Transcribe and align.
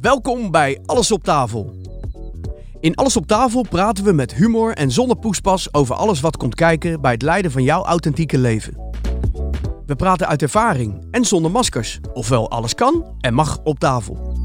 Welkom 0.00 0.50
bij 0.50 0.80
Alles 0.86 1.12
op 1.12 1.24
tafel. 1.24 1.74
In 2.80 2.94
Alles 2.94 3.16
op 3.16 3.26
tafel 3.26 3.62
praten 3.68 4.04
we 4.04 4.12
met 4.12 4.34
humor 4.34 4.72
en 4.72 4.90
zonder 4.90 5.16
poespas 5.16 5.74
over 5.74 5.94
alles 5.94 6.20
wat 6.20 6.36
komt 6.36 6.54
kijken 6.54 7.00
bij 7.00 7.12
het 7.12 7.22
leiden 7.22 7.50
van 7.50 7.62
jouw 7.62 7.84
authentieke 7.84 8.38
leven. 8.38 8.92
We 9.86 9.96
praten 9.96 10.26
uit 10.26 10.42
ervaring 10.42 11.06
en 11.10 11.24
zonder 11.24 11.50
maskers, 11.50 12.00
ofwel 12.12 12.50
alles 12.50 12.74
kan 12.74 13.04
en 13.20 13.34
mag 13.34 13.58
op 13.64 13.78
tafel. 13.78 14.38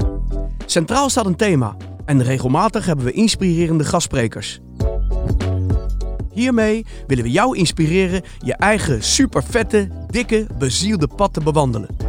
Centraal 0.66 1.10
staat 1.10 1.26
een 1.26 1.36
thema 1.36 1.76
en 2.04 2.22
regelmatig 2.22 2.86
hebben 2.86 3.04
we 3.04 3.12
inspirerende 3.12 3.84
gastsprekers. 3.84 4.60
Hiermee 6.32 6.86
willen 7.06 7.24
we 7.24 7.30
jou 7.30 7.56
inspireren 7.56 8.22
je 8.38 8.54
eigen 8.54 9.02
supervette, 9.02 9.88
dikke, 10.06 10.46
bezielde 10.58 11.08
pad 11.16 11.32
te 11.32 11.40
bewandelen. 11.40 12.05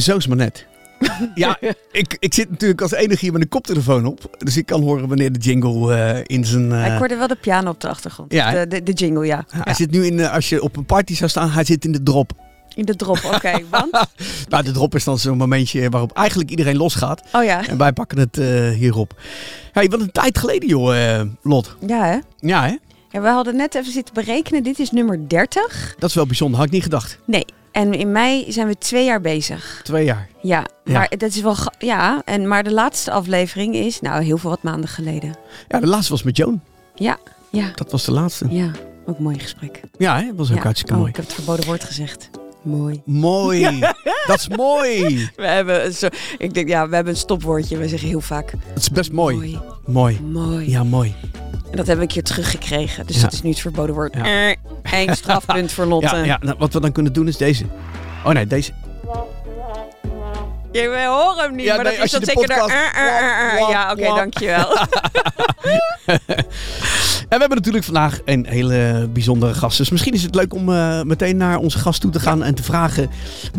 En 0.00 0.06
zo 0.06 0.16
is 0.16 0.26
maar 0.26 0.36
net. 0.36 0.66
ja, 1.34 1.58
ik, 1.92 2.16
ik 2.20 2.34
zit 2.34 2.50
natuurlijk 2.50 2.80
als 2.80 2.92
enige 2.92 3.18
hier 3.20 3.32
met 3.32 3.42
een 3.42 3.48
koptelefoon 3.48 4.04
op. 4.06 4.36
Dus 4.38 4.56
ik 4.56 4.66
kan 4.66 4.82
horen 4.82 5.08
wanneer 5.08 5.32
de 5.32 5.38
jingle 5.38 5.94
eh, 5.94 6.20
in 6.26 6.44
zijn... 6.44 6.72
eh, 6.72 6.86
Ik 6.92 6.98
hoorde 6.98 7.16
wel 7.16 7.26
de 7.26 7.36
piano 7.40 7.70
op 7.70 7.80
de 7.80 7.88
achtergrond. 7.88 8.32
Ja, 8.32 8.50
de, 8.52 8.66
de, 8.68 8.82
de 8.82 8.92
jingle, 8.92 9.26
ja. 9.26 9.44
Hij 9.50 9.74
zit 9.74 9.90
nu 9.90 10.06
in, 10.06 10.20
eh, 10.20 10.32
als 10.34 10.48
je 10.48 10.62
op 10.62 10.76
een 10.76 10.84
party 10.84 11.14
zou 11.14 11.30
staan, 11.30 11.50
hij 11.50 11.64
zit 11.64 11.84
in 11.84 11.92
de 11.92 12.02
drop. 12.02 12.32
In 12.74 12.84
de 12.84 12.96
drop, 12.96 13.24
oké. 13.34 13.60
want? 13.70 14.06
Nou, 14.48 14.64
de 14.64 14.70
drop 14.72 14.94
is 14.94 15.04
dan 15.04 15.18
zo'n 15.18 15.36
momentje 15.36 15.88
waarop 15.90 16.12
eigenlijk 16.16 16.50
iedereen 16.50 16.76
losgaat. 16.76 17.22
Oh 17.32 17.44
ja. 17.44 17.66
En 17.68 17.76
wij 17.78 17.92
pakken 17.92 18.18
het 18.18 18.36
hierop. 18.74 19.20
Hey, 19.72 19.88
wat 19.88 20.00
een 20.00 20.12
tijd 20.12 20.38
geleden 20.38 20.68
joh, 20.68 21.20
Lot. 21.42 21.76
Ja, 21.86 22.04
hè? 22.04 22.18
Ja 22.38 22.62
hè? 22.66 22.76
Ja, 23.10 23.20
we 23.20 23.28
hadden 23.28 23.56
net 23.56 23.74
even 23.74 23.92
zitten 23.92 24.14
berekenen. 24.14 24.62
Dit 24.62 24.78
is 24.78 24.90
nummer 24.90 25.28
30. 25.28 25.94
Dat 25.98 26.08
is 26.08 26.14
wel 26.14 26.26
bijzonder, 26.26 26.58
had 26.58 26.66
ik 26.66 26.72
niet 26.72 26.82
gedacht. 26.82 27.18
Nee. 27.26 27.44
En 27.72 27.92
in 27.92 28.12
mei 28.12 28.52
zijn 28.52 28.66
we 28.66 28.78
twee 28.78 29.04
jaar 29.04 29.20
bezig. 29.20 29.80
Twee 29.84 30.04
jaar. 30.04 30.28
Ja, 30.42 30.66
Ja. 30.84 30.92
maar 30.92 31.08
dat 31.08 31.30
is 31.30 31.40
wel... 31.40 31.56
Ja, 31.78 32.22
en, 32.24 32.48
maar 32.48 32.62
de 32.64 32.72
laatste 32.72 33.10
aflevering 33.10 33.74
is... 33.74 34.00
Nou, 34.00 34.22
heel 34.22 34.38
veel 34.38 34.50
wat 34.50 34.62
maanden 34.62 34.88
geleden. 34.88 35.34
Ja, 35.68 35.80
de 35.80 35.86
laatste 35.86 36.12
was 36.12 36.22
met 36.22 36.36
Joan. 36.36 36.60
Ja, 36.94 37.18
ja, 37.50 37.70
Dat 37.74 37.90
was 37.90 38.04
de 38.04 38.12
laatste. 38.12 38.46
ja. 38.50 38.70
Ook 39.06 39.16
een 39.16 39.22
mooi 39.22 39.38
gesprek. 39.38 39.80
Ja 39.98 40.20
hè, 40.20 40.34
was 40.34 40.50
ook 40.50 40.56
ja. 40.56 40.62
hartstikke 40.62 40.92
oh, 40.92 40.98
mooi. 40.98 41.10
ik 41.10 41.16
heb 41.16 41.24
het 41.26 41.34
verboden 41.34 41.66
woord 41.66 41.84
gezegd. 41.84 42.29
Mooi. 42.62 43.02
Mooi. 43.04 43.80
Dat 44.26 44.38
is 44.38 44.48
mooi. 44.48 45.30
We 45.36 45.46
hebben, 45.46 45.92
zo, 45.94 46.08
ik 46.38 46.54
denk, 46.54 46.68
ja, 46.68 46.88
we 46.88 46.94
hebben 46.94 47.12
een 47.12 47.18
stopwoordje. 47.18 47.76
We 47.76 47.88
zeggen 47.88 48.08
heel 48.08 48.20
vaak 48.20 48.50
Dat 48.50 48.82
is 48.82 48.88
best 48.90 49.12
mooi. 49.12 49.36
mooi. 49.36 49.58
Mooi. 49.86 50.20
mooi. 50.20 50.70
Ja, 50.70 50.84
mooi. 50.84 51.14
En 51.70 51.76
dat 51.76 51.86
hebben 51.86 51.96
we 51.96 52.00
een 52.02 52.06
keer 52.08 52.22
teruggekregen. 52.22 53.06
Dus 53.06 53.16
Ja. 53.16 53.22
dat 53.22 53.32
is 53.32 53.42
nu 53.42 53.50
het 53.50 53.60
verboden 53.60 53.94
woord. 53.94 54.14
Ja. 54.14 54.54
Eén 54.82 55.16
strafpunt 55.16 55.72
voor 55.72 55.84
Lotte. 55.84 56.16
Ja, 56.16 56.24
ja 56.24 56.38
nou, 56.40 56.56
wat 56.58 56.72
we 56.72 56.80
dan 56.80 56.92
kunnen 56.92 57.12
doen 57.12 57.28
is 57.28 57.36
deze. 57.36 57.64
Oh 58.24 58.32
nee, 58.32 58.46
deze. 58.46 58.72
Wij 60.72 61.06
horen 61.06 61.44
hem 61.44 61.54
niet, 61.54 61.64
Ja, 61.66 61.74
maar 61.74 61.84
nee, 61.84 61.96
dat 61.96 62.04
is 62.04 62.10
je 62.10 62.18
dat 62.18 62.28
zeker 62.28 62.46
podcast- 62.46 62.68
daar. 62.68 62.92
eh, 62.94 63.06
eh, 63.18 63.52
eh, 63.54 63.62
eh. 63.62 63.68
Ja, 63.70 63.90
oké, 63.92 64.02
dankjewel. 64.02 64.66
En 67.30 67.36
we 67.36 67.42
hebben 67.42 67.58
natuurlijk 67.58 67.84
vandaag 67.84 68.20
een 68.24 68.46
hele 68.46 69.08
bijzondere 69.12 69.54
gast. 69.54 69.78
Dus 69.78 69.90
misschien 69.90 70.12
is 70.12 70.22
het 70.22 70.34
leuk 70.34 70.54
om 70.54 70.68
eh, 70.68 71.02
meteen 71.02 71.36
naar 71.36 71.58
onze 71.58 71.78
gast 71.78 72.00
toe 72.00 72.10
te 72.10 72.20
gaan 72.20 72.42
en 72.42 72.54
te 72.54 72.62
vragen 72.62 73.10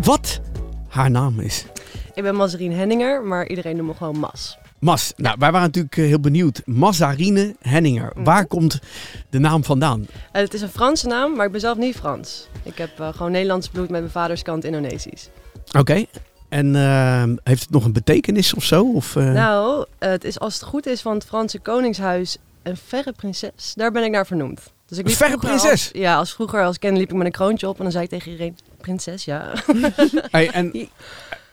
wat 0.01 0.41
haar 0.87 1.11
naam 1.11 1.39
is. 1.39 1.65
Ik 2.13 2.23
ben 2.23 2.35
Mazarine 2.35 2.75
Henninger, 2.75 3.23
maar 3.23 3.47
iedereen 3.47 3.75
noemt 3.75 3.87
me 3.87 3.95
gewoon 3.95 4.19
Mas. 4.19 4.57
Mas. 4.79 5.13
Nou, 5.15 5.35
wij 5.39 5.51
waren 5.51 5.67
natuurlijk 5.67 5.97
eh, 5.97 6.05
heel 6.05 6.19
benieuwd. 6.19 6.61
Mazarine 6.65 7.55
Henninger. 7.61 8.11
Mhm. 8.15 8.23
Waar 8.23 8.45
komt 8.45 8.79
de 9.29 9.39
naam 9.39 9.63
vandaan? 9.63 10.07
Eh, 10.31 10.41
het 10.41 10.53
is 10.53 10.61
een 10.61 10.69
Franse 10.69 11.07
naam, 11.07 11.35
maar 11.35 11.45
ik 11.45 11.51
ben 11.51 11.61
zelf 11.61 11.77
niet 11.77 11.95
Frans. 11.95 12.47
Ik 12.63 12.77
heb 12.77 12.91
gewoon 13.15 13.31
Nederlands 13.31 13.67
bloed 13.67 13.89
met 13.89 13.99
mijn 13.99 14.11
vaders 14.11 14.41
kant 14.41 14.63
Indonesisch. 14.63 15.29
Oké. 15.77 16.05
En 16.49 16.75
eh, 16.75 17.23
heeft 17.43 17.61
het 17.61 17.71
nog 17.71 17.85
een 17.85 17.93
betekenis 17.93 18.53
of 18.53 18.63
zo? 18.63 18.91
Of, 18.93 19.15
Nou, 19.15 19.85
het 19.99 20.23
is 20.23 20.39
als 20.39 20.53
het 20.53 20.63
goed 20.63 20.85
is 20.85 21.01
van 21.01 21.13
het 21.13 21.25
Franse 21.25 21.59
koningshuis 21.59 22.37
een 22.63 22.77
verre 22.87 23.11
prinses. 23.11 23.73
Daar 23.75 23.91
ben 23.91 24.03
ik 24.03 24.11
naar 24.11 24.25
vernoemd. 24.25 24.59
Dus 24.85 24.97
ik 24.97 25.03
Een 25.03 25.09
liep 25.09 25.19
verre 25.19 25.37
prinses? 25.37 25.71
Als, 25.71 25.89
ja, 25.93 26.15
als 26.15 26.33
vroeger 26.33 26.63
als 26.63 26.79
kind 26.79 26.97
liep 26.97 27.09
ik 27.09 27.15
met 27.15 27.25
een 27.25 27.31
kroontje 27.31 27.67
op 27.67 27.77
en 27.77 27.83
dan 27.83 27.91
zei 27.91 28.03
ik 28.03 28.09
tegen 28.09 28.31
iedereen, 28.31 28.57
prinses, 28.77 29.25
ja. 29.25 29.51
hey, 30.31 30.49
en 30.49 30.89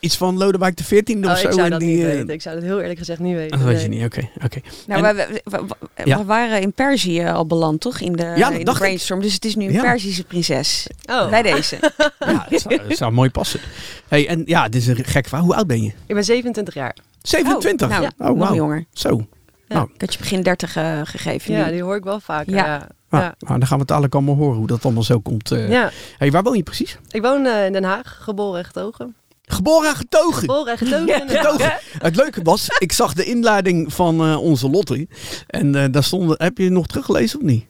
iets 0.00 0.16
van 0.16 0.36
Lodewijk 0.38 0.76
de 0.76 0.84
14e 0.84 1.18
of 1.20 1.24
Oh, 1.24 1.34
zo? 1.36 1.46
ik 1.46 1.52
zou 1.52 1.60
en 1.60 1.70
dat 1.70 1.80
die, 1.80 1.88
niet 1.96 2.04
eh, 2.04 2.10
weten. 2.12 2.28
Ik 2.28 2.42
zou 2.42 2.54
dat 2.54 2.64
heel 2.64 2.80
eerlijk 2.80 2.98
gezegd 2.98 3.18
niet 3.20 3.34
weten. 3.36 3.58
Oh, 3.58 3.64
dat 3.64 3.72
weet 3.72 3.82
je 3.82 3.88
nee. 3.88 3.98
niet. 3.98 4.06
Oké, 4.06 4.28
oké. 4.44 4.60
nou, 4.86 5.04
En- 5.06 5.16
we, 5.16 5.40
we, 5.44 5.50
we- 5.50 5.66
we- 5.94 6.02
Ja. 6.04 6.18
we 6.18 6.24
waren 6.24 6.60
in 6.60 6.72
Perzië 6.72 7.24
al 7.24 7.46
beland, 7.46 7.80
toch? 7.80 8.00
In 8.00 8.12
de, 8.12 8.22
Ja, 8.36 8.50
in 8.50 8.64
de 8.64 8.70
ik. 8.70 8.76
brainstorm. 8.78 9.20
Dus 9.20 9.32
het 9.34 9.44
is 9.44 9.54
nu 9.56 9.66
een 9.66 9.72
Ja. 9.72 9.80
Perzische 9.82 10.24
prinses. 10.24 10.86
Oh, 11.10 11.30
Bij 11.30 11.42
deze. 11.42 11.78
Ja, 12.18 12.46
dat 12.50 12.60
zou, 12.60 12.78
dat 12.88 12.96
zou 12.96 13.12
mooi 13.12 13.30
passen. 13.30 13.60
Hey, 14.08 14.28
en 14.28 14.42
ja, 14.46 14.68
dit 14.68 14.80
is 14.80 14.86
een 14.86 15.04
gek 15.04 15.26
verhaal. 15.26 15.44
Hoe 15.46 15.54
oud 15.54 15.66
ben 15.66 15.82
je? 15.82 15.92
ik 16.06 16.14
ben 16.14 16.24
27 16.24 16.74
jaar. 16.74 16.96
27? 17.22 17.88
Oh, 17.90 17.98
nou, 17.98 18.10
oh, 18.18 18.26
nog 18.28 18.38
wauw. 18.38 18.54
jonger. 18.54 18.84
Zo. 18.92 19.26
Nou, 19.68 19.88
Ik 19.94 20.00
had 20.00 20.12
je 20.12 20.18
begin 20.18 20.42
30 20.42 20.76
eh, 20.76 21.00
gegeven. 21.04 21.54
Ja, 21.54 21.64
nu. 21.66 21.72
die 21.72 21.82
hoor 21.82 21.96
ik 21.96 22.04
wel 22.04 22.20
vaker. 22.20 22.52
Ja. 22.54 22.66
Ja. 22.66 22.88
nou, 23.10 23.24
Ja. 23.24 23.34
nou, 23.38 23.58
dan 23.58 23.66
gaan 23.66 23.68
we 23.76 23.78
het 23.78 23.88
dadelijk 23.88 24.14
allemaal 24.14 24.34
horen 24.36 24.56
hoe 24.58 24.66
dat 24.66 24.84
allemaal 24.84 25.02
zo 25.02 25.20
komt. 25.20 25.50
eh. 25.50 25.70
ja. 25.70 25.90
Hey, 26.18 26.30
waar 26.30 26.42
woon 26.42 26.56
je 26.56 26.62
precies? 26.62 26.98
Ik 27.10 27.22
woon 27.22 27.46
eh, 27.46 27.66
in 27.66 27.72
Den 27.72 27.84
Haag, 27.84 28.18
geboren 28.20 28.58
en 28.58 28.64
getogen. 28.64 29.14
Geboren 29.50 29.88
en 29.88 29.96
getogen. 29.96 30.38
Geboren 30.40 30.72
en 30.72 30.78
getogen. 30.78 31.58
Ja. 31.58 31.78
Het 31.98 32.16
leuke 32.16 32.42
was, 32.42 32.66
ik 32.78 32.92
zag 32.92 33.12
de 33.14 33.24
inleiding 33.24 33.92
van 33.92 34.20
eh, 34.24 34.40
onze 34.42 34.70
Lottie. 34.70 35.08
En 35.46 35.74
eh, 35.74 35.84
daar 35.90 36.04
stond, 36.04 36.34
heb 36.38 36.58
je 36.58 36.70
nog 36.70 36.86
teruggelezen 36.86 37.38
of 37.38 37.44
niet? 37.44 37.64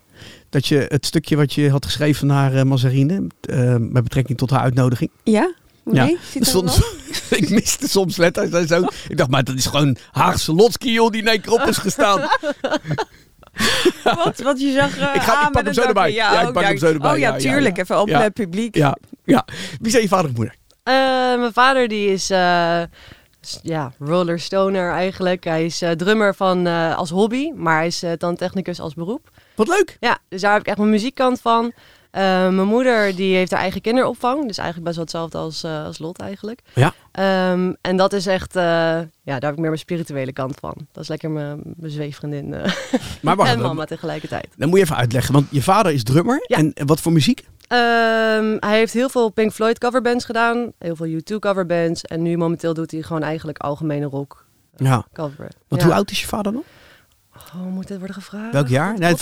Dat 0.51 0.67
je 0.67 0.85
het 0.89 1.07
stukje 1.07 1.37
wat 1.37 1.53
je 1.53 1.71
had 1.71 1.85
geschreven 1.85 2.27
naar 2.27 2.55
eh 2.55 2.63
Mazarine, 2.63 3.27
eh, 3.41 3.75
met 3.79 4.03
betrekking 4.03 4.39
tot 4.39 4.51
haar 4.51 4.61
uitnodiging. 4.61 5.11
Ja? 5.25 5.53
Ja. 5.93 6.05
Nee? 6.05 6.19
Zit 6.33 6.53
wel? 6.53 6.69
stond, 6.69 6.93
ik 7.41 7.51
miste 7.51 7.89
soms 7.89 8.17
letters 8.17 8.51
en 8.51 8.67
zo. 8.67 8.83
Ik 9.09 9.17
dacht, 9.17 9.31
maar 9.31 9.45
dat 9.45 9.55
is 9.57 9.67
gewoon 9.67 9.97
Haagse 10.11 10.53
Lotski 10.55 10.93
joh, 10.93 11.11
die 11.11 11.23
in 11.23 11.51
op 11.51 11.61
is 11.61 11.77
gestaan. 11.77 12.21
Wat? 14.05 14.39
Want 14.41 14.61
je 14.61 14.73
zag 14.73 14.89
Ik 15.15 15.23
ga- 15.23 15.47
ik 15.47 15.53
pak 15.53 15.65
hem 15.65 15.73
zo 15.73 15.83
erbij. 15.83 16.13
Ja, 16.13 16.41
ik 16.41 16.47
oh, 16.47 16.53
pak 16.53 16.63
hem 16.63 16.73
ja. 16.73 16.79
zo 16.79 16.87
erbij. 16.87 17.11
Oh 17.13 17.19
ja, 17.19 17.29
Ja, 17.29 17.35
ja, 17.35 17.41
tuurlijk. 17.41 17.77
ja. 17.77 17.83
Even 17.83 17.97
open 17.97 18.13
Ja. 18.13 18.21
het 18.23 18.33
publiek. 18.33 18.75
Ja, 18.77 18.97
ja. 19.25 19.45
Wie 19.81 19.91
zijn 19.91 20.03
je 20.03 20.09
vader 20.09 20.27
en 20.31 20.35
moeder? 20.37 20.55
Eh, 20.83 20.95
mijn 21.39 21.53
vader 21.53 21.89
die 21.89 22.09
is 22.13 22.25
s- 23.41 23.59
ja, 23.63 23.93
roller 23.99 24.41
stoner 24.41 24.93
eigenlijk. 24.93 25.45
Hij 25.45 25.65
is 25.65 25.83
eh, 25.83 25.91
drummer 25.91 26.35
van, 26.35 26.67
als 26.97 27.11
hobby, 27.11 27.51
maar 27.55 27.77
hij 27.77 27.87
is 27.87 28.03
uh, 28.03 28.13
technicus 28.13 28.81
als 28.81 28.95
beroep. 28.95 29.29
Wat 29.55 29.69
leuk. 29.69 29.97
Ja, 30.01 30.19
dus 30.29 30.41
daar 30.41 30.53
heb 30.53 30.61
ik 30.61 30.67
echt 30.67 30.79
mijn 30.79 30.91
muziekkant 30.91 31.41
van. 31.41 31.73
Eh, 32.11 32.23
mijn 32.49 32.67
moeder 32.67 33.17
die 33.17 33.37
heeft 33.37 33.51
haar 33.51 33.61
eigen 33.61 33.81
kinderopvang. 33.81 34.47
Dus 34.47 34.59
eigenlijk 34.59 34.85
best 34.85 34.97
wel 34.97 35.05
hetzelfde 35.05 35.39
als, 35.39 35.63
eh, 35.65 35.85
als 35.85 35.99
Lot 35.99 36.19
eigenlijk. 36.21 36.61
Ja. 36.75 36.93
Ehm, 37.13 37.73
en 37.81 37.97
dat 37.97 38.13
is 38.13 38.27
echt, 38.27 38.57
eh, 38.57 38.63
ja, 38.63 39.07
daar 39.25 39.41
heb 39.41 39.51
ik 39.53 39.57
meer 39.59 39.67
mijn 39.67 39.79
spirituele 39.79 40.33
kant 40.33 40.57
van. 40.61 40.75
Dat 40.93 41.03
is 41.03 41.09
lekker 41.09 41.31
mijn, 41.31 41.61
mijn 41.77 41.93
zweefvriendin 41.93 42.49
Maar 43.23 43.37
wacht, 43.37 43.51
en 43.55 43.61
mama 43.61 43.85
tegelijkertijd. 43.85 44.49
dan 44.57 44.69
moet 44.69 44.79
je 44.79 44.85
even 44.85 44.97
uitleggen. 44.97 45.33
Want 45.35 45.47
je 45.51 45.63
vader 45.63 45.93
is 45.93 46.03
drummer. 46.03 46.45
Ja. 46.47 46.57
En 46.57 46.73
wat 46.87 47.01
voor 47.01 47.13
muziek? 47.13 47.47
Ehm, 47.67 48.57
hij 48.61 48.79
heeft 48.79 48.93
heel 48.93 49.09
veel 49.09 49.29
Pink 49.29 49.53
Floyd 49.53 49.79
coverbands 49.79 50.25
gedaan. 50.25 50.73
Heel 50.79 50.97
veel 50.97 51.07
U2 51.07 51.39
coverbands. 51.39 52.03
En 52.05 52.23
nu 52.23 52.37
momenteel 52.37 52.75
doet 52.75 52.91
hij 52.91 53.03
gewoon 53.03 53.23
eigenlijk 53.23 53.59
algemene 53.59 54.07
rock 54.07 54.45
Ja. 54.77 55.07
coveren. 55.13 55.51
Want 55.69 55.81
Ja. 55.83 55.87
hoe 55.89 55.97
oud 55.97 56.11
is 56.11 56.21
je 56.21 56.27
vader 56.27 56.53
dan? 56.53 56.63
Oh, 57.57 57.67
moet 57.73 57.89
dit 57.89 57.99
worden 57.99 58.15
gevraagd? 58.17 58.53
Welk 58.53 58.69
jaar? 58.69 58.99
Nee, 58.99 59.13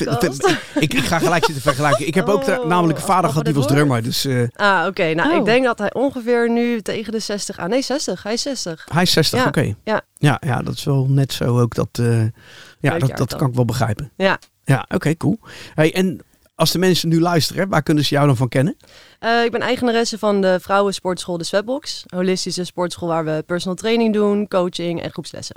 ik, 0.74 0.94
ik 0.94 1.04
ga 1.04 1.18
gelijk 1.18 1.44
zitten 1.44 1.62
vergelijken. 1.62 2.06
Ik 2.06 2.14
heb 2.14 2.28
ook 2.28 2.44
de- 2.44 2.60
Oh, 2.60 2.66
namelijk 2.66 2.98
een 2.98 3.04
vader 3.04 3.24
oh, 3.24 3.28
gehad 3.30 3.44
die 3.44 3.54
was 3.54 3.66
drummer. 3.66 4.02
Dus 4.02 4.24
eh, 4.24 4.42
Ah, 4.54 4.86
oké. 4.86 5.14
Nou, 5.14 5.30
Oh. 5.30 5.36
ik 5.36 5.44
denk 5.44 5.64
dat 5.64 5.78
hij 5.78 5.92
ongeveer 5.94 6.50
nu 6.50 6.80
tegen 6.82 7.12
de 7.12 7.18
60... 7.18 7.58
Ah, 7.58 7.68
nee, 7.68 7.82
60. 7.82 8.22
Hij 8.22 8.32
is 8.32 8.42
60. 8.42 8.86
hij 8.92 9.02
is 9.02 9.12
60, 9.12 9.38
Ja, 9.40 9.46
oké. 9.46 9.74
ja. 9.84 10.00
ja. 10.18 10.40
Ja, 10.46 10.62
dat 10.62 10.74
is 10.74 10.84
wel 10.84 11.06
net 11.08 11.32
zo 11.32 11.60
ook. 11.60 11.74
Dat, 11.74 11.88
eh, 11.92 12.22
ja, 12.80 12.98
dat, 12.98 13.16
dat 13.16 13.36
kan 13.36 13.48
ik 13.48 13.54
wel 13.54 13.64
begrijpen. 13.64 14.10
Ja. 14.16 14.38
Ja, 14.64 14.86
oké, 14.94 15.16
cool. 15.16 15.38
Hey, 15.74 15.94
en 15.94 16.20
als 16.54 16.70
de 16.70 16.78
mensen 16.78 17.08
nu 17.08 17.20
luisteren, 17.20 17.68
waar 17.68 17.82
kunnen 17.82 18.04
ze 18.04 18.14
jou 18.14 18.26
dan 18.26 18.36
van 18.36 18.48
kennen? 18.48 18.76
Eh, 19.18 19.44
ik 19.44 19.50
ben 19.50 19.60
eigenaresse 19.60 20.18
van 20.18 20.40
de 20.40 20.58
vrouwensportschool 20.60 21.38
De 21.38 21.44
Sweatbox. 21.44 22.04
Holistische 22.06 22.64
sportschool 22.64 23.08
waar 23.08 23.24
we 23.24 23.42
personal 23.46 23.76
training 23.76 24.12
doen, 24.14 24.48
coaching 24.48 25.02
en 25.02 25.10
groepslessen. 25.10 25.56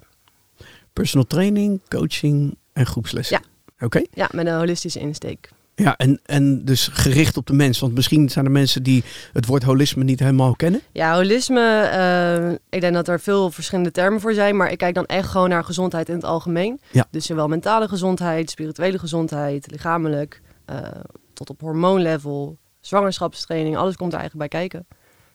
Personal 1.00 1.28
training, 1.28 1.82
coaching 1.88 2.58
en 2.74 2.86
groepslessen. 2.86 3.42
Oké. 3.80 4.02
Ja, 4.14 4.30
met 4.32 4.46
een 4.48 4.58
holistische 4.58 5.00
insteek. 5.00 5.50
Ja, 5.76 5.98
en, 5.98 6.20
en 6.26 6.66
dus 6.66 6.88
gericht 6.88 7.38
op 7.38 7.48
de 7.48 7.54
mens. 7.54 7.80
Want 7.80 7.94
misschien 7.94 8.30
zijn 8.30 8.46
er 8.46 8.52
mensen 8.52 8.84
die 8.84 9.04
het 9.34 9.46
woord 9.46 9.64
holisme 9.64 10.04
niet 10.04 10.20
helemaal 10.20 10.56
kennen. 10.56 10.82
Ja, 10.92 11.16
holisme, 11.16 11.82
eh, 11.82 12.52
ik 12.70 12.82
denk 12.82 12.94
dat 12.94 13.08
er 13.08 13.20
veel 13.20 13.52
verschillende 13.52 13.92
termen 13.92 14.20
voor 14.22 14.34
zijn, 14.34 14.58
maar 14.58 14.72
ik 14.72 14.78
kijk 14.78 14.96
dan 14.96 15.06
echt 15.06 15.28
gewoon 15.28 15.50
naar 15.50 15.64
gezondheid 15.64 16.10
in 16.10 16.16
het 16.16 16.24
algemeen. 16.24 16.80
Ja. 16.92 17.08
Dus 17.12 17.26
zowel 17.26 17.48
mentale 17.48 17.88
gezondheid, 17.88 18.50
spirituele 18.50 19.00
gezondheid, 19.00 19.72
lichamelijk, 19.72 20.42
eh, 20.66 20.78
tot 21.34 21.50
op 21.50 21.62
hormoonlevel, 21.62 22.58
zwangerschapstraining, 22.80 23.78
alles 23.78 23.96
komt 23.96 24.14
er 24.14 24.20
eigenlijk 24.20 24.50
bij 24.50 24.60
kijken. 24.60 24.88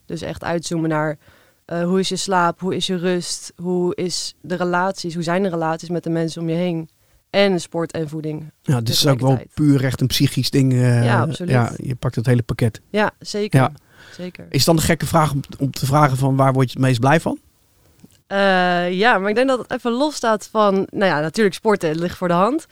Dus 0.07 0.23
echt 0.23 0.45
uitzoomen 0.45 0.89
naar 0.89 1.19
eh, 1.65 1.83
hoe 1.85 1.99
is 1.99 2.09
je 2.09 2.17
slaap, 2.17 2.61
hoe 2.61 2.75
is 2.77 2.87
je 2.87 2.97
rust, 2.97 3.53
hoe 3.57 3.95
is 3.95 4.35
de 4.41 4.55
relaties, 4.57 5.15
hoe 5.15 5.23
zijn 5.23 5.43
de 5.43 5.49
relaties 5.49 5.89
met 5.89 6.03
de 6.05 6.11
mensen 6.11 6.43
om 6.43 6.49
je 6.49 6.55
heen. 6.55 6.89
En 7.31 7.61
sport 7.61 7.93
en 7.93 8.09
voeding. 8.09 8.53
Ja, 8.63 8.79
dit 8.81 8.89
is 8.89 9.07
ook 9.07 9.21
wel 9.21 9.39
puur 9.55 9.85
echt 9.85 10.01
een 10.01 10.07
psychisch 10.07 10.51
ding. 10.51 10.73
eh, 10.73 11.05
Ja, 11.05 11.21
absoluut. 11.21 11.51
Ja, 11.53 11.73
je 11.77 11.95
pakt 11.95 12.15
het 12.15 12.27
hele 12.27 12.43
pakket. 12.43 12.81
Ja, 12.91 13.11
zeker. 13.19 13.61
Ja. 13.61 13.73
zeker. 14.17 14.47
Is 14.49 14.65
dan 14.65 14.77
de 14.77 14.83
gekke 14.83 15.07
vraag 15.07 15.33
om, 15.33 15.41
om 15.59 15.71
te 15.71 15.87
vragen 15.87 16.17
van 16.17 16.37
waar 16.37 16.53
word 16.53 16.67
je 16.73 16.79
het 16.79 16.87
meest 16.87 17.01
blij 17.01 17.21
van? 17.21 17.39
Eh, 18.27 18.93
ja, 18.93 19.19
maar 19.19 19.29
ik 19.29 19.35
denk 19.35 19.49
dat 19.49 19.59
het 19.59 19.73
even 19.73 19.91
los 19.93 20.15
staat 20.15 20.49
van, 20.51 20.75
nou 20.75 21.05
ja, 21.05 21.21
natuurlijk 21.21 21.55
sporten, 21.55 21.89
het 21.89 21.99
ligt 21.99 22.17
voor 22.17 22.29
de 22.29 22.35
hand. 22.35 22.67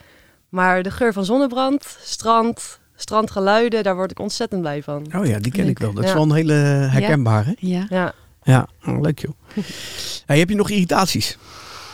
Maar 0.49 0.83
de 0.83 0.91
geur 0.91 1.13
van 1.13 1.25
zonnebrand, 1.25 1.97
strand, 2.03 2.81
strandgeluiden, 2.95 3.83
daar 3.83 3.95
word 3.97 4.11
ik 4.11 4.19
ontzettend 4.19 4.61
blij 4.61 4.83
van. 4.83 5.07
Oh 5.17 5.27
ja, 5.27 5.39
die 5.39 5.53
ken 5.53 5.69
ik 5.69 5.79
wel. 5.79 5.93
Dat 5.93 6.05
is 6.05 6.13
wel 6.13 6.23
een 6.23 6.33
hele 6.33 6.53
herkenbare. 6.53 7.57
Ja. 7.59 7.87
Ja, 7.89 8.13
Ja, 8.43 8.67
oh, 8.87 9.01
leuk 9.01 9.19
joh. 9.19 9.33
hey, 10.27 10.39
heb 10.39 10.49
je 10.49 10.55
nog 10.55 10.71
irritaties? 10.71 11.39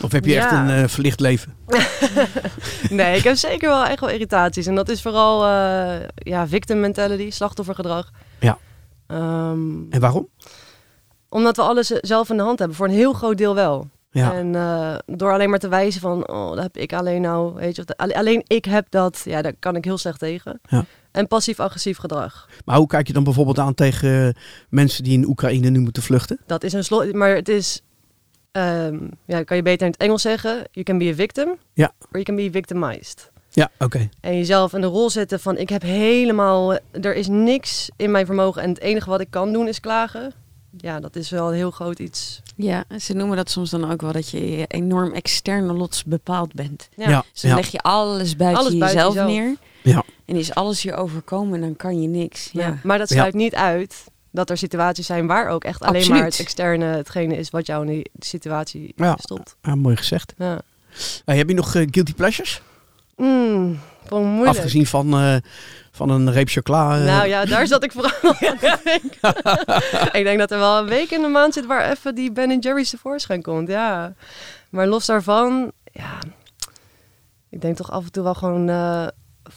Of 0.02 0.12
heb 0.12 0.24
je 0.24 0.36
echt 0.36 0.52
een 0.52 0.68
eh, 0.70 0.84
verlicht 0.88 1.20
leven? 1.20 1.54
nee, 2.90 3.16
ik 3.16 3.24
heb 3.24 3.36
zeker 3.36 3.68
wel 3.68 3.84
echt 3.84 4.00
wel 4.00 4.08
irritaties. 4.10 4.66
En 4.66 4.74
dat 4.74 4.88
is 4.88 5.02
vooral 5.02 5.44
eh, 5.46 6.06
ja, 6.14 6.48
victim 6.48 6.80
mentality, 6.80 7.30
slachtoffergedrag. 7.30 8.10
Ja. 8.40 8.58
Ehm, 9.06 9.90
En 9.90 10.00
waarom? 10.00 10.28
omdat 11.30 11.56
we 11.56 11.62
alles 11.62 11.86
zelf 11.86 12.30
in 12.30 12.36
de 12.36 12.42
hand 12.42 12.58
hebben, 12.58 12.76
voor 12.76 12.86
een 12.86 12.92
heel 12.94 13.12
groot 13.12 13.38
deel 13.38 13.54
wel. 13.54 13.88
Ja. 14.10 14.32
En 14.32 14.54
eh, 14.54 14.94
door 15.06 15.32
alleen 15.32 15.50
maar 15.50 15.58
te 15.58 15.68
wijzen 15.68 16.00
van, 16.00 16.28
oh, 16.28 16.48
dat 16.54 16.62
heb 16.62 16.76
ik 16.76 16.92
alleen 16.92 17.20
nou, 17.20 17.54
weet 17.54 17.76
je, 17.76 17.82
of 17.82 17.96
alle- 17.96 18.16
alleen 18.16 18.42
ik 18.46 18.64
heb 18.64 18.86
dat, 18.90 19.20
ja, 19.24 19.42
daar 19.42 19.52
kan 19.58 19.76
ik 19.76 19.84
heel 19.84 19.98
slecht 19.98 20.18
tegen. 20.18 20.60
Ja. 20.68 20.84
En 21.10 21.26
passief-agressief 21.28 21.98
gedrag. 21.98 22.48
Maar 22.64 22.76
hoe 22.76 22.86
kijk 22.86 23.06
je 23.06 23.12
dan 23.12 23.24
bijvoorbeeld 23.24 23.58
aan 23.58 23.74
tegen 23.74 24.26
eh, 24.28 24.42
mensen 24.68 25.04
die 25.04 25.12
in 25.12 25.26
Oekraïne 25.28 25.68
nu 25.70 25.78
moeten 25.80 26.02
vluchten? 26.02 26.38
Dat 26.46 26.64
is 26.64 26.72
een 26.72 26.84
slot, 26.84 27.12
maar 27.12 27.34
het 27.34 27.48
is, 27.48 27.80
ehm, 28.52 28.98
ja, 29.26 29.42
kan 29.42 29.56
je 29.56 29.62
beter 29.62 29.86
in 29.86 29.92
het 29.92 30.00
Engels 30.00 30.22
zeggen, 30.22 30.64
you 30.70 30.84
can 30.84 30.98
be 30.98 31.08
a 31.10 31.14
victim, 31.14 31.56
Ja. 31.74 31.92
or 32.00 32.08
you 32.10 32.22
can 32.24 32.36
be 32.36 32.48
victimized. 32.52 33.30
Ja, 33.50 33.70
oké. 33.78 34.08
En 34.20 34.36
jezelf 34.36 34.72
in 34.72 34.80
de 34.80 34.86
rol 34.86 35.10
zetten 35.10 35.40
van, 35.40 35.56
ik 35.56 35.68
heb 35.68 35.82
helemaal, 35.82 36.78
er 37.00 37.14
is 37.14 37.28
niks 37.28 37.90
in 37.96 38.10
mijn 38.10 38.26
vermogen 38.26 38.62
en 38.62 38.68
het 38.68 38.80
enige 38.80 39.10
wat 39.10 39.20
ik 39.20 39.30
kan 39.30 39.52
doen 39.52 39.68
is 39.68 39.80
klagen. 39.80 40.32
Ja, 40.76 41.00
dat 41.00 41.16
is 41.16 41.30
wel 41.30 41.48
een 41.48 41.54
heel 41.54 41.70
groot 41.70 41.98
iets. 41.98 42.42
ja, 42.56 42.84
ze 42.98 43.12
noemen 43.14 43.36
dat 43.36 43.50
soms 43.50 43.70
dan 43.70 43.90
ook 43.90 44.00
wel 44.00 44.12
dat 44.12 44.28
je 44.30 44.64
enorm 44.66 45.12
externe 45.12 45.72
lots 45.72 46.04
bepaald 46.04 46.52
bent. 46.54 46.88
Ja, 46.96 47.08
Ja, 47.10 47.24
Dus 47.32 47.40
dan 47.40 47.50
ja. 47.50 47.56
leg 47.56 47.66
je 47.70 47.78
alles 47.80 48.36
buiten 48.36 48.60
Alles 48.64 48.78
buiten 48.78 48.98
jezelf 49.00 49.14
jezelf. 49.14 49.30
neer. 49.30 49.56
Ja. 49.88 50.02
En 50.24 50.36
is 50.36 50.54
alles 50.54 50.82
je 50.82 50.94
overkomen, 50.94 51.60
dan 51.60 51.76
kan 51.76 52.02
je 52.02 52.08
niks. 52.08 52.48
Ja. 52.52 52.66
Ja. 52.66 52.78
Maar 52.82 52.98
dat 52.98 53.08
Ja. 53.08 53.14
sluit 53.16 53.34
niet 53.34 53.54
uit 53.54 54.04
dat 54.30 54.50
er 54.50 54.56
situaties 54.58 55.06
zijn 55.06 55.26
waar 55.26 55.48
ook 55.48 55.64
echt 55.64 55.82
alleen 55.82 56.08
maar 56.08 56.24
het 56.24 56.38
externe 56.40 56.84
hetgene 56.84 57.36
is 57.36 57.50
wat 57.50 57.66
jou 57.66 57.86
in 57.86 57.92
die 57.92 58.10
situatie 58.18 58.92
Ja. 58.96 59.16
stopt. 59.20 59.56
Ah, 59.62 59.74
mooi 59.74 59.96
gezegd. 59.96 60.34
Ja. 60.38 60.60
Hey, 61.24 61.36
heb 61.36 61.48
je 61.48 61.54
nog 61.54 61.74
eh, 61.74 61.86
guilty 61.90 62.14
pleasures? 62.14 62.62
Mm. 63.16 63.78
Afgezien 64.44 64.86
van, 64.86 65.12
eh, 65.18 65.36
van 65.92 66.10
een 66.10 66.32
reep 66.32 66.48
chocola. 66.48 66.98
eh, 66.98 67.04
Nou 67.04 67.26
ja, 67.28 67.44
daar 67.44 67.66
zat 67.66 67.84
ik 67.84 67.92
vooral 67.92 68.34
Ik 70.18 70.24
denk 70.24 70.38
dat 70.38 70.50
er 70.50 70.58
wel 70.58 70.78
een 70.78 70.86
week 70.88 71.10
in 71.10 71.20
de 71.22 71.28
maand 71.28 71.54
zit 71.54 71.66
waar 71.66 71.90
even 71.90 72.14
die 72.14 72.32
Ben 72.32 72.58
Jerry's 72.58 72.90
tevoorschijn 72.90 73.42
komt. 73.42 73.68
Ja. 73.68 74.14
Maar 74.70 74.86
los 74.86 75.06
daarvan, 75.06 75.72
ja. 75.92 76.18
Ik 77.50 77.60
denk 77.60 77.76
toch 77.76 77.90
af 77.90 78.04
en 78.04 78.12
toe 78.12 78.22
wel 78.22 78.34
gewoon 78.34 78.68
eh, 78.68 79.06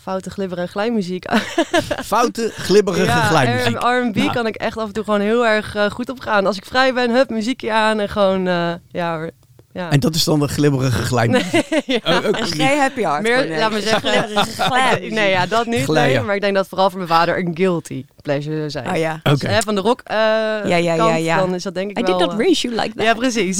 foute 0.02 0.30
glibberige 0.30 0.68
glijmuziek. 0.68 1.26
Foute, 2.04 2.52
glibberige 2.56 3.06
ja, 3.06 3.22
glijmuziek. 3.22 3.78
R&B 3.80 4.34
kan 4.34 4.48
ik 4.48 4.56
echt 4.56 4.78
af 4.78 4.88
en 4.88 4.94
toe 4.94 5.04
gewoon 5.04 5.20
heel 5.20 5.46
erg 5.46 5.76
eh, 5.76 5.92
goed 5.92 6.10
op 6.10 6.20
gaan. 6.20 6.46
Als 6.46 6.58
ik 6.58 6.66
vrij 6.66 6.94
ben, 6.94 7.12
hup, 7.12 7.30
muziekje 7.30 7.72
aan 7.72 8.00
en 8.00 8.10
gewoon, 8.10 8.48
eh, 8.48 8.74
ja 8.88 9.18
hoor. 9.18 9.32
Ja. 9.73 9.91
En 9.91 10.00
dat 10.00 10.15
is 10.15 10.23
dan 10.23 10.39
de 10.39 10.47
glibberige 10.47 11.03
glijmuziek. 11.03 11.68
ja. 11.85 12.00
Oh, 12.03 12.15
ook 12.15 12.38
Een 12.38 12.44
niet. 12.44 12.53
gij 12.53 12.77
happy 12.77 13.01
heart. 13.01 13.21
Meer, 13.21 13.38
Corné. 13.38 13.57
laat 13.57 13.71
me 13.71 13.81
zeggen. 13.81 15.09
Nee, 15.13 15.29
ja, 15.29 15.45
dat 15.45 15.65
niet. 15.65 15.88
Nee, 15.88 16.21
maar 16.21 16.35
ik 16.35 16.41
denk 16.41 16.56
dat 16.56 16.68
vooral 16.68 16.89
voor 16.89 16.97
mijn 16.97 17.12
vader 17.12 17.38
een 17.38 17.51
guilty 17.53 18.06
pleasure 18.21 18.69
zou 18.69 18.69
zijn. 18.69 18.89
Oh 18.89 18.97
ja. 18.97 19.19
Oké. 19.23 19.47
Hè, 19.47 19.62
van 19.62 19.75
de 19.75 19.81
rock 19.81 20.01
eh 20.03 20.18
ja, 20.18 20.75
ja, 20.75 20.95
kant, 20.95 21.23
ja. 21.23 21.38
dan 21.38 21.53
is 21.53 21.63
dat 21.63 21.73
denk 21.73 21.89
ik 21.89 21.97
I 21.97 22.01
wel... 22.01 22.18
did 22.18 22.27
not 22.27 22.39
eh, 22.39 22.45
raise 22.45 22.68
you 22.68 22.81
like 22.81 22.95
that. 22.95 23.06
Ja, 23.06 23.13
precies. 23.13 23.57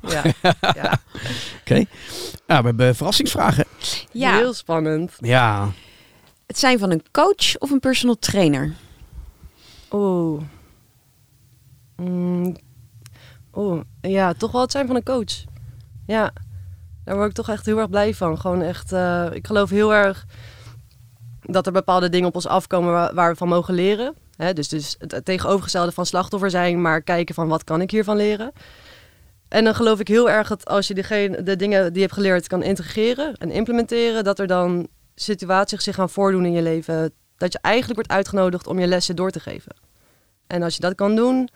ja. 0.00 0.22
Ja. 0.60 1.00
Oké. 1.60 1.84
Nou, 2.46 2.60
we 2.60 2.66
hebben 2.66 2.94
verrassingsvragen. 2.94 3.64
Ja. 4.10 4.36
heel 4.36 4.54
spannend. 4.54 5.12
Ja. 5.18 5.68
Het 6.46 6.58
zijn 6.58 6.78
van 6.78 6.90
een 6.90 7.02
coach 7.10 7.58
of 7.58 7.70
een 7.70 7.80
personal 7.80 8.16
trainer. 8.18 8.72
Oeh. 9.90 10.42
Mm. 11.96 12.56
Oeh, 13.54 13.80
ja, 14.00 14.32
toch 14.32 14.52
wel 14.52 14.60
het 14.60 14.70
zijn 14.70 14.86
van 14.86 14.96
een 14.96 15.02
coach. 15.02 15.44
Ja, 16.06 16.32
daar 17.04 17.16
word 17.16 17.28
ik 17.28 17.34
toch 17.34 17.48
echt 17.48 17.66
heel 17.66 17.78
erg 17.78 17.90
blij 17.90 18.14
van. 18.14 18.38
Gewoon 18.38 18.62
echt, 18.62 18.92
eh, 18.92 19.26
ik 19.32 19.46
geloof 19.46 19.70
heel 19.70 19.94
erg 19.94 20.26
dat 21.40 21.66
er 21.66 21.72
bepaalde 21.72 22.08
dingen 22.08 22.28
op 22.28 22.34
ons 22.34 22.46
afkomen 22.46 23.14
waar, 23.14 23.30
we 23.30 23.36
van 23.36 23.48
mogen 23.48 23.74
leren. 23.74 24.14
Dus, 24.54 24.68
dus 24.68 24.96
het, 24.98 25.12
het 25.12 25.24
tegenovergestelde 25.24 25.92
van 25.92 26.06
slachtoffer 26.06 26.50
zijn, 26.50 26.80
maar 26.80 27.02
kijken 27.02 27.34
van 27.34 27.48
wat 27.48 27.64
kan 27.64 27.80
ik 27.80 27.90
hiervan 27.90 28.16
leren. 28.16 28.52
En 29.48 29.64
dan 29.64 29.74
geloof 29.74 30.00
ik 30.00 30.08
heel 30.08 30.30
erg 30.30 30.48
dat 30.48 30.66
als 30.66 30.88
je 30.88 30.94
degene, 30.94 31.42
de 31.42 31.56
dingen 31.56 31.84
die 31.84 31.94
je 31.94 32.00
hebt 32.00 32.12
geleerd 32.12 32.46
kan 32.46 32.62
integreren 32.62 33.36
en 33.36 33.50
implementeren, 33.50 34.24
dat 34.24 34.38
er 34.38 34.46
dan 34.46 34.88
situaties 35.14 35.84
zich 35.84 35.94
gaan 35.94 36.10
voordoen 36.10 36.44
in 36.44 36.52
je 36.52 36.62
leven. 36.62 37.12
Dat 37.36 37.52
je 37.52 37.58
eigenlijk 37.60 37.94
wordt 37.94 38.10
uitgenodigd 38.10 38.66
om 38.66 38.78
je 38.78 38.86
lessen 38.86 39.16
door 39.16 39.30
te 39.30 39.40
geven. 39.40 39.76
En 40.46 40.62
als 40.62 40.74
je 40.74 40.80
dat 40.80 40.94
kan 40.94 41.16
doen, 41.16 41.48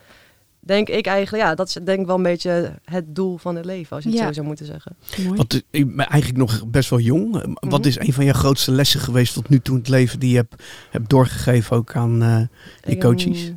denk 0.66 0.88
ik 0.88 1.06
eigenlijk, 1.06 1.44
ja, 1.44 1.54
dat 1.54 1.68
is 1.68 1.74
denk 1.84 2.00
ik 2.00 2.06
wel 2.06 2.16
een 2.16 2.22
beetje 2.22 2.78
het 2.84 3.14
doel 3.14 3.36
van 3.36 3.56
het 3.56 3.64
leven, 3.64 3.96
als 3.96 4.04
je 4.04 4.10
het 4.10 4.18
Ja. 4.18 4.26
zo 4.26 4.32
zou 4.32 4.46
moeten 4.46 4.66
zeggen. 4.66 4.96
Mooi. 5.24 5.36
Want 5.36 5.52
eh, 5.54 5.60
ik 5.70 5.96
ben 5.96 6.06
eigenlijk 6.06 6.40
nog 6.50 6.66
best 6.66 6.90
wel 6.90 6.98
jong. 6.98 7.34
Eh, 7.36 7.42
Wat 7.60 7.78
Mhm. 7.80 7.88
is 7.88 7.98
een 7.98 8.12
van 8.12 8.24
je 8.24 8.32
grootste 8.34 8.70
lessen 8.72 9.00
geweest 9.00 9.34
tot 9.34 9.48
nu 9.48 9.60
toe 9.60 9.74
in 9.74 9.80
het 9.80 9.88
leven 9.90 10.18
die 10.18 10.30
je 10.30 10.36
hebt, 10.36 10.62
hebt 10.90 11.08
doorgegeven 11.10 11.76
ook 11.76 11.94
aan 11.96 12.22
eh, 12.22 12.40
je 12.82 12.98
coaches? 12.98 13.52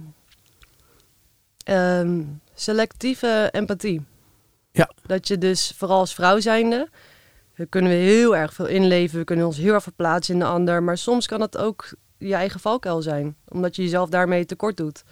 Ehm, 1.64 1.78
ehm, 1.78 2.22
selectieve 2.54 3.50
empathie. 3.52 4.02
Ja. 4.72 4.90
Dat 5.06 5.28
je 5.28 5.38
dus 5.38 5.74
vooral 5.78 6.00
als 6.00 6.14
vrouw 6.14 6.40
zijnde, 6.40 6.90
we 7.56 7.66
kunnen 7.66 7.92
we 7.92 7.98
heel 7.98 8.36
erg 8.36 8.54
veel 8.54 8.68
inleven, 8.68 9.20
we 9.20 9.24
kunnen 9.26 9.46
ons 9.46 9.58
heel 9.58 9.74
erg 9.74 9.84
verplaatsen 9.84 10.34
in 10.34 10.40
de 10.40 10.46
ander, 10.46 10.84
maar 10.84 10.98
soms 10.98 11.28
kan 11.28 11.42
het 11.42 11.58
ook 11.58 11.94
je 12.18 12.34
eigen 12.34 12.60
valkuil 12.60 13.02
zijn, 13.02 13.36
omdat 13.48 13.76
je 13.76 13.82
jezelf 13.82 14.10
daarmee 14.10 14.46
tekort 14.46 14.78
doet. 14.78 15.04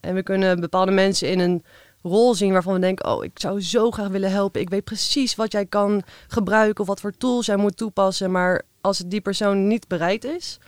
En 0.00 0.14
we 0.14 0.22
kunnen 0.22 0.60
bepaalde 0.60 0.92
mensen 0.92 1.28
in 1.28 1.38
een 1.38 1.64
rol 2.02 2.34
zien 2.34 2.52
waarvan 2.52 2.74
we 2.74 2.80
denken, 2.80 3.06
oh, 3.06 3.24
ik 3.24 3.30
zou 3.34 3.62
zo 3.62 3.90
graag 3.90 4.08
willen 4.08 4.30
helpen. 4.30 4.60
Ik 4.60 4.70
weet 4.70 4.84
precies 4.84 5.34
wat 5.34 5.52
jij 5.52 5.66
kan 5.66 6.02
gebruiken 6.28 6.80
of 6.80 6.86
wat 6.86 7.00
voor 7.00 7.12
tools 7.12 7.46
jij 7.46 7.56
moet 7.56 7.76
toepassen, 7.76 8.30
maar 8.30 8.62
als 8.80 9.02
die 9.06 9.20
persoon 9.20 9.66
niet 9.66 9.88
bereid 9.88 10.24
is, 10.24 10.58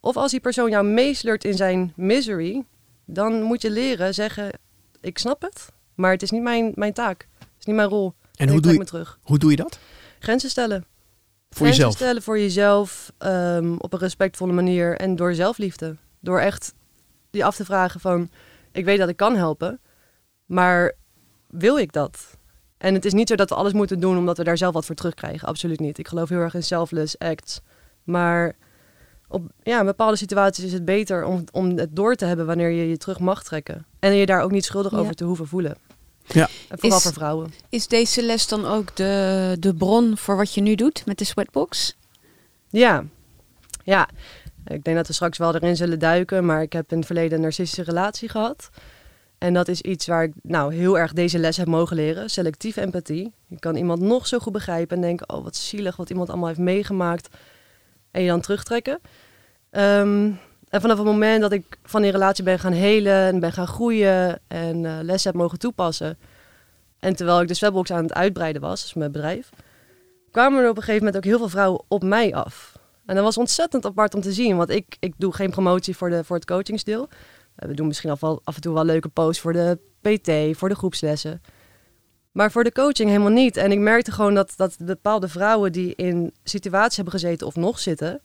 of 0.00 0.16
als 0.16 0.30
die 0.30 0.40
persoon 0.40 0.70
jou 0.70 0.86
meesleurt 0.86 1.44
in 1.44 1.54
zijn 1.54 1.92
misery, 1.96 2.64
dan 3.04 3.42
moet 3.42 3.62
je 3.62 3.70
leren 3.70 4.14
zeggen, 4.14 4.58
ik 5.00 5.18
snap 5.18 5.42
het, 5.42 5.68
maar 5.94 6.10
het 6.10 6.22
is 6.22 6.30
niet 6.30 6.42
mijn, 6.42 6.72
mijn 6.74 6.92
taak. 6.92 7.28
Het 7.38 7.48
is 7.58 7.64
niet 7.64 7.76
mijn 7.76 7.88
rol. 7.88 8.14
En 8.34 8.48
hoe 8.48 8.60
doe, 8.60 8.72
je, 8.72 8.78
me 8.78 8.84
terug. 8.84 9.18
hoe 9.22 9.38
doe 9.38 9.50
je 9.50 9.56
dat? 9.56 9.78
Grenzen 10.18 10.50
stellen. 10.50 10.84
Voor 11.48 11.66
Grenzen 11.66 11.76
jezelf? 11.76 11.94
stellen 11.94 12.22
voor 12.22 12.38
jezelf 12.38 13.12
ehm, 13.18 13.74
op 13.78 13.92
een 13.92 13.98
respectvolle 13.98 14.52
manier 14.52 14.96
en 14.96 15.16
door 15.16 15.34
zelfliefde. 15.34 15.96
Door 16.20 16.40
echt 16.40 16.74
je 17.30 17.44
af 17.44 17.56
te 17.56 17.64
vragen 17.64 18.00
van, 18.00 18.30
ik 18.74 18.84
weet 18.84 18.98
dat 18.98 19.08
ik 19.08 19.16
kan 19.16 19.36
helpen, 19.36 19.80
maar 20.46 20.92
wil 21.48 21.78
ik 21.78 21.92
dat? 21.92 22.36
En 22.78 22.94
het 22.94 23.04
is 23.04 23.12
niet 23.12 23.28
zo 23.28 23.34
dat 23.34 23.48
we 23.48 23.54
alles 23.54 23.72
moeten 23.72 24.00
doen 24.00 24.18
omdat 24.18 24.36
we 24.36 24.44
daar 24.44 24.56
zelf 24.58 24.74
wat 24.74 24.84
voor 24.86 24.94
terugkrijgen. 24.94 25.48
Absoluut 25.48 25.80
niet. 25.80 25.98
Ik 25.98 26.08
geloof 26.08 26.28
heel 26.28 26.38
erg 26.38 26.54
in 26.54 26.62
selfless 26.62 27.18
acts. 27.18 27.60
Maar 28.04 28.56
op 29.28 29.50
ja, 29.62 29.78
in 29.80 29.86
bepaalde 29.86 30.16
situaties 30.16 30.64
is 30.64 30.72
het 30.72 30.84
beter 30.84 31.24
om, 31.24 31.44
om 31.52 31.78
het 31.78 31.96
door 31.96 32.14
te 32.14 32.24
hebben 32.24 32.46
wanneer 32.46 32.70
je 32.70 32.88
je 32.88 32.96
terug 32.96 33.18
mag 33.18 33.42
trekken. 33.44 33.86
En 33.98 34.14
je 34.14 34.26
daar 34.26 34.40
ook 34.42 34.50
niet 34.50 34.64
schuldig 34.64 34.92
Ja. 34.92 34.98
over 34.98 35.14
te 35.14 35.24
hoeven 35.24 35.46
voelen. 35.46 35.76
Ja. 36.26 36.48
En 36.68 36.78
vooral 36.78 36.96
Is- 36.98 37.02
voor 37.04 37.12
vrouwen. 37.12 37.52
Is 37.68 37.88
deze 37.88 38.22
les 38.22 38.48
dan 38.48 38.66
ook 38.66 38.96
de, 38.96 39.56
de 39.60 39.74
bron 39.74 40.16
voor 40.16 40.36
wat 40.36 40.54
je 40.54 40.60
nu 40.60 40.74
doet 40.74 41.06
met 41.06 41.18
de 41.18 41.24
sweatbox? 41.24 41.96
Ja, 42.68 43.04
ja. 43.84 44.08
Ik 44.66 44.84
denk 44.84 44.96
dat 44.96 45.06
we 45.06 45.12
straks 45.12 45.38
wel 45.38 45.54
erin 45.54 45.76
zullen 45.76 45.98
duiken, 45.98 46.44
maar 46.44 46.62
ik 46.62 46.72
heb 46.72 46.90
in 46.90 46.96
het 46.96 47.06
verleden 47.06 47.32
een 47.36 47.40
narcistische 47.40 47.82
relatie 47.82 48.28
gehad. 48.28 48.70
En 49.38 49.54
dat 49.54 49.68
is 49.68 49.80
iets 49.80 50.06
waar 50.06 50.22
ik 50.22 50.32
nou 50.42 50.74
heel 50.74 50.98
erg 50.98 51.12
deze 51.12 51.38
les 51.38 51.56
heb 51.56 51.66
mogen 51.66 51.96
leren. 51.96 52.30
Selectieve 52.30 52.80
empathie. 52.80 53.32
Je 53.46 53.58
kan 53.58 53.76
iemand 53.76 54.00
nog 54.00 54.26
zo 54.26 54.38
goed 54.38 54.52
begrijpen 54.52 54.96
en 54.96 55.02
denken, 55.02 55.28
oh 55.28 55.44
wat 55.44 55.56
zielig 55.56 55.96
wat 55.96 56.10
iemand 56.10 56.28
allemaal 56.28 56.48
heeft 56.48 56.58
meegemaakt. 56.58 57.28
En 58.10 58.22
je 58.22 58.28
dan 58.28 58.40
terugtrekken. 58.40 59.00
Ehm, 59.70 60.30
en 60.68 60.80
vanaf 60.80 60.96
het 60.96 61.06
moment 61.06 61.40
dat 61.40 61.52
ik 61.52 61.78
van 61.82 62.02
die 62.02 62.10
relatie 62.10 62.44
ben 62.44 62.58
gaan 62.58 62.72
helen 62.72 63.12
en 63.14 63.40
ben 63.40 63.52
gaan 63.52 63.66
groeien 63.66 64.40
en 64.48 64.84
eh 64.84 64.98
lessen 65.02 65.30
heb 65.30 65.40
mogen 65.40 65.58
toepassen. 65.58 66.18
En 66.98 67.16
terwijl 67.16 67.40
ik 67.40 67.48
de 67.48 67.54
Swebbox 67.54 67.90
aan 67.90 68.02
het 68.02 68.14
uitbreiden 68.14 68.62
was, 68.62 68.82
dus 68.82 68.94
mijn 68.94 69.12
bedrijf, 69.12 69.50
kwamen 70.30 70.62
er 70.62 70.68
op 70.68 70.76
een 70.76 70.82
gegeven 70.82 71.04
moment 71.04 71.16
ook 71.16 71.30
heel 71.30 71.38
veel 71.38 71.48
vrouwen 71.48 71.82
op 71.88 72.02
mij 72.02 72.34
af. 72.34 72.73
En 73.06 73.14
dat 73.14 73.24
was 73.24 73.38
ontzettend 73.38 73.86
apart 73.86 74.14
om 74.14 74.20
te 74.20 74.32
zien, 74.32 74.56
want 74.56 74.70
ik, 74.70 74.96
ik 75.00 75.14
doe 75.16 75.34
geen 75.34 75.50
promotie 75.50 75.96
voor, 75.96 76.10
de, 76.10 76.24
voor 76.24 76.36
het 76.36 76.44
coachingsdeel. 76.46 77.08
Eh, 77.54 77.68
We 77.68 77.74
doen 77.74 77.86
misschien 77.86 78.10
af, 78.10 78.20
wel, 78.20 78.40
af 78.44 78.54
en 78.54 78.60
toe 78.60 78.74
wel 78.74 78.84
leuke 78.84 79.08
posts 79.08 79.42
voor 79.42 79.52
de 79.52 79.78
PT, 80.00 80.56
voor 80.58 80.68
de 80.68 80.74
groepslessen. 80.74 81.42
Maar 82.32 82.50
voor 82.50 82.64
de 82.64 82.72
coaching 82.72 83.08
helemaal 83.08 83.30
niet. 83.30 83.56
En 83.56 83.72
ik 83.72 83.78
merkte 83.78 84.12
gewoon 84.12 84.34
dat, 84.34 84.52
dat 84.56 84.76
bepaalde 84.78 85.28
vrouwen 85.28 85.72
die 85.72 85.94
in 85.94 86.32
situaties 86.44 86.96
hebben 86.96 87.14
gezeten 87.14 87.46
of 87.46 87.56
nog 87.56 87.78
zitten, 87.78 88.20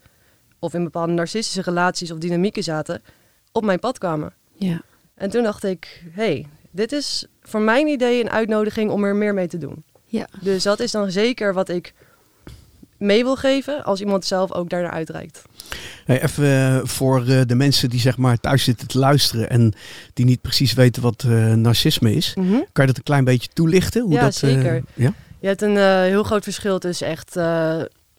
of 0.60 0.74
in 0.74 0.84
bepaalde 0.84 1.14
narcistische 1.14 1.62
relaties 1.62 2.12
of 2.12 2.18
dynamieken 2.18 2.64
zaten, 2.64 3.02
op 3.52 3.64
mijn 3.64 3.80
pad 3.80 3.98
kwamen. 3.98 4.34
Ja. 4.54 4.82
En 5.16 5.30
toen 5.30 5.44
dacht 5.44 5.64
ik, 5.64 6.04
hey, 6.12 6.48
dit 6.72 6.92
is 6.92 7.28
voor 7.42 7.62
mijn 7.62 7.88
idee 7.88 8.22
een 8.22 8.30
uitnodiging 8.30 8.92
om 8.92 9.04
er 9.04 9.16
meer 9.16 9.34
mee 9.34 9.48
te 9.48 9.58
doen. 9.58 9.84
Ja. 10.04 10.28
Dus 10.42 10.64
dat 10.64 10.80
is 10.80 10.92
dan 10.92 11.12
zeker 11.12 11.54
wat 11.54 11.70
ik 11.70 11.94
mee 13.00 13.24
wil 13.24 13.36
geven 13.36 13.84
als 13.84 14.00
iemand 14.00 14.25
zelf 14.25 14.53
ook 14.53 14.70
daarnaar 14.70 14.91
uitreikt. 14.91 15.41
Hey, 16.06 16.24
even 16.24 16.46
eh, 16.46 16.79
voor 16.84 17.25
eh, 17.27 17.41
de 17.46 17.56
mensen 17.56 17.89
die 17.89 18.00
zeg 18.00 18.18
maar 18.18 18.39
thuis 18.39 18.63
zitten 18.63 18.88
te 18.88 19.00
luisteren 19.00 19.50
en 19.50 19.74
die 20.13 20.25
niet 20.25 20.41
precies 20.41 20.74
weten 20.74 21.01
wat 21.01 21.24
eh, 21.24 21.53
narcisme 21.53 22.13
is. 22.13 22.34
Kan 22.34 22.86
je 22.86 22.86
dat 22.86 22.98
een 22.98 23.03
klein 23.03 23.24
beetje 23.24 23.50
toelichten? 23.53 24.01
Hoe 24.01 24.13
Ja, 24.13 24.22
dat, 24.22 24.36
zeker. 24.36 24.84
ja? 24.94 25.13
Je 25.39 25.48
hebt 25.48 25.62
een 25.62 25.77
heel 26.03 26.24
groot 26.24 26.44
verschil 26.44 26.79
tussen 26.79 27.08
echt 27.08 27.38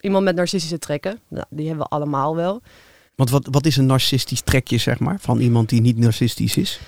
iemand 0.00 0.24
met 0.24 0.36
narcistische 0.36 0.78
trekken. 0.78 1.18
Nou, 1.28 1.44
die 1.50 1.66
hebben 1.66 1.84
we 1.84 1.90
allemaal 1.90 2.36
wel. 2.36 2.62
Want 3.14 3.30
wat, 3.30 3.48
wat 3.50 3.66
is 3.66 3.76
een 3.76 3.86
narcistisch 3.86 4.40
trekje 4.40 4.78
zeg 4.78 4.98
maar 4.98 5.16
van 5.20 5.40
iemand 5.40 5.68
die 5.68 5.80
niet 5.80 5.98
narcistisch 5.98 6.56
is? 6.56 6.80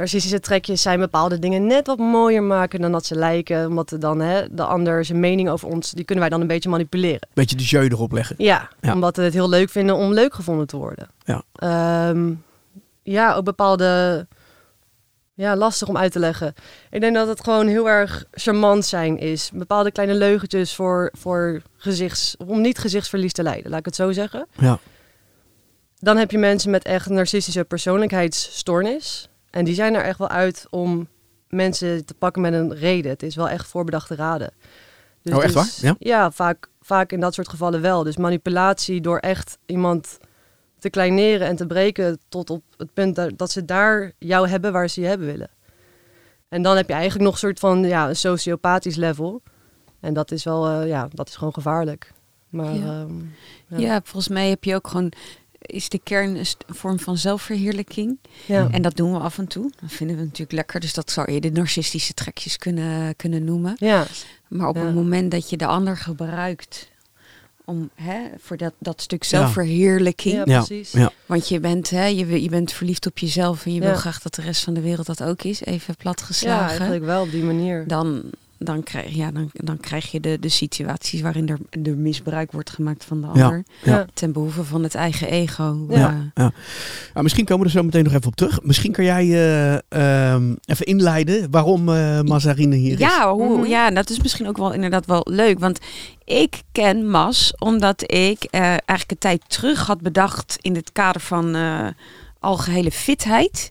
Narcistische 0.00 0.40
trekjes 0.40 0.82
zijn 0.82 0.98
bepaalde 0.98 1.38
dingen 1.38 1.66
net 1.66 1.86
wat 1.86 1.98
mooier 1.98 2.42
maken 2.42 2.80
dan 2.80 2.92
dat 2.92 3.06
ze 3.06 3.14
lijken. 3.14 3.66
Omdat 3.66 3.96
dan 3.98 4.20
hè, 4.20 4.54
de 4.54 4.64
ander 4.64 5.04
zijn 5.04 5.20
mening 5.20 5.48
over 5.48 5.68
ons, 5.68 5.90
die 5.90 6.04
kunnen 6.04 6.24
wij 6.24 6.32
dan 6.32 6.40
een 6.40 6.46
beetje 6.46 6.68
manipuleren. 6.68 7.28
Beetje 7.34 7.56
de 7.56 7.62
jeu 7.64 7.84
erop 7.88 8.12
leggen. 8.12 8.36
Ja, 8.38 8.68
Ja. 8.80 8.92
omdat 8.92 9.16
we 9.16 9.22
het 9.22 9.32
heel 9.32 9.48
leuk 9.48 9.70
vinden 9.70 9.96
om 9.96 10.12
leuk 10.12 10.34
gevonden 10.34 10.66
te 10.66 10.76
worden. 10.76 11.08
Ja. 11.24 11.42
Ehm, 11.54 12.32
ja, 13.02 13.34
ook 13.34 13.44
bepaalde... 13.44 14.26
Ja, 15.34 15.56
lastig 15.56 15.88
om 15.88 15.96
uit 15.96 16.12
te 16.12 16.18
leggen. 16.18 16.54
Ik 16.90 17.00
denk 17.00 17.14
dat 17.14 17.28
het 17.28 17.44
gewoon 17.44 17.66
heel 17.66 17.88
erg 17.88 18.24
charmant 18.32 18.84
zijn 18.84 19.18
is. 19.18 19.50
Bepaalde 19.54 19.90
kleine 19.92 20.14
leugentjes 20.14 20.74
voor, 20.74 21.12
voor 21.18 21.62
gezichts... 21.76 22.34
Om 22.46 22.60
niet 22.60 22.78
gezichtsverlies 22.78 23.32
te 23.32 23.42
lijden, 23.42 23.70
laat 23.70 23.78
ik 23.78 23.84
het 23.84 23.94
zo 23.94 24.12
zeggen. 24.12 24.46
Ja. 24.58 24.78
Dan 25.98 26.16
heb 26.16 26.30
je 26.30 26.38
mensen 26.38 26.70
met 26.70 26.84
echt 26.84 27.08
narcistische 27.08 27.64
persoonlijkheidsstoornis. 27.64 29.29
En 29.50 29.64
die 29.64 29.74
zijn 29.74 29.94
er 29.94 30.02
echt 30.04 30.18
wel 30.18 30.28
uit 30.28 30.66
om 30.70 31.08
mensen 31.48 32.04
te 32.04 32.14
pakken 32.14 32.42
met 32.42 32.52
een 32.52 32.74
reden. 32.74 33.10
Het 33.10 33.22
is 33.22 33.36
wel 33.36 33.48
echt 33.48 33.66
voorbedachte 33.66 34.14
raden. 34.14 34.52
Dus 35.22 35.34
Oh, 35.34 35.44
echt 35.44 35.54
het 35.54 35.64
is- 35.66 35.80
waar? 35.82 35.94
Ja? 35.98 36.30
vaak, 36.30 36.68
vaak 36.80 37.12
in 37.12 37.20
dat 37.20 37.34
soort 37.34 37.48
gevallen 37.48 37.80
wel. 37.80 38.02
Dus 38.02 38.16
manipulatie 38.16 39.00
door 39.00 39.18
echt 39.18 39.58
iemand 39.66 40.18
te 40.78 40.90
kleineren 40.90 41.46
en 41.46 41.56
te 41.56 41.66
breken 41.66 42.18
tot 42.28 42.50
op 42.50 42.62
het 42.76 42.92
punt 42.94 43.38
dat, 43.38 43.50
ze 43.50 43.64
daar 43.64 44.12
jou 44.18 44.48
hebben 44.48 44.72
waar 44.72 44.88
ze 44.88 45.00
je 45.00 45.06
hebben 45.06 45.26
willen. 45.26 45.50
En 46.48 46.62
dan 46.62 46.76
heb 46.76 46.86
je 46.88 46.92
eigenlijk 46.94 47.24
nog 47.24 47.32
een 47.32 47.38
soort 47.40 47.58
van 47.58 47.82
ja, 47.84 48.08
een 48.08 48.16
sociopathisch 48.16 48.96
level. 48.96 49.42
En 50.00 50.14
dat 50.14 50.30
is 50.30 50.44
wel, 50.44 50.68
eh, 50.68 50.88
ja, 50.88 51.08
dat 51.12 51.28
is 51.28 51.36
gewoon 51.36 51.52
gevaarlijk. 51.54 52.12
Maar 52.48 52.74
Ja. 52.74 53.00
ehm, 53.00 53.14
Ja. 53.66 53.78
Ja. 53.78 54.00
volgens 54.04 54.28
mij 54.32 54.48
heb 54.48 54.64
je 54.64 54.74
ook 54.74 54.88
gewoon, 54.88 55.12
is 55.60 55.88
de 55.88 56.00
kern 56.02 56.36
een 56.36 56.46
vorm 56.68 56.98
van 57.00 57.16
zelfverheerlijking. 57.18 58.18
ja. 58.46 58.68
En 58.70 58.82
dat 58.82 58.96
doen 58.96 59.12
we 59.12 59.18
af 59.18 59.38
en 59.38 59.46
toe. 59.46 59.70
Dat 59.80 59.92
vinden 59.92 60.16
we 60.16 60.22
natuurlijk 60.22 60.52
lekker. 60.52 60.80
Dus 60.80 60.94
dat 60.94 61.10
zou 61.10 61.32
je 61.32 61.40
de 61.40 61.50
narcistische 61.50 62.14
trekjes 62.14 62.56
kunnen, 62.56 63.16
kunnen 63.16 63.44
noemen. 63.44 63.74
ja, 63.78 64.06
Maar 64.48 64.68
op 64.68 64.76
Ja. 64.76 64.84
het 64.84 64.94
moment 64.94 65.30
dat 65.30 65.50
je 65.50 65.56
de 65.56 65.66
ander 65.66 65.96
gebruikt 65.96 66.88
om 67.64 67.90
hè, 67.94 68.20
voor 68.38 68.56
dat, 68.56 68.72
dat 68.78 69.00
stuk 69.02 69.22
Ja. 69.22 69.28
zelfverheerlijking. 69.28 70.34
ja, 70.34 70.42
Ja, 70.46 70.56
precies. 70.64 70.92
ja. 70.92 71.10
Want 71.26 71.48
je 71.48 71.60
bent, 71.60 71.90
hè, 71.90 72.04
je, 72.06 72.42
je 72.42 72.48
bent 72.48 72.72
verliefd 72.72 73.06
op 73.06 73.18
jezelf 73.18 73.64
en 73.66 73.74
je 73.74 73.80
wil 73.80 73.88
Ja. 73.88 73.94
graag 73.96 74.22
dat 74.22 74.34
de 74.34 74.42
rest 74.42 74.64
van 74.64 74.74
de 74.74 74.80
wereld 74.80 75.06
dat 75.06 75.22
ook 75.22 75.42
is. 75.42 75.60
Even 75.60 75.84
Ja, 75.96 76.02
platgeslagen. 76.02 76.68
eigenlijk 76.68 77.04
wel 77.04 77.22
op 77.22 77.30
die 77.30 77.42
manier. 77.42 77.84
dan, 77.86 78.22
dan, 78.62 78.82
krijg, 78.82 79.14
ja, 79.14 79.30
dan, 79.30 79.50
dan 79.52 79.80
krijg 79.80 80.10
je 80.10 80.20
de, 80.20 80.38
de 80.40 80.48
situaties 80.48 81.20
waarin 81.20 81.48
er, 81.48 81.58
er 81.82 81.96
misbruik 81.96 82.52
wordt 82.52 82.70
gemaakt 82.70 83.04
van 83.04 83.20
de 83.20 83.26
Ja. 83.34 83.44
ander. 83.44 83.64
Ja. 83.84 84.06
Ten 84.14 84.32
behoeve 84.32 84.64
van 84.64 84.82
het 84.82 84.94
eigen 84.94 85.28
ego. 85.30 85.86
Ja. 85.88 86.30
Eh, 86.34 86.46
Nou, 87.12 87.22
misschien 87.22 87.44
komen 87.44 87.62
we 87.66 87.72
er 87.72 87.78
zo 87.78 87.84
meteen 87.84 88.04
nog 88.04 88.12
even 88.12 88.26
op 88.26 88.36
terug. 88.36 88.62
Misschien 88.62 88.92
kan 88.92 89.04
jij 89.04 89.24
eh, 89.30 89.78
ehm, 90.32 90.54
even 90.64 90.86
inleiden 90.86 91.50
waarom 91.50 91.88
eh 91.88 92.20
Mazarine 92.20 92.76
hier 92.76 92.92
is. 92.92 92.98
Ja, 92.98 93.32
hoe, 93.32 93.58
Mhm. 93.58 93.66
ja, 93.66 93.90
dat 93.90 94.10
is 94.10 94.20
misschien 94.20 94.48
ook 94.48 94.56
wel 94.58 94.72
inderdaad 94.72 95.06
wel 95.06 95.26
leuk. 95.30 95.58
Want 95.58 95.78
ik 96.24 96.62
ken 96.72 97.10
Mas 97.10 97.54
omdat 97.58 98.02
ik 98.12 98.44
eh, 98.44 98.60
eigenlijk 98.62 99.10
een 99.10 99.18
tijd 99.18 99.42
terug 99.46 99.86
had 99.86 100.00
bedacht 100.00 100.58
in 100.60 100.74
het 100.74 100.92
kader 100.92 101.20
van 101.20 101.54
eh, 101.54 101.86
algehele 102.40 102.90
fitheid. 102.90 103.68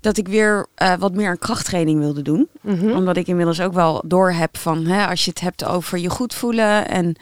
Dat 0.00 0.16
ik 0.16 0.28
weer 0.28 0.66
eh, 0.74 0.94
wat 0.94 1.14
meer 1.14 1.28
aan 1.28 1.38
krachttraining 1.38 1.98
wilde 2.00 2.22
doen. 2.22 2.48
Mhm. 2.60 2.90
Omdat 2.90 3.16
ik 3.16 3.26
inmiddels 3.26 3.60
ook 3.60 3.72
wel 3.72 4.02
door 4.06 4.32
heb 4.32 4.56
van 4.56 4.86
hè, 4.86 5.06
als 5.06 5.24
je 5.24 5.30
het 5.30 5.40
hebt 5.40 5.64
over 5.64 5.98
je 5.98 6.10
goed 6.10 6.34
voelen 6.34 6.88
en 6.88 7.16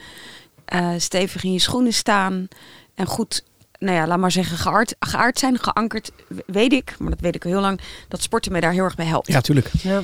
eh, 0.65 0.89
stevig 0.97 1.43
in 1.43 1.53
je 1.53 1.59
schoenen 1.59 1.93
staan 1.93 2.47
en 2.95 3.05
goed, 3.05 3.43
nou 3.79 3.95
ja, 3.97 4.07
laat 4.07 4.17
maar 4.17 4.31
zeggen, 4.31 4.57
geaard, 4.57 4.95
geaard 4.99 5.39
zijn, 5.39 5.59
geankerd, 5.59 6.11
weet 6.45 6.73
ik, 6.73 6.95
maar 6.99 7.09
dat 7.09 7.19
weet 7.19 7.35
ik 7.35 7.45
al 7.45 7.51
heel 7.51 7.61
lang, 7.61 7.79
dat 8.07 8.21
sporten 8.21 8.51
me 8.51 8.59
daar 8.59 8.71
heel 8.71 8.83
erg 8.83 8.95
bij 8.95 9.05
helpt. 9.05 9.27
Ja, 9.27 9.41
tuurlijk. 9.41 9.71
Ja. 9.81 10.03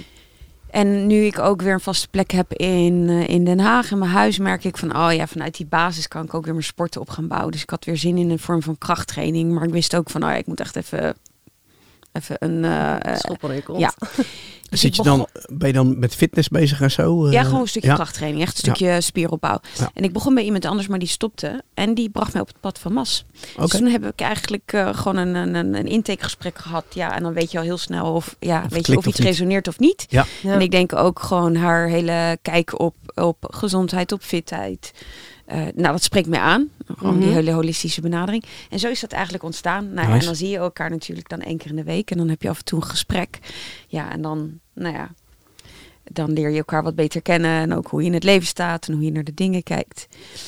En 0.70 1.08
nu 1.08 1.16
ik 1.16 1.40
ook 1.40 1.62
weer 1.62 1.74
een 1.74 1.80
vaste 1.80 2.08
plek 2.08 2.32
heb 2.32 2.54
in, 2.54 3.06
eh, 3.10 3.28
in 3.28 3.46
Den 3.46 3.60
Haag, 3.60 3.92
in 3.92 3.98
mijn 3.98 4.12
huis, 4.12 4.38
merk 4.38 4.64
ik 4.64 4.78
van, 4.78 4.96
oh 4.96 5.14
ja, 5.14 5.28
vanuit 5.28 5.58
die 5.58 5.66
basis 5.66 6.08
kan 6.08 6.24
ik 6.24 6.34
ook 6.34 6.44
weer 6.44 6.54
mijn 6.54 6.66
sporten 6.66 7.02
op 7.02 7.10
gaan 7.10 7.28
bouwen. 7.28 7.52
Dus 7.52 7.62
ik 7.62 7.70
had 7.70 7.86
weer 7.86 7.98
zin 7.98 8.18
in 8.18 8.30
een 8.30 8.40
vorm 8.40 8.62
van 8.62 8.78
krachttraining, 8.78 9.52
maar 9.52 9.64
ik 9.64 9.72
wist 9.72 9.96
ook 9.96 10.10
van, 10.10 10.24
oh 10.24 10.30
ja, 10.30 10.36
ik 10.36 10.48
moet 10.48 10.60
echt 10.60 10.76
even, 10.76 11.16
even 12.12 12.36
een... 12.40 13.64
kont. 13.64 13.80
ja. 13.80 13.94
Dus 14.70 14.80
Zit 14.80 14.90
ik 14.90 14.96
je 14.96 15.04
dan, 15.04 15.28
ben 15.48 15.68
je 15.68 15.74
dan 15.74 16.00
met 16.00 16.16
fitness 16.16 16.48
bezig 16.48 16.82
en 16.82 16.92
zo? 16.92 17.26
eh? 17.26 17.32
Ja, 17.32 17.44
gewoon 17.44 17.62
een 17.62 17.68
stukje 17.68 17.90
ja? 17.90 17.96
krachttraining. 17.96 18.44
Echt 18.44 18.54
een 18.54 18.60
stukje 18.60 19.02
spieropbouw. 19.02 19.60
Ja. 19.78 19.92
En 19.94 20.04
ik 20.04 20.14
begon 20.14 20.34
bij 20.34 20.44
iemand 20.44 20.66
anders, 20.66 20.88
maar 20.88 21.00
die 21.00 21.08
stopte. 21.08 21.64
En 21.74 21.94
die 21.94 22.10
bracht 22.10 22.34
mij 22.34 22.42
op 22.42 22.48
het 22.48 22.60
pad 22.60 22.80
van 22.80 22.94
Mas. 22.94 23.26
Oké. 23.56 23.62
Dus 23.62 23.80
toen 23.80 23.88
heb 23.88 24.06
ik 24.06 24.20
eigenlijk 24.20 24.74
eh, 24.74 24.90
gewoon 24.94 25.18
een, 25.18 25.56
een, 25.56 25.74
een, 25.76 25.88
intakegesprek 25.88 26.58
gehad. 26.58 26.86
Ja, 26.94 27.16
en 27.16 27.24
dan 27.24 27.34
weet 27.34 27.52
je 27.52 27.58
al 27.58 27.64
heel 27.64 27.78
snel 27.78 28.14
of, 28.14 28.36
ja, 28.40 28.66
weet 28.70 28.88
je, 28.88 28.92
of 28.92 28.98
of 28.98 29.06
iets 29.06 29.20
niet. 29.20 29.28
resoneert 29.28 29.68
of 29.68 29.80
niet. 29.80 30.06
Ja. 30.10 30.26
Ja. 30.42 30.54
En 30.54 30.62
ik 30.62 30.72
denk 30.72 30.96
ook 30.96 31.20
gewoon 31.20 31.56
haar 31.56 31.88
hele 31.88 32.38
kijk 32.42 32.80
op, 32.80 32.96
op 33.16 33.38
gezondheid, 33.50 34.12
op 34.12 34.22
fitheid. 34.22 34.92
Eh, 35.50 35.58
nou, 35.76 35.92
dat 35.92 36.04
spreekt 36.04 36.28
mij 36.28 36.40
aan. 36.40 36.70
Gewoon 36.98 37.18
die 37.18 37.26
Mhm. 37.28 37.36
hele 37.36 37.52
holistische 37.52 38.02
benadering. 38.02 38.44
En 38.70 38.80
zo 38.80 38.90
is 38.90 39.00
dat 39.00 39.12
eigenlijk 39.12 39.44
ontstaan. 39.44 39.94
Nou, 39.94 40.08
Nice. 40.08 40.20
En 40.20 40.26
dan 40.26 40.36
zie 40.36 40.50
je 40.50 40.58
elkaar 40.58 40.90
natuurlijk 40.90 41.30
dan 41.30 41.42
één 41.42 41.58
keer 41.58 41.70
in 41.70 41.76
de 41.76 41.84
week. 41.84 42.12
En 42.12 42.18
dan 42.18 42.30
heb 42.30 42.42
je 42.42 42.50
af 42.50 42.58
en 42.58 42.66
toe 42.66 42.82
een 42.82 42.88
gesprek. 42.88 43.40
Ja, 43.88 44.12
en 44.12 44.22
dan, 44.22 44.60
nou 44.74 44.96
ja, 44.96 45.10
dan 46.04 46.32
leer 46.34 46.50
je 46.50 46.58
elkaar 46.58 46.84
wat 46.84 46.96
beter 46.96 47.22
kennen. 47.22 47.52
En 47.62 47.74
ook 47.74 47.88
hoe 47.88 48.02
je 48.02 48.08
in 48.08 48.14
het 48.14 48.24
leven 48.24 48.48
staat 48.48 48.88
en 48.88 48.94
hoe 48.94 49.04
je 49.04 49.12
naar 49.12 49.24
de 49.24 49.34
dingen 49.34 49.64
kijkt. 49.64 50.08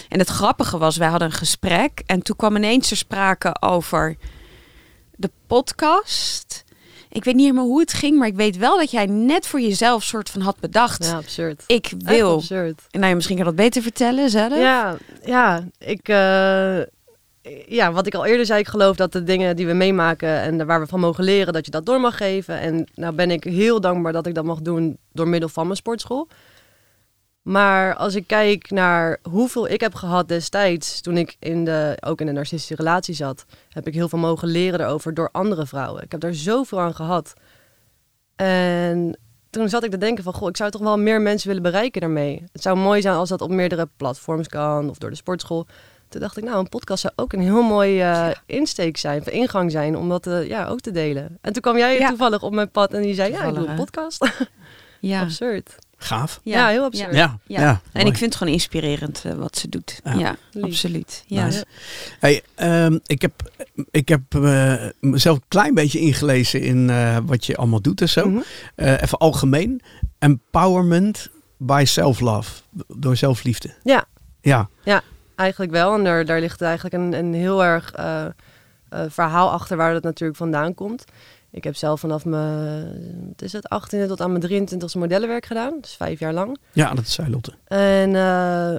En 0.10 0.20
het 0.20 0.29
grappige 0.29 0.77
was, 0.77 0.98
wij 0.98 1.08
hadden 1.10 1.27
een 1.27 1.34
gesprek. 1.34 2.01
En 2.05 2.22
toen 2.22 2.36
kwam 2.36 2.55
ineens 2.55 2.91
er 2.91 2.98
sprake 2.98 3.55
over 3.62 4.15
de 5.15 5.29
podcast. 5.48 6.63
Ik 7.12 7.24
weet 7.24 7.36
niet 7.36 7.46
helemaal 7.46 7.68
hoe 7.68 7.80
het 7.80 7.94
ging, 7.94 8.18
maar 8.18 8.27
ik 8.27 8.36
weet 8.36 8.58
wel 8.58 8.77
dat 8.77 8.91
jij 8.91 9.06
net 9.06 9.48
voor 9.48 9.62
jezelf 9.62 10.03
soort 10.03 10.30
van 10.30 10.41
had 10.41 10.60
bedacht. 10.60 11.06
Ja, 11.06 11.15
absurd. 11.15 11.63
Ik 11.68 11.94
wil. 11.98 12.34
absurd. 12.36 12.82
Nou, 12.91 13.08
ja, 13.08 13.15
misschien 13.15 13.36
kan 13.36 13.46
je 13.46 13.51
dat 13.51 13.65
beter 13.65 13.82
vertellen 13.82 14.30
zelf. 14.30 14.56
Ja, 14.56 14.98
ja, 15.24 15.68
ik, 15.77 16.08
eh, 16.10 16.80
ja, 17.68 17.91
wat 17.91 18.08
ik 18.08 18.13
al 18.13 18.25
eerder 18.25 18.46
zei, 18.46 18.60
ik 18.60 18.68
geloof 18.68 18.96
dat 18.96 19.12
de 19.12 19.24
dingen 19.24 19.56
die 19.56 19.68
we 19.68 19.74
meemaken 19.74 20.41
en 20.41 20.65
waar 20.65 20.80
we 20.80 20.88
van 20.88 21.00
mogen 21.00 21.24
leren, 21.24 21.53
dat 21.53 21.65
je 21.65 21.72
dat 21.72 21.86
door 21.86 22.00
mag 22.00 22.18
geven. 22.18 22.60
En 22.60 22.88
nou 22.96 23.13
ben 23.15 23.32
ik 23.32 23.44
heel 23.44 23.82
dankbaar 23.82 24.13
dat 24.13 24.27
ik 24.27 24.36
dat 24.36 24.46
mag 24.46 24.62
doen 24.62 24.98
door 25.13 25.27
middel 25.27 25.50
van 25.50 25.65
mijn 25.65 25.77
sportschool. 25.77 26.27
Maar 27.41 27.95
als 27.95 28.15
ik 28.15 28.27
kijk 28.27 28.69
naar 28.71 29.19
hoeveel 29.29 29.67
ik 29.69 29.81
heb 29.81 29.93
gehad 29.95 30.27
destijds, 30.27 31.01
toen 31.01 31.17
ik 31.17 31.36
in 31.39 31.65
de, 31.65 31.98
ook 32.00 32.21
in 32.21 32.27
een 32.27 32.33
narcistische 32.33 32.75
relatie 32.75 33.13
zat, 33.15 33.45
heb 33.69 33.88
ik 33.88 33.93
heel 33.93 34.10
veel 34.10 34.19
mogen 34.19 34.48
leren 34.48 34.79
daarover 34.79 35.13
door 35.13 35.29
andere 35.31 35.65
vrouwen. 35.65 36.03
Ik 36.03 36.12
heb 36.12 36.21
daar 36.21 36.33
zoveel 36.33 36.79
aan 36.79 36.95
gehad. 36.95 37.33
En 38.36 39.17
toen 39.50 39.69
zat 39.69 39.83
ik 39.83 39.91
te 39.91 39.98
denken 39.98 40.24
van, 40.24 40.33
goh, 40.33 40.50
ik 40.50 40.57
zou 40.57 40.71
toch 40.71 40.81
wel 40.81 40.98
meer 40.98 41.21
mensen 41.21 41.48
willen 41.48 41.63
bereiken 41.63 42.01
daarmee. 42.01 42.43
Het 42.51 42.62
zou 42.62 42.77
mooi 42.77 43.01
zijn 43.01 43.15
als 43.15 43.29
dat 43.29 43.41
op 43.41 43.50
meerdere 43.50 43.89
platforms 43.98 44.48
kan 44.48 44.89
of 44.89 44.98
door 44.98 45.10
de 45.10 45.15
sportschool. 45.15 45.65
Toen 46.10 46.21
dacht 46.21 46.38
ik, 46.38 46.43
nou, 46.43 46.57
een 46.60 46.69
podcast 46.69 47.01
zou 47.01 47.13
ook 47.15 47.33
een 47.33 47.41
heel 47.41 47.62
mooi 47.63 48.01
eh, 48.01 48.29
insteek 48.45 48.98
zijn, 48.98 49.19
of 49.19 49.27
ingang 49.29 49.71
zijn, 49.71 49.98
om 49.98 50.10
dat 50.10 50.27
eh, 50.27 50.48
ja, 50.48 50.67
ook 50.67 50.79
te 50.79 50.91
delen. 50.91 51.38
En 51.41 51.53
toen 51.53 51.62
kwam 51.62 51.77
jij 51.77 52.00
Ja. 52.00 52.07
toevallig 52.07 52.43
op 52.43 52.53
mijn 52.53 52.71
pad 52.71 52.93
en 52.93 53.01
die 53.01 53.13
zei, 53.13 53.31
ja, 53.31 53.43
ik 53.43 53.53
doe 53.55 53.63
een 53.63 53.69
hè? 53.69 53.75
podcast. 53.75 54.31
ja. 55.00 55.21
Absurd. 55.21 55.75
Gaaf. 56.03 56.39
Ja, 56.43 56.67
heel 56.67 56.84
absurd. 56.84 57.15
Ja, 57.15 57.38
ja. 57.46 57.62
Ja. 57.62 57.81
En 57.91 58.05
ik 58.05 58.17
vind 58.17 58.20
het 58.20 58.36
gewoon 58.36 58.53
inspirerend 58.53 59.22
eh, 59.25 59.34
wat 59.34 59.58
ze 59.58 59.70
doet. 59.70 60.01
Ja. 60.03 60.13
Ja, 60.13 60.36
absoluut. 60.62 61.24
Ja. 61.27 61.46
Nice. 61.46 61.65
Hey, 62.20 62.41
ehm, 62.55 62.98
ik 63.05 63.22
heb, 63.22 63.31
ik 63.91 64.10
heb 64.10 64.22
eh, 64.36 64.74
mezelf 65.00 65.38
een 65.38 65.43
klein 65.48 65.74
beetje 65.74 66.00
ingelezen 66.00 66.62
in 66.62 66.89
eh, 66.89 67.17
wat 67.25 67.46
je 67.46 67.55
allemaal 67.55 67.81
doet 67.81 68.01
en 68.01 68.10
zo. 68.10 68.29
Mhm. 68.29 68.41
Eh, 68.75 69.01
even 69.01 69.17
algemeen. 69.17 69.81
Empowerment 70.20 71.29
by 71.58 71.84
self-love. 71.86 72.51
Door 72.88 73.15
zelfliefde. 73.17 73.74
Ja. 73.84 74.05
Ja. 74.41 74.70
Eigenlijk 75.36 75.72
wel. 75.72 75.96
En 75.96 76.03
daar, 76.03 76.25
daar 76.25 76.39
ligt 76.39 76.62
eigenlijk 76.62 76.96
een, 76.96 77.13
een 77.13 77.34
heel 77.34 77.63
erg 77.63 77.91
eh, 77.91 78.25
eh, 78.25 79.05
verhaal 79.10 79.51
achter 79.51 79.77
waar 79.77 79.93
dat 79.93 80.03
natuurlijk 80.03 80.38
vandaan 80.38 80.74
komt. 80.74 81.03
Ik 81.51 81.63
heb 81.63 81.75
zelf 81.75 82.00
vanaf 82.00 82.25
mijn, 82.25 83.27
wat 83.27 83.41
is 83.41 83.53
het, 83.53 83.67
18e 83.75 84.08
tot 84.08 84.22
aan 84.22 84.31
mijn 84.31 84.67
23e 84.67 85.00
modellenwerk 85.00 85.46
gedaan. 85.46 85.77
Dus 85.81 85.93
vijf 85.93 86.20
jaar 86.20 86.34
lang. 86.34 86.58
Ja, 86.72 86.93
dat 86.93 87.08
zei 87.08 87.29
Lotte. 87.29 87.53
En 87.67 88.15
eh, 88.15 88.77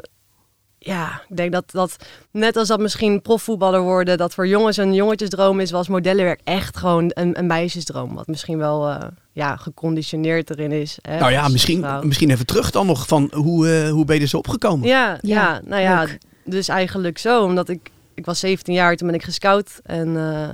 ja, 0.79 1.23
ik 1.29 1.37
denk 1.37 1.52
dat, 1.52 1.71
dat 1.71 1.97
net 2.31 2.57
als 2.57 2.69
dat 2.69 2.81
misschien 2.81 3.23
profvoetballer 3.23 3.81
worden, 3.81 4.19
dat 4.19 4.35
voor 4.35 4.47
jongens 4.47 4.76
een 4.76 4.95
jongetjesdroom 4.95 5.61
is, 5.61 5.71
was 5.71 5.88
modellenwerk 5.88 6.41
echt 6.45 6.76
gewoon 6.76 7.11
een, 7.14 7.38
een 7.38 7.47
meisjesdroom. 7.47 8.14
Wat 8.14 8.26
misschien 8.26 8.59
wel 8.59 8.88
eh, 8.88 9.09
ja, 9.33 9.57
geconditioneerd 9.57 10.50
erin 10.50 10.73
is. 10.73 10.99
Hè, 11.02 11.19
Nou 11.19 11.33
ja, 11.33 11.49
misschien, 11.49 11.87
misschien 12.02 12.31
even 12.31 12.47
terug 12.47 12.71
dan 12.71 12.87
nog 12.87 13.07
van 13.07 13.31
hoe, 13.35 13.69
eh, 13.69 13.91
hoe 13.91 14.05
ben 14.05 14.17
je 14.17 14.23
er 14.23 14.29
zo 14.29 14.37
opgekomen? 14.37 14.88
Ja, 14.88 15.19
ja, 15.21 15.41
Ja, 15.43 15.61
nou 15.64 15.83
ja, 15.83 16.00
leuk. 16.02 16.19
dus 16.45 16.69
eigenlijk 16.69 17.19
zo. 17.19 17.45
Omdat 17.45 17.69
ik, 17.69 17.91
ik 18.14 18.25
was 18.25 18.38
17 18.41 18.75
jaar, 18.75 18.97
toen 18.97 19.07
ben 19.07 19.17
ik 19.17 19.25
gescout. 19.25 19.81
En 19.83 20.17
eh, 20.17 20.49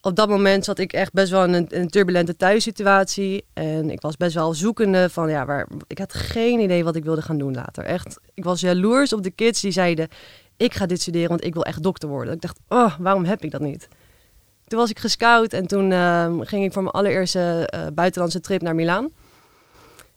op 0.00 0.16
dat 0.16 0.28
moment 0.28 0.64
zat 0.64 0.78
ik 0.78 0.92
echt 0.92 1.12
best 1.12 1.30
wel 1.30 1.44
in 1.44 1.66
een, 1.68 1.88
turbulente 1.88 2.36
thuissituatie. 2.36 3.44
En 3.52 3.90
ik 3.90 4.00
was 4.00 4.16
best 4.16 4.34
wel 4.34 4.54
zoekende 4.54 5.10
van, 5.10 5.30
ja, 5.30 5.46
waar, 5.46 5.68
ik 5.86 5.98
had 5.98 6.14
geen 6.14 6.60
idee 6.60 6.84
wat 6.84 6.96
ik 6.96 7.04
wilde 7.04 7.22
gaan 7.22 7.38
doen 7.38 7.54
later. 7.54 7.84
Echt, 7.84 8.20
ik 8.34 8.44
was 8.44 8.60
jaloers 8.60 9.12
op 9.12 9.22
de 9.22 9.30
kids 9.30 9.60
die 9.60 9.70
zeiden, 9.70 10.08
ik 10.56 10.74
ga 10.74 10.86
dit 10.86 11.00
studeren, 11.00 11.28
want 11.28 11.44
ik 11.44 11.54
wil 11.54 11.64
echt 11.64 11.82
dokter 11.82 12.08
worden. 12.08 12.34
Ik 12.34 12.40
dacht, 12.40 12.58
oh, 12.68 12.98
waarom 12.98 13.24
heb 13.24 13.44
ik 13.44 13.50
dat 13.50 13.60
niet? 13.60 13.88
Toen 14.66 14.78
was 14.78 14.90
ik 14.90 14.98
gescout 14.98 15.52
en 15.52 15.66
toen 15.66 15.92
eh, 15.92 16.34
ging 16.40 16.64
ik 16.64 16.72
voor 16.72 16.82
mijn 16.82 16.94
allereerste 16.94 17.66
eh, 17.66 17.86
buitenlandse 17.94 18.40
trip 18.40 18.62
naar 18.62 18.74
Milaan. 18.74 19.10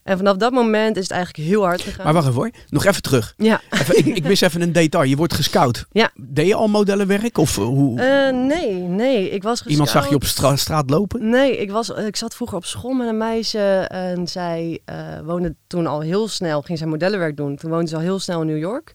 En 0.04 0.18
vanaf 0.18 0.38
dat 0.38 0.52
moment 0.52 0.96
is 0.98 1.04
het 1.04 1.12
eigenlijk 1.12 1.50
heel 1.50 1.64
hard 1.64 1.82
gegaan. 1.82 2.04
Maar 2.06 2.14
wacht 2.14 2.28
even 2.28 2.38
hoor, 2.40 2.50
nog 2.70 2.86
even 2.86 3.02
terug. 3.02 3.34
ja. 3.38 3.62
Even, 3.70 3.98
ik, 3.98 4.06
ik 4.06 4.24
mis 4.24 4.42
even 4.42 4.62
een 4.62 4.72
detail. 4.72 5.04
Je 5.04 5.16
wordt 5.16 5.34
gescout. 5.34 5.86
Ja. 5.92 6.12
Deed 6.16 6.48
je 6.48 6.56
al 6.56 6.68
modellenwerk? 6.68 7.38
Of 7.38 7.58
eh, 7.58 7.64
hoe? 7.64 8.00
Eh, 8.02 8.34
nee, 8.36 8.74
nee. 8.74 9.30
Ik 9.30 9.44
was 9.44 9.66
Iemand 9.66 9.90
zag 9.90 10.10
je 10.10 10.16
op 10.16 10.22
gescout. 10.22 10.60
stra- 10.60 10.64
straat 10.76 10.90
lopen? 10.90 11.30
Nee, 11.30 11.58
ik, 11.58 11.72
was, 11.72 11.90
ik 11.90 12.16
zat 12.16 12.36
vroeger 12.36 12.58
op 12.58 12.66
school 12.66 12.92
met 12.94 13.08
een 13.08 13.18
meisje 13.18 13.60
en 13.90 14.28
zij 14.28 14.80
eh, 14.86 14.96
woonde 15.26 15.56
toen 15.68 15.88
al 15.88 16.00
heel 16.02 16.28
snel, 16.28 16.62
ging 16.62 16.78
zij 16.78 16.88
modellenwerk 16.88 17.38
doen. 17.38 17.56
Toen 17.56 17.70
woonde 17.72 17.88
ze 17.88 17.96
al 17.96 18.02
heel 18.02 18.20
snel 18.20 18.42
in 18.42 18.48
New 18.48 18.58
York. 18.58 18.94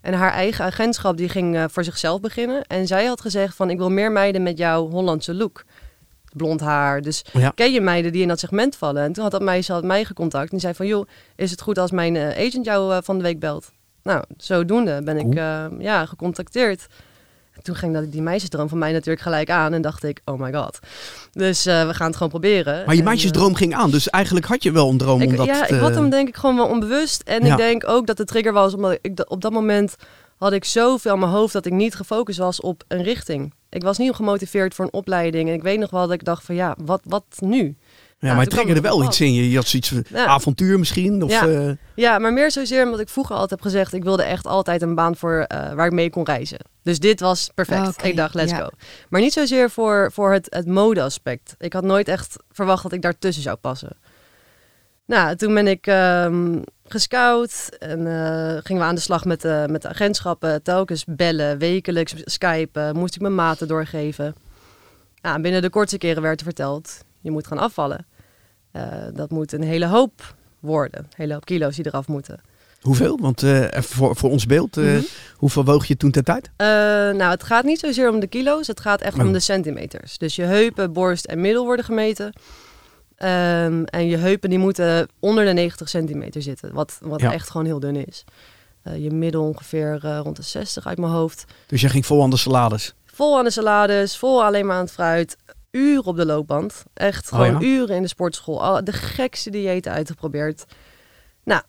En 0.00 0.14
haar 0.14 0.32
eigen 0.32 0.64
agentschap 0.64 1.16
die 1.16 1.28
ging 1.28 1.56
eh, 1.56 1.64
voor 1.70 1.84
zichzelf 1.84 2.20
beginnen. 2.20 2.64
En 2.66 2.86
zij 2.86 3.04
had 3.04 3.20
gezegd 3.20 3.56
van 3.56 3.70
ik 3.70 3.78
wil 3.78 3.90
meer 3.90 4.12
meiden 4.12 4.42
met 4.42 4.58
jouw 4.58 4.88
Hollandse 4.90 5.34
look. 5.34 5.64
Blond 6.36 6.60
haar. 6.60 7.02
Dus 7.02 7.24
Ja. 7.32 7.52
ken 7.54 7.72
je 7.72 7.80
meiden 7.80 8.12
die 8.12 8.22
in 8.22 8.28
dat 8.28 8.38
segment 8.38 8.76
vallen? 8.76 9.02
En 9.02 9.12
toen 9.12 9.22
had 9.22 9.32
dat 9.32 9.42
meisje 9.42 9.72
had 9.72 9.84
mij 9.84 10.04
gecontact. 10.04 10.44
En 10.44 10.50
die 10.50 10.60
zei 10.60 10.74
van 10.74 10.86
joh, 10.86 11.06
is 11.36 11.50
het 11.50 11.60
goed 11.60 11.78
als 11.78 11.90
mijn 11.90 12.16
eh, 12.16 12.46
agent 12.46 12.64
jou 12.64 12.92
eh, 12.94 12.98
van 13.02 13.16
de 13.16 13.22
week 13.22 13.40
belt? 13.40 13.70
Nou, 14.02 14.24
zodoende 14.36 15.02
ben 15.02 15.16
ik 15.16 15.34
eh, 15.34 15.64
ja, 15.78 16.06
gecontacteerd. 16.06 16.86
En 17.52 17.62
toen 17.62 17.74
ging 17.74 17.94
dat, 17.94 18.12
die 18.12 18.22
meisjesdroom 18.22 18.68
van 18.68 18.78
mij 18.78 18.92
natuurlijk 18.92 19.20
gelijk 19.20 19.50
aan. 19.50 19.72
En 19.72 19.82
dacht 19.82 20.04
ik, 20.04 20.20
oh 20.24 20.40
my 20.40 20.52
god. 20.52 20.78
Dus 21.32 21.64
we 21.64 21.88
gaan 21.90 22.06
het 22.06 22.16
gewoon 22.16 22.28
proberen. 22.30 22.82
Maar 22.86 22.94
je 22.94 23.00
En, 23.00 23.06
meisjesdroom 23.06 23.54
ging 23.54 23.74
aan. 23.74 23.90
Dus 23.90 24.10
eigenlijk 24.10 24.46
had 24.46 24.62
je 24.62 24.72
wel 24.72 24.88
een 24.88 24.98
droom 24.98 25.20
ik, 25.20 25.28
om 25.28 25.36
dat 25.36 25.46
ja, 25.46 25.64
te... 25.64 25.74
ik 25.74 25.80
had 25.80 25.94
hem 25.94 26.10
denk 26.10 26.28
ik 26.28 26.36
gewoon 26.36 26.56
wel 26.56 26.66
onbewust. 26.66 27.22
En 27.22 27.44
Ja. 27.44 27.50
ik 27.52 27.56
denk 27.56 27.88
ook 27.88 28.06
dat 28.06 28.16
de 28.16 28.24
trigger 28.24 28.52
was, 28.52 28.74
omdat 28.74 28.98
ik 29.00 29.24
op 29.28 29.40
dat 29.40 29.52
moment 29.52 29.94
had 30.36 30.52
ik 30.52 30.64
zoveel 30.64 31.12
aan 31.12 31.18
mijn 31.18 31.30
hoofd 31.30 31.52
dat 31.52 31.66
ik 31.66 31.72
niet 31.72 31.94
gefocust 31.94 32.38
was 32.38 32.60
op 32.60 32.82
een 32.88 33.02
richting. 33.02 33.54
Ik 33.76 33.82
was 33.82 33.98
niet 33.98 34.14
gemotiveerd 34.14 34.74
voor 34.74 34.84
een 34.84 34.92
opleiding. 34.92 35.48
En 35.48 35.54
ik 35.54 35.62
weet 35.62 35.78
nog 35.78 35.90
wel 35.90 36.00
dat 36.00 36.12
ik 36.12 36.24
dacht 36.24 36.44
van 36.44 36.54
ja, 36.54 36.74
wat, 36.78 37.00
wat 37.04 37.24
nu? 37.40 37.76
Ja, 38.18 38.32
maar 38.32 38.40
het 38.40 38.50
triggerde 38.50 38.80
op 38.80 38.86
wel 38.86 39.04
iets 39.04 39.20
in 39.20 39.34
je. 39.34 39.50
Je 39.50 39.56
had 39.56 39.66
zoiets 39.66 39.88
van 39.88 40.04
Ja. 40.08 40.26
avontuur 40.26 40.78
misschien? 40.78 41.22
Of, 41.22 41.30
Ja. 41.30 41.46
eh, 41.48 41.70
Ja, 41.94 42.18
maar 42.18 42.32
meer 42.32 42.50
zozeer 42.50 42.84
omdat 42.84 43.00
ik 43.00 43.08
vroeger 43.08 43.32
altijd 43.34 43.50
heb 43.50 43.60
gezegd... 43.60 43.92
ik 43.92 44.02
wilde 44.04 44.22
echt 44.22 44.46
altijd 44.46 44.82
een 44.82 44.94
baan 44.94 45.16
voor 45.16 45.38
eh, 45.46 45.72
waar 45.72 45.86
ik 45.86 45.92
mee 45.92 46.10
kon 46.10 46.24
reizen. 46.24 46.58
Dus 46.82 46.98
dit 46.98 47.20
was 47.20 47.50
perfect. 47.54 47.88
Oké, 47.88 48.06
Ik 48.06 48.16
dacht, 48.16 48.34
let's 48.34 48.50
ja. 48.50 48.58
go. 48.58 48.68
Maar 49.08 49.20
niet 49.20 49.32
zozeer 49.32 49.70
voor, 49.70 50.10
voor 50.12 50.32
het, 50.32 50.46
het 50.50 50.66
modeaspect. 50.66 51.54
Ik 51.58 51.72
had 51.72 51.84
nooit 51.84 52.08
echt 52.08 52.36
verwacht 52.50 52.82
dat 52.82 52.92
ik 52.92 53.02
daartussen 53.02 53.42
zou 53.42 53.56
passen. 53.56 53.96
Nou, 55.06 55.36
toen 55.36 55.54
ben 55.54 55.66
ik 55.66 55.86
ehm, 55.86 56.58
gescout 56.88 57.68
en 57.78 57.98
eh, 58.06 58.56
gingen 58.62 58.82
we 58.82 58.88
aan 58.88 58.94
de 58.94 59.00
slag 59.00 59.24
met, 59.24 59.40
de 59.40 59.66
met 59.70 59.82
de 59.82 59.88
agentschappen. 59.88 60.62
Telkens 60.62 61.04
bellen, 61.06 61.58
wekelijks 61.58 62.14
skypen, 62.24 62.96
moest 62.96 63.14
ik 63.14 63.20
mijn 63.20 63.34
maten 63.34 63.68
doorgeven. 63.68 64.34
Nou, 65.22 65.40
binnen 65.40 65.62
de 65.62 65.70
kortste 65.70 65.98
keren 65.98 66.22
werd 66.22 66.38
er 66.40 66.46
verteld, 66.46 66.98
je 67.20 67.30
moet 67.30 67.46
gaan 67.46 67.58
afvallen. 67.58 68.06
Eh, 68.72 68.82
dat 69.14 69.30
moet 69.30 69.52
een 69.52 69.62
hele 69.62 69.86
hoop 69.86 70.34
worden, 70.60 71.00
een 71.00 71.06
hele 71.16 71.32
hoop 71.32 71.44
kilo's 71.44 71.76
die 71.76 71.86
eraf 71.86 72.06
moeten. 72.08 72.40
hoeveel? 72.80 73.18
Want 73.20 73.42
eh, 73.42 73.64
voor, 73.80 74.16
voor 74.16 74.30
ons 74.30 74.46
beeld, 74.46 74.76
eh, 74.76 74.84
Mhm. 74.84 75.02
hoeveel 75.36 75.64
woog 75.64 75.86
je 75.86 75.96
toen 75.96 76.10
ter 76.10 76.22
tijd? 76.22 76.50
Eh, 76.56 76.66
nou, 76.66 77.22
het 77.30 77.42
gaat 77.42 77.64
niet 77.64 77.78
zozeer 77.80 78.10
om 78.10 78.20
de 78.20 78.26
kilo's, 78.26 78.66
het 78.66 78.80
gaat 78.80 79.00
echt 79.00 79.18
Oh. 79.18 79.24
om 79.24 79.32
de 79.32 79.40
centimeters. 79.40 80.18
Dus 80.18 80.36
je 80.36 80.42
heupen, 80.42 80.92
borst 80.92 81.24
en 81.24 81.40
middel 81.40 81.64
worden 81.64 81.84
gemeten. 81.84 82.32
Ehm, 83.16 83.82
en 83.84 84.06
je 84.06 84.16
heupen 84.16 84.50
die 84.50 84.58
moeten 84.58 85.08
onder 85.18 85.44
de 85.44 85.52
90 85.52 85.88
centimeter 85.88 86.42
zitten, 86.42 86.72
wat, 86.74 86.98
wat 87.02 87.20
Ja. 87.20 87.32
echt 87.32 87.50
gewoon 87.50 87.66
heel 87.66 87.80
dun 87.80 88.06
is. 88.06 88.24
Eh, 88.82 89.02
je 89.02 89.10
middel 89.10 89.42
ongeveer 89.42 89.98
eh, 90.02 90.18
rond 90.22 90.36
de 90.36 90.42
60 90.42 90.86
uit 90.86 90.98
mijn 90.98 91.12
hoofd. 91.12 91.44
Dus 91.66 91.80
jij 91.80 91.90
ging 91.90 92.06
vol 92.06 92.22
aan 92.22 92.30
de 92.30 92.36
salades. 92.36 92.94
Vol 93.04 93.38
aan 93.38 93.44
de 93.44 93.50
salades, 93.50 94.16
vol 94.18 94.44
alleen 94.44 94.66
maar 94.66 94.76
aan 94.76 94.82
het 94.84 94.92
fruit. 94.92 95.36
Uren 95.70 96.04
op 96.04 96.16
de 96.16 96.26
loopband. 96.26 96.84
Echt 96.94 97.32
Oh 97.32 97.38
gewoon 97.38 97.60
ja? 97.60 97.66
uren 97.66 97.96
in 97.96 98.02
de 98.02 98.08
sportschool. 98.08 98.62
Al 98.64 98.84
de 98.84 98.92
gekste 98.92 99.50
diëten 99.50 99.92
uitgeprobeerd. 99.92 100.64
Nou, 101.44 101.62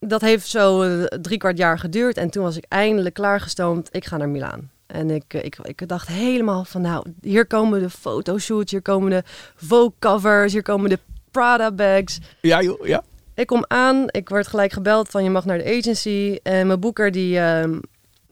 dat 0.00 0.20
heeft 0.20 0.46
zo 0.48 0.82
eh, 0.82 1.04
drie 1.04 1.38
kwart 1.38 1.58
jaar 1.58 1.78
geduurd. 1.78 2.16
En 2.16 2.30
toen 2.30 2.42
was 2.42 2.56
ik 2.56 2.64
eindelijk 2.68 3.14
klaargestoomd. 3.14 3.88
Ik 3.90 4.04
ga 4.04 4.16
naar 4.16 4.28
Milaan. 4.28 4.70
En 4.92 5.10
ik, 5.10 5.24
eh, 5.28 5.44
ik, 5.44 5.58
ik 5.62 5.88
dacht 5.88 6.08
helemaal 6.08 6.64
van, 6.64 6.80
nou, 6.80 7.06
hier 7.20 7.46
komen 7.46 7.80
de 7.80 7.90
fotoshoots, 7.90 8.70
hier 8.70 8.82
komen 8.82 9.10
de 9.10 9.22
Vogue 9.56 9.92
covers, 9.98 10.52
hier 10.52 10.62
komen 10.62 10.90
de 10.90 10.98
Prada 11.30 11.72
bags. 11.72 12.18
Ja 12.40 12.62
joh, 12.62 12.86
ja. 12.86 13.02
Ik 13.34 13.46
kom 13.46 13.64
aan, 13.68 14.04
ik 14.06 14.28
word 14.28 14.46
gelijk 14.46 14.72
gebeld 14.72 15.08
van 15.08 15.24
je 15.24 15.30
mag 15.30 15.44
naar 15.44 15.58
de 15.58 15.78
agency. 15.78 16.38
En 16.42 16.66
mijn 16.66 16.80
boeker 16.80 17.10
die 17.10 17.38
ehm 17.38 17.78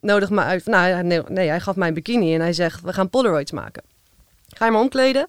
nodigt 0.00 0.30
me 0.30 0.40
uit. 0.40 0.66
Nou, 0.66 1.02
nee, 1.02 1.22
nee, 1.28 1.48
hij 1.48 1.60
gaf 1.60 1.76
mij 1.76 1.88
een 1.88 1.94
bikini 1.94 2.34
en 2.34 2.40
hij 2.40 2.52
zegt, 2.52 2.82
we 2.82 2.92
gaan 2.92 3.10
Polaroids 3.10 3.52
maken. 3.52 3.82
Ga 4.48 4.64
je 4.64 4.70
maar 4.70 4.80
omkleden. 4.80 5.26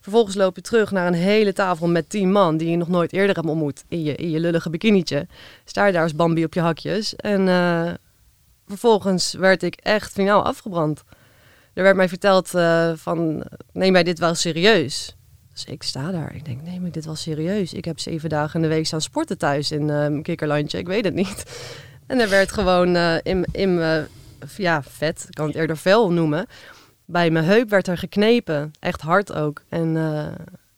Vervolgens 0.00 0.36
loop 0.36 0.56
je 0.56 0.62
terug 0.62 0.90
naar 0.90 1.06
een 1.06 1.14
hele 1.14 1.52
tafel 1.52 1.88
met 1.88 2.10
tien 2.10 2.32
man 2.32 2.56
die 2.56 2.70
je 2.70 2.76
nog 2.76 2.88
nooit 2.88 3.12
eerder 3.12 3.36
hebt 3.36 3.48
ontmoet. 3.48 3.84
In 3.88 4.02
je, 4.02 4.14
in 4.14 4.30
je 4.30 4.40
lullige 4.40 4.70
bikinietje. 4.70 5.26
Sta 5.64 5.86
je 5.86 5.92
daar 5.92 6.02
als 6.02 6.14
Bambi 6.14 6.44
op 6.44 6.54
je 6.54 6.60
hakjes. 6.60 7.16
En 7.16 7.48
eh, 7.48 7.90
vervolgens 8.78 9.32
werd 9.32 9.62
ik 9.62 9.74
echt 9.74 10.12
finaal 10.12 10.44
afgebrand. 10.44 11.02
Er 11.74 11.82
werd 11.82 11.96
mij 11.96 12.08
verteld 12.08 12.54
eh, 12.54 12.92
van, 12.94 13.44
neem 13.72 13.92
mij 13.92 14.02
dit 14.02 14.18
wel 14.18 14.34
serieus. 14.34 15.16
Dus 15.52 15.64
ik 15.64 15.82
sta 15.82 16.10
daar. 16.10 16.34
Ik 16.34 16.44
denk, 16.44 16.62
nee, 16.62 16.80
maar 16.80 16.90
dit 16.90 17.04
was 17.04 17.22
serieus. 17.22 17.72
Ik 17.72 17.84
heb 17.84 17.98
zeven 17.98 18.28
dagen 18.28 18.54
in 18.54 18.68
de 18.68 18.74
week 18.74 18.86
staan 18.86 19.00
sporten 19.00 19.38
thuis 19.38 19.70
in 19.70 19.80
eh, 19.80 19.86
mijn 19.86 20.22
kikkerlandje. 20.22 20.78
Ik 20.78 20.86
weet 20.86 21.04
het 21.04 21.14
niet. 21.14 21.44
En 22.06 22.20
er 22.20 22.28
werd 22.28 22.52
gewoon 22.52 22.96
eh, 22.96 23.16
in, 23.22 23.44
in 23.52 23.74
mijn 23.74 24.08
ja, 24.56 24.82
vet, 24.82 25.24
ik 25.28 25.34
kan 25.34 25.46
het 25.46 25.56
eerder 25.56 25.76
vel 25.76 26.12
noemen. 26.12 26.46
Bij 27.04 27.30
mijn 27.30 27.44
heup 27.44 27.70
werd 27.70 27.88
er 27.88 27.98
geknepen. 27.98 28.70
Echt 28.80 29.00
hard 29.00 29.32
ook. 29.32 29.62
En 29.68 29.94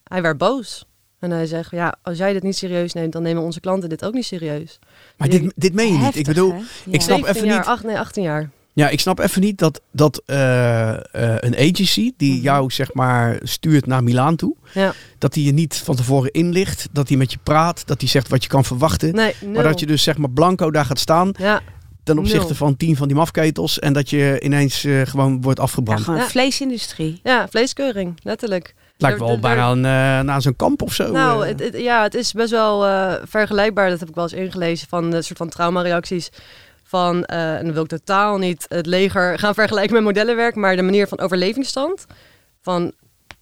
hij 0.04 0.22
werd 0.22 0.38
boos. 0.38 0.86
En 1.24 1.30
hij 1.30 1.46
zegt, 1.46 1.70
ja, 1.70 1.94
als 2.02 2.18
jij 2.18 2.32
dit 2.32 2.42
niet 2.42 2.56
serieus 2.56 2.92
neemt, 2.92 3.12
dan 3.12 3.22
nemen 3.22 3.42
onze 3.42 3.60
klanten 3.60 3.88
dit 3.88 4.04
ook 4.04 4.14
niet 4.14 4.24
serieus. 4.24 4.78
Maar 5.16 5.28
dit, 5.28 5.52
dit 5.56 5.74
meen 5.74 5.92
je 5.92 5.98
niet. 5.98 6.16
Ik 6.16 6.24
bedoel, 6.26 6.54
ik 6.90 7.00
snap 7.00 7.18
17 7.18 7.26
even 7.34 7.46
jaar, 7.48 7.58
niet- 7.58 7.66
Acht, 7.66 7.84
nee, 7.84 7.98
18 7.98 8.22
jaar. 8.22 8.50
ja, 8.72 8.88
ik 8.88 9.00
snap 9.00 9.18
even 9.18 9.40
niet 9.40 9.58
dat, 9.58 9.80
dat 9.92 10.22
eh, 10.26 10.90
eh, 10.92 10.98
een 11.40 11.56
agency 11.56 12.12
die 12.16 12.32
Mhm. 12.34 12.42
jou 12.42 12.70
zeg 12.70 12.94
maar 12.94 13.38
stuurt 13.42 13.86
naar 13.86 14.02
Milaan 14.04 14.36
toe, 14.36 14.54
Ja. 14.74 14.92
dat 15.18 15.32
die 15.32 15.44
je 15.44 15.52
niet 15.52 15.76
van 15.76 15.96
tevoren 15.96 16.30
inlicht, 16.32 16.88
dat 16.92 17.08
die 17.08 17.16
met 17.16 17.32
je 17.32 17.38
praat, 17.42 17.86
dat 17.86 18.00
die 18.00 18.08
zegt 18.08 18.28
wat 18.28 18.42
je 18.42 18.48
kan 18.48 18.64
verwachten. 18.64 19.14
Nee. 19.14 19.34
Maar 19.52 19.62
dat 19.62 19.80
je 19.80 19.86
dus 19.86 20.02
zeg 20.02 20.16
maar 20.18 20.30
blanco 20.30 20.70
daar 20.70 20.84
gaat 20.84 20.98
staan 20.98 21.32
Ja, 21.38 21.60
ten 22.02 22.18
opzichte 22.18 22.46
Nul. 22.46 22.54
van 22.56 22.76
tien 22.76 22.96
van 22.96 23.06
die 23.08 23.16
mafketels 23.16 23.78
en 23.78 23.92
dat 23.92 24.10
je 24.10 24.40
ineens 24.42 24.84
eh, 24.84 25.00
gewoon 25.04 25.40
wordt 25.42 25.58
Ja, 25.58 25.64
afgebrand. 25.64 26.00
gewoon 26.00 26.20
Ja. 26.20 26.26
vleesindustrie. 26.26 27.20
ja, 27.22 27.48
vleeskeuring, 27.48 28.14
letterlijk. 28.22 28.74
Lijkt 28.96 29.18
wel 29.18 29.38
bijna 29.38 29.70
een, 29.70 29.84
eh, 29.84 30.26
naar 30.26 30.42
zo'n 30.42 30.56
kamp 30.56 30.82
of 30.82 30.92
zo. 30.94 31.10
Nou, 31.12 31.42
eh. 31.42 31.48
het, 31.48 31.60
het- 31.60 31.76
ja, 31.82 32.02
het 32.02 32.14
is 32.14 32.32
best 32.32 32.50
wel 32.50 32.86
eh, 32.86 33.14
vergelijkbaar. 33.24 33.90
Dat 33.90 34.00
heb 34.00 34.08
ik 34.08 34.14
wel 34.14 34.24
eens 34.24 34.32
ingelezen 34.32 34.88
van 34.88 35.12
een 35.12 35.24
soort 35.24 35.38
van 35.38 35.48
traumareacties. 35.48 36.30
Van, 36.82 37.24
eh, 37.24 37.56
en 37.56 37.64
dan 37.64 37.72
wil 37.74 37.82
ik 37.82 37.88
totaal 37.88 38.38
niet 38.38 38.66
het 38.68 38.86
leger 38.86 39.38
gaan 39.38 39.54
vergelijken 39.54 39.94
met 39.94 40.02
modellenwerk, 40.02 40.54
maar 40.54 40.76
de 40.76 40.82
manier 40.82 41.08
van 41.08 41.18
overlevingsstand. 41.20 42.06
Van 42.62 42.92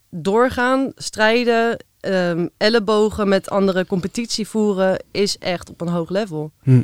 doorgaan, 0.09 0.91
strijden, 0.95 1.83
ehm, 1.99 2.47
ellebogen 2.57 3.27
met 3.27 3.49
andere 3.49 3.85
competitie 3.85 4.47
voeren, 4.47 5.03
is 5.11 5.37
echt 5.37 5.69
op 5.69 5.81
een 5.81 5.87
hoog 5.87 6.09
level. 6.09 6.51
Hm. 6.63 6.81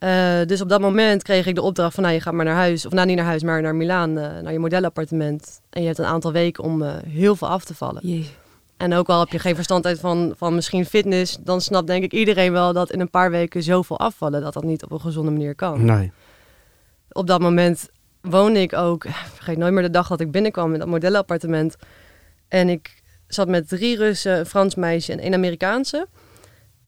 Eh, 0.00 0.40
dus 0.46 0.60
op 0.60 0.68
dat 0.68 0.80
moment 0.80 1.22
kreeg 1.22 1.46
ik 1.46 1.54
de 1.54 1.62
opdracht 1.62 1.94
van, 1.94 2.02
nou, 2.02 2.14
je 2.14 2.20
gaat 2.20 2.32
maar 2.32 2.44
naar 2.44 2.54
huis. 2.54 2.86
Of 2.86 2.92
nou, 2.92 3.06
niet 3.06 3.16
naar 3.16 3.24
huis, 3.24 3.42
maar 3.42 3.62
naar 3.62 3.74
Milaan, 3.74 4.18
eh, 4.18 4.42
naar 4.42 4.52
je 4.52 4.58
modellenappartement. 4.58 5.60
En 5.70 5.80
je 5.80 5.86
hebt 5.86 5.98
een 5.98 6.04
aantal 6.04 6.32
weken 6.32 6.64
om 6.64 6.82
eh, 6.82 6.94
heel 7.06 7.36
veel 7.36 7.48
af 7.48 7.64
te 7.64 7.74
vallen. 7.74 8.08
Jee. 8.08 8.28
En 8.76 8.94
ook 8.94 9.08
al 9.08 9.20
heb 9.20 9.28
je 9.28 9.38
geen 9.38 9.54
verstand 9.54 9.86
uit 9.86 10.00
van, 10.00 10.34
van 10.36 10.54
misschien 10.54 10.86
fitness, 10.86 11.36
dan 11.40 11.60
snapt 11.60 11.86
denk 11.86 12.02
ik 12.02 12.12
iedereen 12.12 12.52
wel 12.52 12.72
dat 12.72 12.90
in 12.90 13.00
een 13.00 13.10
paar 13.10 13.30
weken 13.30 13.62
zoveel 13.62 13.98
afvallen, 13.98 14.40
dat 14.40 14.52
dat 14.52 14.62
niet 14.64 14.84
op 14.84 14.90
een 14.90 15.00
gezonde 15.00 15.30
manier 15.30 15.54
kan. 15.54 15.84
Nee. 15.84 16.12
Op 17.12 17.26
dat 17.26 17.40
moment 17.40 17.88
woonde 18.20 18.60
ik 18.60 18.72
ook, 18.72 19.06
vergeet 19.34 19.56
nooit 19.56 19.72
meer 19.72 19.82
de 19.82 19.90
dag 19.90 20.08
dat 20.08 20.20
ik 20.20 20.30
binnenkwam 20.30 20.72
in 20.72 20.78
dat 20.78 20.88
modellenappartement. 20.88 21.76
En 22.48 22.68
ik 22.68 23.02
zat 23.26 23.48
met 23.48 23.68
drie 23.68 23.96
Russen, 23.96 24.38
een 24.38 24.46
Frans 24.46 24.74
meisje 24.74 25.12
en 25.12 25.18
één 25.18 25.34
Amerikaanse. 25.34 26.06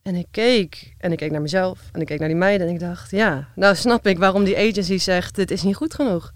En 0.02 0.14
ik 0.14 0.26
keek 0.30 0.94
en 0.98 1.12
ik 1.12 1.18
keek 1.18 1.30
naar 1.30 1.40
mezelf 1.40 1.80
en 1.92 2.00
ik 2.00 2.06
keek 2.06 2.18
naar 2.18 2.28
die 2.28 2.36
meiden 2.36 2.66
en 2.66 2.72
ik 2.72 2.80
dacht, 2.80 3.10
ja, 3.10 3.48
nou 3.54 3.74
snap 3.74 4.06
ik 4.06 4.18
waarom 4.18 4.44
die 4.44 4.56
agency 4.56 4.98
zegt, 4.98 5.34
dit 5.34 5.50
is 5.50 5.62
niet 5.62 5.76
goed 5.76 5.94
genoeg. 5.94 6.32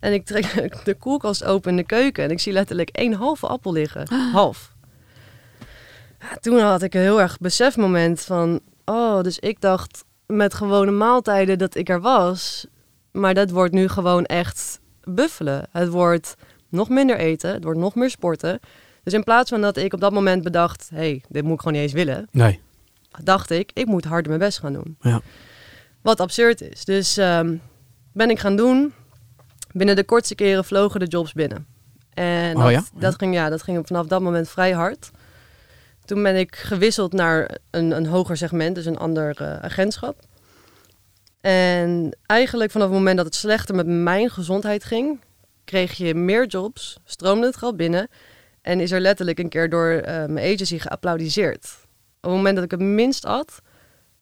En 0.00 0.12
ik 0.12 0.24
trek 0.24 0.70
de 0.84 0.94
koelkast 0.94 1.44
open 1.44 1.70
in 1.70 1.76
de 1.76 1.84
keuken 1.84 2.24
en 2.24 2.30
ik 2.30 2.40
zie 2.40 2.52
letterlijk 2.52 2.88
één 2.88 3.12
halve 3.12 3.46
appel 3.46 3.72
liggen. 3.72 4.08
Half. 4.32 4.74
Ja, 6.20 6.36
toen 6.40 6.58
had 6.58 6.82
ik 6.82 6.94
een 6.94 7.00
heel 7.00 7.20
erg 7.20 7.38
besefmoment 7.38 8.20
van, 8.20 8.60
oh, 8.84 9.22
dus 9.22 9.38
ik 9.38 9.60
dacht 9.60 10.04
met 10.26 10.54
gewone 10.54 10.90
maaltijden 10.90 11.58
dat 11.58 11.74
ik 11.74 11.88
er 11.88 12.00
was. 12.00 12.66
Maar 13.12 13.34
dat 13.34 13.50
wordt 13.50 13.72
nu 13.72 13.88
gewoon 13.88 14.24
echt 14.24 14.80
buffelen. 15.04 15.68
Het 15.70 15.88
wordt 15.88 16.34
nog 16.68 16.88
minder 16.88 17.16
eten, 17.16 17.52
het 17.52 17.64
wordt 17.64 17.78
nog 17.78 17.94
meer 17.94 18.10
sporten. 18.10 18.60
Dus 19.02 19.12
in 19.12 19.24
plaats 19.24 19.50
van 19.50 19.60
dat 19.60 19.76
ik 19.76 19.92
op 19.92 20.00
dat 20.00 20.12
moment 20.12 20.42
bedacht, 20.42 20.88
hé, 20.90 20.96
hey, 20.96 21.22
dit 21.28 21.42
moet 21.42 21.54
ik 21.54 21.60
gewoon 21.60 21.74
niet 21.74 21.82
eens 21.82 21.92
willen, 21.92 22.28
Nee. 22.30 22.60
Dacht 23.22 23.50
ik, 23.50 23.70
ik 23.74 23.86
moet 23.86 24.04
harder 24.04 24.28
mijn 24.28 24.40
best 24.40 24.58
gaan 24.58 24.72
doen. 24.72 24.96
Ja. 25.00 25.20
Wat 26.02 26.20
absurd 26.20 26.60
is. 26.60 26.84
Dus 26.84 27.16
ehm, 27.16 27.56
ben 28.12 28.30
ik 28.30 28.38
gaan 28.38 28.56
doen. 28.56 28.94
Binnen 29.72 29.96
de 29.96 30.04
kortste 30.04 30.34
keren 30.34 30.64
vlogen 30.64 31.00
de 31.00 31.06
jobs 31.06 31.32
binnen. 31.32 31.66
En 32.14 32.56
Oh 32.56 32.62
dat, 32.62 32.70
ja? 32.70 32.82
dat, 32.94 33.14
ging, 33.14 33.34
ja, 33.34 33.48
dat 33.48 33.62
ging 33.62 33.86
vanaf 33.86 34.06
dat 34.06 34.20
moment 34.20 34.48
vrij 34.48 34.72
hard. 34.72 35.10
Toen 36.04 36.22
ben 36.22 36.36
ik 36.36 36.56
gewisseld 36.56 37.12
naar 37.12 37.58
een, 37.70 37.90
een 37.90 38.06
hoger 38.06 38.36
segment, 38.36 38.74
dus 38.74 38.86
een 38.86 38.98
ander 38.98 39.36
eh, 39.40 39.58
agentschap. 39.58 40.20
En 41.40 42.16
eigenlijk 42.26 42.70
vanaf 42.70 42.86
het 42.88 42.96
moment 42.96 43.16
dat 43.16 43.26
het 43.26 43.34
slechter 43.34 43.74
met 43.74 43.86
mijn 43.86 44.30
gezondheid 44.30 44.84
ging, 44.84 45.20
kreeg 45.64 45.92
je 45.92 46.14
meer 46.14 46.46
jobs, 46.46 46.98
stroomde 47.04 47.46
het 47.46 47.56
geld 47.56 47.76
binnen 47.76 48.08
en 48.62 48.80
is 48.80 48.90
er 48.90 49.00
letterlijk 49.00 49.38
een 49.38 49.48
keer 49.48 49.70
door 49.70 49.90
eh, 49.90 50.24
mijn 50.26 50.54
agency 50.54 50.78
geapplaudiseerd. 50.78 51.85
Op 52.26 52.32
het 52.32 52.40
moment 52.40 52.54
dat 52.54 52.64
ik 52.64 52.70
het 52.70 52.88
minst 52.88 53.24
at, 53.24 53.60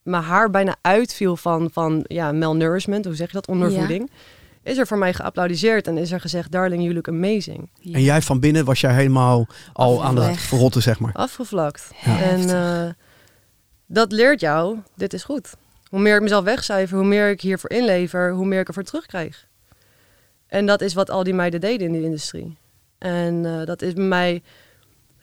mijn 0.02 0.22
haar 0.22 0.50
bijna 0.50 0.76
uitviel 0.80 1.36
van, 1.36 1.70
van 1.72 2.04
ja, 2.06 2.32
malnourishment, 2.32 3.04
hoe 3.04 3.14
zeg 3.14 3.26
je 3.26 3.32
dat, 3.32 3.48
ondervoeding, 3.48 4.10
is 4.62 4.78
er 4.78 4.86
voor 4.86 4.98
mij 4.98 5.14
geapplaudiseerd 5.14 5.86
en 5.86 5.98
is 5.98 6.12
er 6.12 6.20
gezegd, 6.20 6.50
darling, 6.50 6.82
you 6.82 6.94
look 6.94 7.08
amazing. 7.08 7.70
En 7.92 8.02
jij 8.02 8.22
van 8.22 8.40
binnen 8.40 8.64
was 8.64 8.80
jij 8.80 8.94
helemaal 8.94 9.46
al 9.72 10.04
aan 10.04 10.16
het 10.16 10.38
verrotten, 10.38 10.82
zeg 10.82 10.98
maar. 10.98 11.12
Afgevlakt. 11.12 11.90
Ja. 12.04 12.20
En 12.20 12.50
eh, 12.50 12.92
dat 13.86 14.12
leert 14.12 14.40
jou, 14.40 14.78
dit 14.96 15.12
is 15.12 15.24
goed. 15.24 15.52
Hoe 15.88 16.00
meer 16.00 16.16
ik 16.16 16.22
mezelf 16.22 16.44
wegcijfer, 16.44 16.96
hoe 16.96 17.06
meer 17.06 17.30
ik 17.30 17.40
hiervoor 17.40 17.70
inlever, 17.70 18.32
hoe 18.32 18.46
meer 18.46 18.60
ik 18.60 18.68
ervoor 18.68 18.82
terugkrijg. 18.82 19.46
En 20.46 20.66
dat 20.66 20.80
is 20.80 20.94
wat 20.94 21.10
al 21.10 21.22
die 21.22 21.34
meiden 21.34 21.60
deden 21.60 21.86
in 21.86 21.92
die 21.92 22.02
industrie. 22.02 22.56
En 22.98 23.46
eh, 23.46 23.66
dat 23.66 23.82
is 23.82 23.92
bij 23.92 24.04
mij 24.04 24.42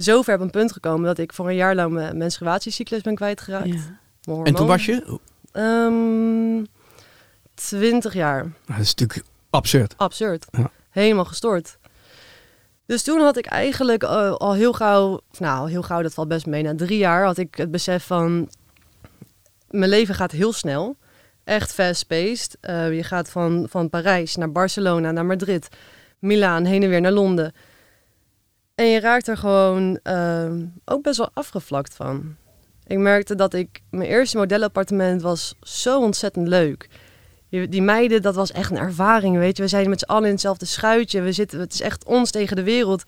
zo 0.02 0.22
ver 0.22 0.36
op 0.36 0.42
een 0.42 0.50
punt 0.50 0.72
gekomen 0.72 1.06
dat 1.06 1.18
ik 1.18 1.34
voor 1.34 1.48
een 1.48 1.56
jaar 1.56 1.76
lang 1.76 1.94
mijn 1.94 2.18
menstruatiecyclus 2.18 3.02
ben 3.02 3.16
kwijtgeraakt. 3.16 3.68
Ja. 3.68 4.44
En 4.44 4.54
toen 4.56 4.68
was 4.68 4.86
je... 4.86 5.20
Ehm, 5.52 6.64
20 7.54 8.14
jaar. 8.14 8.42
Nou, 8.42 8.54
dat 8.66 8.80
is 8.80 8.96
natuurlijk 8.96 9.28
absurd. 9.50 9.94
Absurd. 9.98 10.48
Ja. 10.52 10.72
Helemaal 10.90 11.26
gestoord. 11.26 11.78
Dus 12.86 13.04
toen 13.04 13.20
had 13.20 13.38
ik 13.38 13.46
eigenlijk 13.46 14.04
eh, 14.04 14.32
al 14.32 14.54
heel 14.54 14.74
gauw, 14.74 15.22
of 15.32 15.40
nou 15.40 15.70
heel 15.70 15.82
gauw, 15.82 16.02
dat 16.02 16.14
valt 16.14 16.28
best 16.28 16.46
mee. 16.46 16.64
Na 16.64 16.76
drie 16.76 16.98
jaar 16.98 17.26
had 17.26 17.38
ik 17.38 17.56
het 17.56 17.72
besef 17.72 18.06
van, 18.06 18.50
mijn 19.70 19.90
leven 19.90 20.16
gaat 20.16 20.32
heel 20.32 20.54
snel. 20.54 20.96
Echt 21.44 21.74
fast-paced. 21.74 22.58
Eh, 22.62 22.94
je 22.94 23.04
gaat 23.04 23.30
van, 23.30 23.66
van 23.70 23.90
Parijs 23.90 24.36
naar 24.36 24.52
Barcelona, 24.52 25.12
naar 25.12 25.26
Madrid, 25.26 25.68
Milaan, 26.20 26.66
heen 26.66 26.84
en 26.84 26.90
weer 26.90 27.02
naar 27.02 27.12
Londen. 27.12 27.54
En 28.82 28.88
je 28.88 29.00
raakt 29.00 29.28
er 29.28 29.38
gewoon 29.38 30.00
eh, 30.04 30.52
ook 30.86 31.04
best 31.04 31.18
wel 31.18 31.30
afgevlakt 31.34 31.94
van. 31.94 32.36
Ik 32.88 32.98
merkte 32.98 33.36
dat 33.36 33.54
ik, 33.54 33.82
mijn 33.90 34.10
eerste 34.10 34.38
modellenappartement 34.38 35.22
was 35.22 35.56
zo 35.62 36.00
ontzettend 36.00 36.48
leuk. 36.48 36.90
Die 37.50 37.82
meiden, 37.82 38.22
dat 38.22 38.36
was 38.36 38.52
echt 38.52 38.72
een 38.72 38.78
ervaring, 38.78 39.38
weet 39.38 39.58
je. 39.58 39.64
We 39.64 39.70
zijn 39.70 39.90
met 39.90 40.00
z'n 40.00 40.06
allen 40.06 40.26
in 40.26 40.32
hetzelfde 40.32 40.66
schuitje. 40.66 41.22
We 41.22 41.32
zitten, 41.32 41.60
het 41.60 41.74
is 41.74 41.82
echt 41.82 42.06
ons 42.06 42.32
tegen 42.32 42.56
de 42.56 42.64
wereld. 42.64 43.04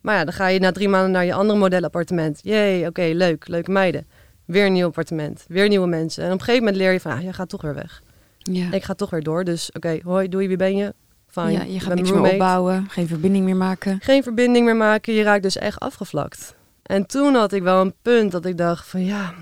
Maar 0.00 0.16
ja, 0.16 0.24
dan 0.24 0.34
ga 0.34 0.46
je 0.46 0.58
na 0.58 0.72
drie 0.72 0.88
maanden 0.88 1.10
naar 1.10 1.24
je 1.24 1.34
andere 1.34 1.58
modelappartement. 1.58 2.40
Jee, 2.42 2.86
oké, 2.86 3.10
leuk, 3.14 3.48
leuke 3.48 3.70
meiden. 3.70 4.06
Weer 4.44 4.66
een 4.66 4.72
nieuw 4.72 4.86
appartement, 4.86 5.44
weer 5.48 5.68
nieuwe 5.68 5.88
mensen. 5.88 6.24
En 6.24 6.32
op 6.32 6.38
een 6.38 6.44
gegeven 6.44 6.64
moment 6.64 6.82
leer 6.82 6.92
je 6.92 7.00
van, 7.00 7.12
ah, 7.12 7.22
jij 7.22 7.32
gaat 7.32 7.48
toch 7.48 7.62
weer 7.62 7.74
weg. 7.74 8.02
Ja. 8.38 8.72
Ik 8.72 8.84
ga 8.84 8.94
toch 8.94 9.10
weer 9.10 9.22
door, 9.22 9.44
dus 9.44 9.70
oké, 9.72 9.98
hoi, 10.02 10.28
doei, 10.28 10.48
wie 10.48 10.56
ben 10.56 10.76
je? 10.76 10.94
Fine, 11.40 11.52
ja, 11.52 11.62
ik 11.62 11.70
je 11.70 11.80
gaat 11.80 11.94
niks 11.94 12.12
meer 12.12 12.32
opbouwen, 12.32 12.86
geen 12.88 13.06
verbinding 13.06 13.44
meer 13.44 13.56
maken. 13.56 13.98
Geen 14.00 14.22
verbinding 14.22 14.64
meer 14.64 14.76
maken, 14.76 15.14
je 15.14 15.22
raakt 15.22 15.42
dus 15.42 15.56
echt 15.56 15.78
afgevlakt. 15.78 16.54
En 16.82 17.06
toen 17.06 17.34
had 17.34 17.52
ik 17.52 17.62
wel 17.62 17.80
een 17.80 17.94
punt 18.02 18.32
dat 18.32 18.44
ik 18.44 18.56
dacht 18.56 18.88
van, 18.88 19.04
ja, 19.04 19.34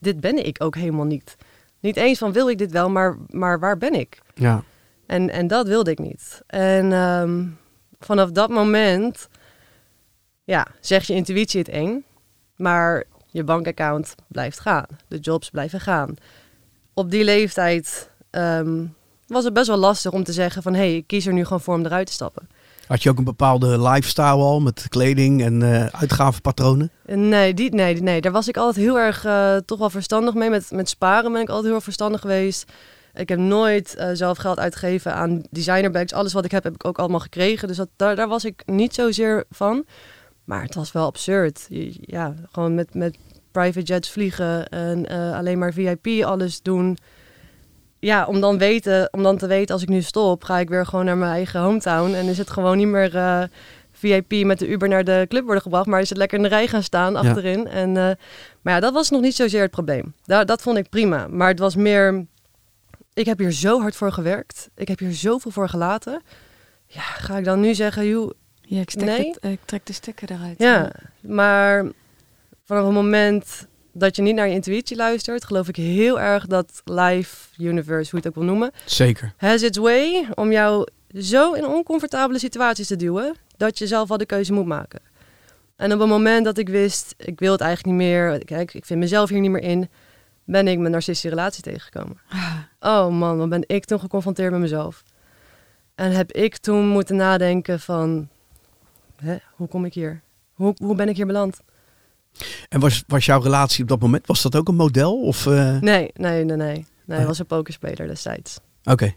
dit 0.00 0.20
ben 0.20 0.46
ik 0.46 0.62
ook 0.62 0.74
helemaal 0.74 1.04
niet. 1.04 1.36
Niet 1.80 1.96
eens 1.96 2.18
van, 2.18 2.32
wil 2.32 2.48
ik 2.48 2.58
dit 2.58 2.72
wel, 2.72 2.90
maar, 2.90 3.16
maar 3.28 3.58
waar 3.58 3.78
ben 3.78 3.94
ik? 3.94 4.18
Ja. 4.34 4.62
En, 5.06 5.30
en 5.30 5.46
dat 5.46 5.66
wilde 5.66 5.90
ik 5.90 5.98
niet. 5.98 6.42
En 6.46 6.92
ehm, 6.92 7.44
vanaf 7.98 8.30
dat 8.30 8.48
moment, 8.48 9.28
ja, 10.44 10.66
zegt 10.80 11.06
je 11.06 11.14
intuïtie 11.14 11.60
het 11.60 11.68
eng, 11.68 12.04
maar 12.56 13.04
je 13.26 13.44
bankaccount 13.44 14.14
blijft 14.28 14.60
gaan. 14.60 14.86
De 15.08 15.18
jobs 15.18 15.50
blijven 15.50 15.80
gaan. 15.80 16.14
Op 16.94 17.10
die 17.10 17.24
leeftijd 17.24 18.10
ehm, 18.30 18.84
was 19.28 19.44
het 19.44 19.52
best 19.52 19.66
wel 19.66 19.76
lastig 19.76 20.12
om 20.12 20.24
te 20.24 20.32
zeggen 20.32 20.62
van, 20.62 20.74
hé, 20.74 20.78
hey, 20.78 20.96
ik 20.96 21.06
kies 21.06 21.26
er 21.26 21.32
nu 21.32 21.44
gewoon 21.44 21.60
voor 21.60 21.74
om 21.74 21.84
eruit 21.84 22.06
te 22.06 22.12
stappen. 22.12 22.48
Had 22.88 23.02
je 23.02 23.10
ook 23.10 23.18
een 23.18 23.24
bepaalde 23.24 23.82
lifestyle 23.82 24.26
al 24.26 24.60
met 24.60 24.86
kleding 24.88 25.42
en 25.42 25.62
eh 25.62 25.86
uitgavenpatronen? 25.86 26.90
Nee, 27.04 27.54
die, 27.54 27.74
nee, 27.74 28.02
nee, 28.02 28.20
daar 28.20 28.32
was 28.32 28.48
ik 28.48 28.56
altijd 28.56 28.84
heel 28.84 28.98
erg 28.98 29.24
eh, 29.24 29.56
toch 29.56 29.78
wel 29.78 29.90
verstandig 29.90 30.34
mee. 30.34 30.50
Met, 30.50 30.70
met 30.70 30.88
sparen 30.88 31.32
ben 31.32 31.40
ik 31.40 31.48
altijd 31.48 31.66
heel 31.66 31.74
erg 31.74 31.84
verstandig 31.84 32.20
geweest. 32.20 32.72
Ik 33.14 33.28
heb 33.28 33.38
nooit 33.38 33.94
eh, 33.94 34.10
zelf 34.12 34.38
geld 34.38 34.58
uitgegeven 34.58 35.14
aan 35.14 35.42
designerbags. 35.50 36.12
Alles 36.12 36.32
wat 36.32 36.44
ik 36.44 36.50
heb, 36.50 36.64
heb 36.64 36.74
ik 36.74 36.84
ook 36.84 36.98
allemaal 36.98 37.20
gekregen. 37.20 37.68
Dus 37.68 37.76
dat, 37.76 37.88
daar, 37.96 38.16
daar 38.16 38.28
was 38.28 38.44
ik 38.44 38.62
niet 38.66 38.94
zozeer 38.94 39.44
van. 39.50 39.84
Maar 40.44 40.62
het 40.62 40.74
was 40.74 40.92
wel 40.92 41.06
absurd. 41.06 41.66
Ja, 42.00 42.34
gewoon 42.52 42.74
met, 42.74 42.94
met 42.94 43.16
private 43.50 43.86
jets 43.86 44.10
vliegen 44.10 44.68
en 44.68 45.06
alleen 45.34 45.58
maar 45.58 45.72
VIP 45.72 46.24
alles 46.24 46.62
doen. 46.62 46.98
Ja, 48.00 48.26
om 48.26 48.40
dan, 48.40 48.58
weten, 48.58 49.08
om 49.12 49.22
dan 49.22 49.36
te 49.38 49.46
weten 49.46 49.74
als 49.74 49.82
ik 49.82 49.88
nu 49.88 50.02
stop, 50.02 50.44
ga 50.44 50.58
ik 50.58 50.68
weer 50.68 50.86
gewoon 50.86 51.04
naar 51.04 51.16
mijn 51.16 51.32
eigen 51.32 51.60
hometown. 51.60 52.14
En 52.14 52.26
is 52.26 52.38
het 52.38 52.50
gewoon 52.50 52.76
niet 52.76 52.86
meer 52.86 53.16
eh, 53.16 53.42
VIP 53.92 54.44
met 54.44 54.58
de 54.58 54.68
Uber 54.68 54.88
naar 54.88 55.04
de 55.04 55.24
club 55.28 55.44
worden 55.44 55.62
gebracht, 55.62 55.86
maar 55.86 56.00
is 56.00 56.08
het 56.08 56.18
lekker 56.18 56.36
in 56.36 56.42
de 56.42 56.48
rij 56.48 56.66
gaan 56.68 56.82
staan 56.82 57.12
Ja. 57.12 57.18
achterin. 57.18 57.66
En, 57.68 57.96
eh, 57.96 58.10
maar 58.62 58.74
ja, 58.74 58.80
dat 58.80 58.92
was 58.92 59.10
nog 59.10 59.20
niet 59.20 59.34
zozeer 59.34 59.62
het 59.62 59.70
probleem. 59.70 60.14
Daar, 60.24 60.46
dat 60.46 60.62
vond 60.62 60.76
ik 60.78 60.88
prima. 60.88 61.26
Maar 61.28 61.48
het 61.48 61.58
was 61.58 61.76
meer, 61.76 62.26
ik 63.14 63.26
heb 63.26 63.38
hier 63.38 63.52
zo 63.52 63.80
hard 63.80 63.96
voor 63.96 64.12
gewerkt. 64.12 64.68
Ik 64.76 64.88
heb 64.88 64.98
hier 64.98 65.14
zoveel 65.14 65.50
voor 65.50 65.68
gelaten. 65.68 66.22
Ja, 66.86 67.00
ga 67.00 67.36
ik 67.38 67.44
dan 67.44 67.60
nu 67.60 67.74
zeggen, 67.74 68.06
joh, 68.06 68.30
Ja, 68.62 68.80
ik, 68.80 68.94
Nee. 68.94 69.28
het, 69.28 69.38
ik 69.52 69.60
trek 69.64 69.86
de 69.86 69.92
stekker 69.92 70.30
eruit. 70.30 70.54
ja, 70.58 70.92
maar 71.20 71.84
vanaf 72.64 72.84
het 72.84 72.92
moment 72.94 73.66
dat 73.98 74.16
je 74.16 74.22
niet 74.22 74.34
naar 74.34 74.48
je 74.48 74.54
intuïtie 74.54 74.96
luistert, 74.96 75.44
geloof 75.44 75.68
ik 75.68 75.76
heel 75.76 76.20
erg 76.20 76.46
dat 76.46 76.82
life, 76.84 77.46
universe, 77.58 78.10
hoe 78.10 78.20
je 78.20 78.26
het 78.26 78.26
ook 78.26 78.34
wil 78.34 78.44
noemen, 78.44 78.70
Zeker. 78.84 79.32
has 79.36 79.62
its 79.62 79.78
way 79.78 80.28
om 80.34 80.52
jou 80.52 80.86
zo 81.14 81.52
in 81.52 81.66
oncomfortabele 81.66 82.38
situaties 82.38 82.86
te 82.86 82.96
duwen 82.96 83.34
dat 83.56 83.78
je 83.78 83.86
zelf 83.86 84.10
al 84.10 84.16
de 84.16 84.26
keuze 84.26 84.52
moet 84.52 84.66
maken. 84.66 85.00
En 85.76 85.92
op 85.92 85.98
het 85.98 86.08
moment 86.08 86.44
dat 86.44 86.58
ik 86.58 86.68
wist, 86.68 87.14
ik 87.18 87.38
wil 87.38 87.52
het 87.52 87.60
eigenlijk 87.60 87.96
niet 87.98 88.06
meer, 88.08 88.44
kijk, 88.44 88.74
ik 88.74 88.84
vind 88.84 89.00
mezelf 89.00 89.28
hier 89.28 89.40
niet 89.40 89.50
meer 89.50 89.62
in, 89.62 89.88
ben 90.44 90.68
ik 90.68 90.78
mijn 90.78 90.92
narcistische 90.92 91.28
relatie 91.28 91.62
tegengekomen. 91.62 92.18
Ah, 92.28 92.54
Oh 92.80 93.08
man, 93.18 93.38
wat 93.38 93.48
ben 93.48 93.64
ik 93.66 93.84
toen 93.84 94.00
geconfronteerd 94.00 94.50
met 94.50 94.60
mezelf. 94.60 95.02
En 95.94 96.10
heb 96.12 96.32
ik 96.32 96.56
toen 96.56 96.88
moeten 96.88 97.16
nadenken 97.16 97.80
van, 97.80 98.28
hè, 99.16 99.36
hoe 99.56 99.68
kom 99.68 99.84
ik 99.84 99.94
hier? 99.94 100.20
Hoe, 100.52 100.74
hoe 100.82 100.94
ben 100.94 101.08
ik 101.08 101.16
hier 101.16 101.26
beland? 101.26 101.60
En 102.68 102.80
was, 102.80 103.04
was 103.06 103.24
jouw 103.24 103.40
relatie 103.40 103.82
op 103.82 103.88
dat 103.88 104.00
moment, 104.00 104.26
was 104.26 104.42
dat 104.42 104.56
ook 104.56 104.68
een 104.68 104.74
model? 104.74 105.20
Of, 105.20 105.46
eh, 105.46 105.78
Nee, 105.80 106.10
nee, 106.14 106.44
nee, 106.44 106.56
nee. 106.56 106.86
Nee, 107.04 107.18
hij 107.18 107.26
was 107.26 107.38
een 107.38 107.46
pokerspeler 107.46 108.06
destijds. 108.06 108.58
Oké, 108.84 109.14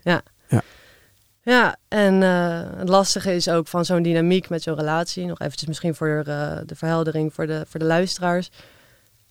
Ja, 1.44 1.76
en 1.88 2.24
eh, 2.24 2.62
het 2.78 2.90
lastige 2.90 3.36
is 3.36 3.50
ook 3.50 3.68
van 3.68 3.86
zo'n 3.86 4.02
dynamiek 4.02 4.50
met 4.50 4.64
zo'n 4.64 4.76
relatie. 4.76 5.26
Nog 5.26 5.40
eventjes 5.40 5.68
misschien 5.68 5.96
voor 5.96 6.24
eh, 6.28 6.58
de 6.66 6.76
verheldering 6.76 7.34
voor 7.34 7.48
de, 7.48 7.66
voor 7.68 7.80
de 7.80 7.86
luisteraars. 7.86 8.50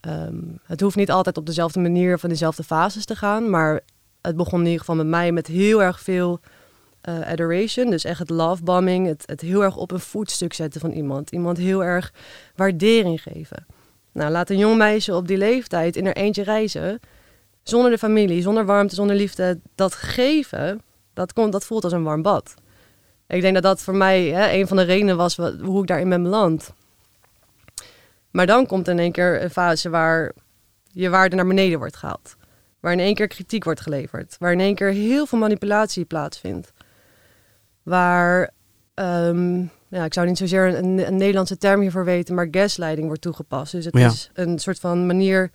Ehm, 0.00 0.37
het 0.64 0.81
hoeft 0.81 0.96
niet 0.96 1.11
altijd 1.11 1.37
op 1.37 1.46
dezelfde 1.46 1.81
manier 1.81 2.18
in 2.22 2.29
dezelfde 2.29 2.62
fases 2.62 3.05
te 3.05 3.16
gaan. 3.16 3.50
Maar 3.50 3.81
het 4.20 4.37
begon 4.37 4.59
in 4.59 4.64
ieder 4.64 4.81
geval 4.81 4.94
met 4.94 5.07
mij 5.07 5.33
met 5.33 5.46
heel 5.46 5.83
erg 5.83 6.00
veel 6.00 6.40
adoration. 7.03 7.90
Dus 7.90 8.05
echt 8.05 8.18
het 8.18 8.31
lovebombing. 8.31 9.07
Het, 9.07 9.22
het 9.26 9.40
heel 9.40 9.62
erg 9.62 9.76
op 9.76 9.90
een 9.90 10.00
voetstuk 10.00 10.53
zetten 10.53 10.81
van 10.81 10.90
iemand. 10.90 11.31
Iemand 11.31 11.59
heel 11.59 11.85
erg 11.85 12.12
waardering 12.55 13.22
geven. 13.22 13.66
Nou, 14.12 14.30
laat 14.30 14.50
een 14.50 14.58
jong 14.58 14.76
meisje 14.76 15.14
op 15.14 15.28
die 15.28 15.36
leeftijd 15.36 15.96
in 15.96 16.04
haar 16.04 16.14
eentje 16.14 16.42
reizen. 16.42 17.00
Zonder 17.62 17.90
de 17.90 17.98
familie, 17.98 18.42
zonder 18.42 18.64
warmte, 18.64 18.94
zonder 18.94 19.16
liefde. 19.16 19.60
Dat 19.74 19.94
geven, 19.94 20.82
dat, 21.12 21.32
komt, 21.32 21.52
dat 21.52 21.64
voelt 21.64 21.84
als 21.84 21.92
een 21.92 22.02
warm 22.02 22.22
bad. 22.22 22.54
Ik 23.26 23.40
denk 23.40 23.54
dat 23.54 23.62
dat 23.62 23.80
voor 23.80 23.94
mij 23.94 24.24
hè, 24.24 24.52
een 24.52 24.66
van 24.66 24.76
de 24.76 24.82
redenen 24.82 25.16
was 25.16 25.36
hoe 25.36 25.80
ik 25.80 25.86
daarin 25.86 26.08
ben 26.08 26.22
beland. 26.22 26.72
Maar 28.30 28.46
dan 28.46 28.66
komt 28.66 28.88
in 28.88 28.98
één 28.98 29.12
keer 29.12 29.42
een 29.42 29.50
fase 29.50 29.90
waar 29.90 30.32
je 30.86 31.08
waarde 31.08 31.36
naar 31.36 31.46
beneden 31.46 31.78
wordt 31.78 31.96
gehaald. 31.96 32.36
Waar 32.80 32.92
in 32.92 32.98
één 32.98 33.14
keer 33.14 33.26
kritiek 33.26 33.64
wordt 33.64 33.80
geleverd. 33.80 34.36
Waar 34.38 34.52
in 34.52 34.60
één 34.60 34.74
keer 34.74 34.90
heel 34.90 35.26
veel 35.26 35.38
manipulatie 35.38 36.04
plaatsvindt. 36.04 36.72
Waar, 37.82 38.50
ehm, 38.94 39.64
ja, 39.90 40.05
ik 40.05 40.14
zou 40.14 40.26
niet 40.26 40.38
zozeer 40.38 40.79
een, 40.79 41.07
een 41.07 41.16
Nederlandse 41.16 41.59
term 41.59 41.81
hiervoor 41.81 42.05
weten, 42.05 42.35
maar 42.35 42.48
gaslighting 42.50 43.07
wordt 43.07 43.22
toegepast. 43.22 43.72
Dus 43.72 43.85
het 43.85 43.98
Ja. 43.98 44.07
is 44.07 44.31
een 44.35 44.59
soort 44.59 44.79
van 44.79 45.07
manier 45.07 45.50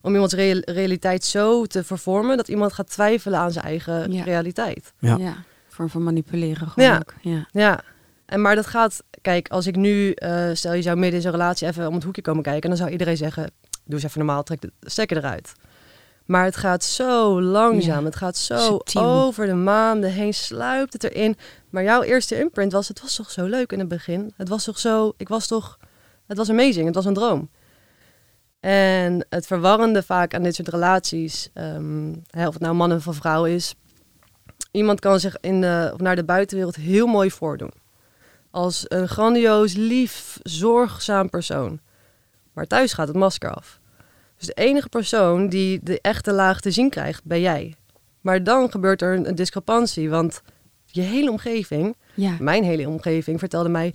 om 0.00 0.12
iemands 0.12 0.34
real- 0.34 0.62
realiteit 0.64 1.24
zo 1.24 1.64
te 1.64 1.84
vervormen 1.84 2.36
dat 2.36 2.48
iemand 2.48 2.72
gaat 2.72 2.90
twijfelen 2.90 3.38
aan 3.38 3.52
zijn 3.52 3.64
eigen 3.64 4.12
Ja. 4.12 4.24
realiteit. 4.24 4.92
Ja. 4.98 5.16
Ja. 5.16 5.34
Vorm 5.68 5.88
van 5.88 6.02
manipuleren 6.02 6.68
gewoon 6.68 6.88
Ja. 6.88 6.96
ook. 6.96 7.14
Ja. 7.20 7.46
Ja, 7.50 7.80
en 8.26 8.40
maar 8.40 8.54
dat 8.54 8.66
gaat, 8.66 9.02
kijk, 9.20 9.48
als 9.48 9.66
ik 9.66 9.76
nu, 9.76 10.10
eh, 10.12 10.48
stel 10.52 10.72
je 10.72 10.82
zou 10.82 10.96
midden 10.96 11.14
in 11.16 11.22
zo'n 11.22 11.30
relatie 11.30 11.68
even 11.68 11.86
om 11.88 11.94
het 11.94 12.04
hoekje 12.04 12.22
komen 12.22 12.42
kijken, 12.42 12.68
dan 12.68 12.78
zou 12.78 12.90
iedereen 12.90 13.16
zeggen, 13.16 13.50
doe 13.84 13.94
eens 13.94 14.04
even 14.04 14.18
normaal, 14.18 14.42
trek 14.42 14.60
de 14.60 14.72
stekker 14.80 15.16
eruit. 15.16 15.52
Maar 16.24 16.44
het 16.44 16.56
gaat 16.56 16.84
zo 16.84 17.42
langzaam, 17.42 17.98
Ja, 17.98 18.04
het 18.04 18.16
gaat 18.16 18.36
zo 18.36 18.58
subtiel. 18.58 19.02
over 19.02 19.46
de 19.46 19.54
maanden 19.54 20.10
heen, 20.10 20.34
sluipt 20.34 20.92
het 20.92 21.04
erin. 21.04 21.36
Maar 21.70 21.82
jouw 21.82 22.02
eerste 22.02 22.38
imprint 22.38 22.72
was, 22.72 22.88
het 22.88 23.00
was 23.00 23.14
toch 23.14 23.30
zo 23.30 23.44
leuk 23.44 23.72
in 23.72 23.78
het 23.78 23.88
begin. 23.88 24.32
Het 24.36 24.48
was 24.48 24.64
toch 24.64 24.78
zo, 24.78 25.12
ik 25.16 25.28
was 25.28 25.46
toch, 25.46 25.78
het 26.26 26.36
was 26.36 26.50
amazing, 26.50 26.86
het 26.86 26.94
was 26.94 27.04
een 27.04 27.14
droom. 27.14 27.50
En 28.60 29.26
het 29.28 29.46
verwarrende 29.46 30.02
vaak 30.02 30.34
aan 30.34 30.42
dit 30.42 30.54
soort 30.54 30.68
relaties, 30.68 31.50
ehm, 31.54 32.14
hè, 32.30 32.46
of 32.46 32.52
het 32.52 32.62
nou 32.62 32.74
man 32.74 32.92
of 32.92 33.06
vrouw 33.10 33.44
is, 33.44 33.74
iemand 34.70 35.00
kan 35.00 35.20
zich 35.20 35.36
in 35.40 35.60
de, 35.60 35.90
of 35.94 36.00
naar 36.00 36.16
de 36.16 36.24
buitenwereld 36.24 36.76
heel 36.76 37.06
mooi 37.06 37.30
voordoen. 37.30 37.72
Als 38.50 38.84
een 38.88 39.08
grandioos, 39.08 39.72
lief, 39.74 40.38
zorgzaam 40.42 41.30
persoon. 41.30 41.80
Maar 42.52 42.66
thuis 42.66 42.92
gaat 42.92 43.08
het 43.08 43.16
masker 43.16 43.54
af. 43.54 43.80
Dus 44.44 44.54
de 44.54 44.62
enige 44.62 44.88
persoon 44.88 45.48
die 45.48 45.80
de 45.82 46.00
echte 46.00 46.32
laag 46.32 46.60
te 46.60 46.70
zien 46.70 46.90
krijgt, 46.90 47.24
ben 47.24 47.40
jij. 47.40 47.74
Maar 48.20 48.44
dan 48.44 48.70
gebeurt 48.70 49.02
er 49.02 49.14
een, 49.14 49.28
een 49.28 49.34
discrepantie, 49.34 50.10
want 50.10 50.42
je 50.86 51.00
hele 51.00 51.30
omgeving, 51.30 51.96
Ja. 52.14 52.36
mijn 52.40 52.64
hele 52.64 52.88
omgeving, 52.88 53.38
vertelde 53.38 53.68
mij... 53.68 53.94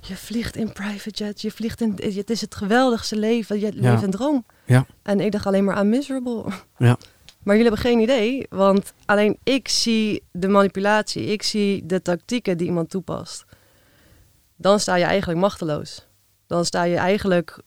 Je 0.00 0.16
vliegt 0.16 0.56
in 0.56 0.72
private 0.72 1.10
jet, 1.24 1.40
je 1.40 1.50
vliegt 1.50 1.80
in... 1.80 1.98
Het 2.02 2.30
is 2.30 2.40
het 2.40 2.54
geweldigste 2.54 3.16
leven, 3.16 3.60
je 3.60 3.72
leeft 3.72 4.02
een 4.02 4.10
droom. 4.10 4.44
Ja. 4.64 4.86
En 5.02 5.20
ik 5.20 5.32
dacht 5.32 5.46
alleen 5.46 5.64
maar 5.64 5.74
aan 5.74 5.88
miserable. 5.88 6.44
Ja. 6.78 6.96
Maar 7.42 7.56
jullie 7.56 7.70
hebben 7.70 7.90
geen 7.90 8.00
idee, 8.00 8.46
want 8.50 8.92
alleen 9.04 9.38
ik 9.42 9.68
zie 9.68 10.22
de 10.32 10.48
manipulatie, 10.48 11.24
ik 11.24 11.42
zie 11.42 11.86
de 11.86 12.02
tactieken 12.02 12.56
die 12.56 12.66
iemand 12.66 12.90
toepast. 12.90 13.44
Dan 14.56 14.80
sta 14.80 14.94
je 14.94 15.04
eigenlijk 15.04 15.40
machteloos. 15.40 16.06
Dan 16.46 16.64
sta 16.64 16.82
je 16.82 16.96
eigenlijk 16.96 17.58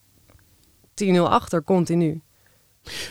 10-0 0.93 1.29
achter, 1.29 1.63
continu. 1.63 2.21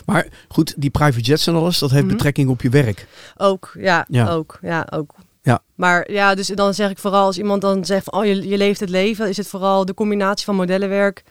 Maar 0.05 0.27
goed, 0.47 0.73
die 0.77 0.89
private 0.89 1.21
jets 1.21 1.47
en 1.47 1.55
alles, 1.55 1.79
dat 1.79 1.91
heeft 1.91 2.03
Mhm. 2.05 2.13
betrekking 2.13 2.49
op 2.49 2.61
je 2.61 2.69
werk. 2.69 3.07
Ook, 3.37 3.71
ja, 3.77 4.05
Ja. 4.09 4.29
ook, 4.31 4.59
ja, 4.61 4.87
ook. 4.91 5.13
Ja. 5.41 5.61
Maar 5.75 6.11
ja, 6.11 6.35
dus 6.35 6.47
dan 6.47 6.73
zeg 6.73 6.89
ik 6.89 6.97
vooral 6.97 7.25
als 7.25 7.37
iemand 7.37 7.61
dan 7.61 7.85
zegt 7.85 8.03
van, 8.03 8.19
oh, 8.19 8.25
je, 8.25 8.47
je 8.47 8.57
leeft 8.57 8.79
het 8.79 8.89
leven, 8.89 9.29
is 9.29 9.37
het 9.37 9.47
vooral 9.47 9.85
de 9.85 9.93
combinatie 9.93 10.45
van 10.45 10.55
modellenwerk 10.55 11.23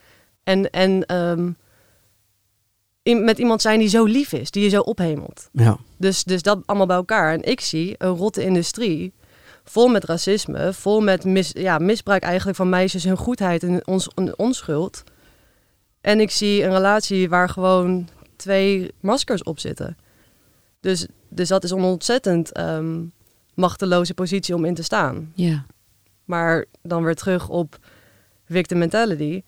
en, 0.44 0.70
en 0.70 1.04
ehm, 1.06 1.50
in- 3.02 3.24
met 3.24 3.38
iemand 3.38 3.62
zijn 3.62 3.78
die 3.78 3.88
zo 3.88 4.04
lief 4.04 4.32
is, 4.32 4.50
die 4.50 4.62
je 4.62 4.68
zo 4.68 4.80
ophemelt. 4.80 5.48
Ja. 5.52 5.76
Dus, 5.96 6.24
dus 6.24 6.42
dat 6.42 6.58
allemaal 6.66 6.86
bij 6.86 6.96
elkaar. 6.96 7.32
En 7.32 7.42
ik 7.42 7.60
zie 7.60 7.94
een 7.98 8.16
rotte 8.16 8.44
industrie 8.44 9.12
vol 9.64 9.88
met 9.88 10.04
racisme, 10.04 10.72
vol 10.72 11.00
met 11.00 11.24
mis, 11.24 11.50
ja, 11.54 11.78
misbruik 11.78 12.22
eigenlijk 12.22 12.56
van 12.56 12.68
meisjes 12.68 13.04
hun 13.04 13.16
goedheid 13.16 13.62
en 13.62 13.86
ons, 13.86 14.08
onschuld. 14.36 15.02
En 16.02 16.20
ik 16.20 16.30
zie 16.30 16.62
een 16.64 16.72
relatie 16.72 17.28
waar 17.28 17.48
gewoon 17.48 18.08
twee 18.36 18.90
maskers 19.00 19.42
op 19.42 19.58
zitten. 19.58 19.96
Dus, 20.80 21.06
dus 21.28 21.48
dat 21.48 21.64
is 21.64 21.70
een 21.70 21.82
ontzettend 21.82 22.52
ehm, 22.52 23.00
machteloze 23.54 24.14
positie 24.14 24.54
om 24.54 24.64
in 24.64 24.74
te 24.74 24.82
staan. 24.82 25.32
ja. 25.34 25.64
Maar 26.24 26.64
dan 26.82 27.04
weer 27.04 27.14
terug 27.14 27.48
op 27.48 27.78
victim 28.48 28.78
mentality. 28.78 29.42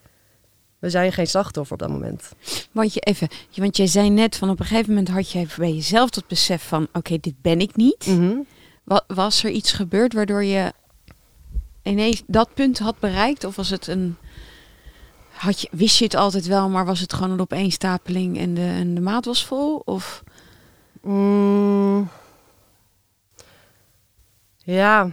We 0.79 0.89
zijn 0.89 1.11
geen 1.13 1.27
slachtoffer 1.27 1.73
op 1.73 1.79
dat 1.79 1.89
moment. 1.89 2.31
Want, 2.71 2.93
je 2.93 2.99
even, 2.99 3.27
want 3.55 3.77
jij 3.77 3.87
zei 3.87 4.09
net 4.09 4.35
van 4.35 4.49
op 4.49 4.59
een 4.59 4.65
gegeven 4.65 4.89
moment 4.89 5.09
had 5.09 5.31
jij 5.31 5.47
bij 5.57 5.73
jezelf 5.73 6.09
tot 6.09 6.27
besef 6.27 6.67
van 6.67 6.87
oké, 6.93 7.17
dit 7.17 7.33
ben 7.41 7.59
ik 7.59 7.75
niet. 7.75 8.05
Mhm. 8.05 8.35
Wa- 8.83 9.03
was 9.07 9.43
er 9.43 9.49
iets 9.49 9.71
gebeurd 9.71 10.13
waardoor 10.13 10.43
je 10.43 10.73
ineens 11.83 12.23
dat 12.27 12.53
punt 12.53 12.79
had 12.79 12.99
bereikt? 12.99 13.43
Of 13.43 13.55
was 13.55 13.69
het 13.69 13.87
een. 13.87 14.17
Had 15.35 15.61
je, 15.61 15.67
wist 15.71 15.97
je 15.97 16.03
het 16.03 16.15
altijd 16.15 16.45
wel, 16.45 16.69
maar 16.69 16.85
was 16.85 16.99
het 16.99 17.13
gewoon 17.13 17.31
een 17.31 17.41
opeenstapeling 17.41 18.37
en 18.37 18.53
de, 18.53 18.61
en 18.61 18.95
de 18.95 19.01
maat 19.01 19.25
was 19.25 19.45
vol? 19.45 19.81
Of 19.85 20.23
Mm. 21.05 22.09
Ja, 24.57 25.11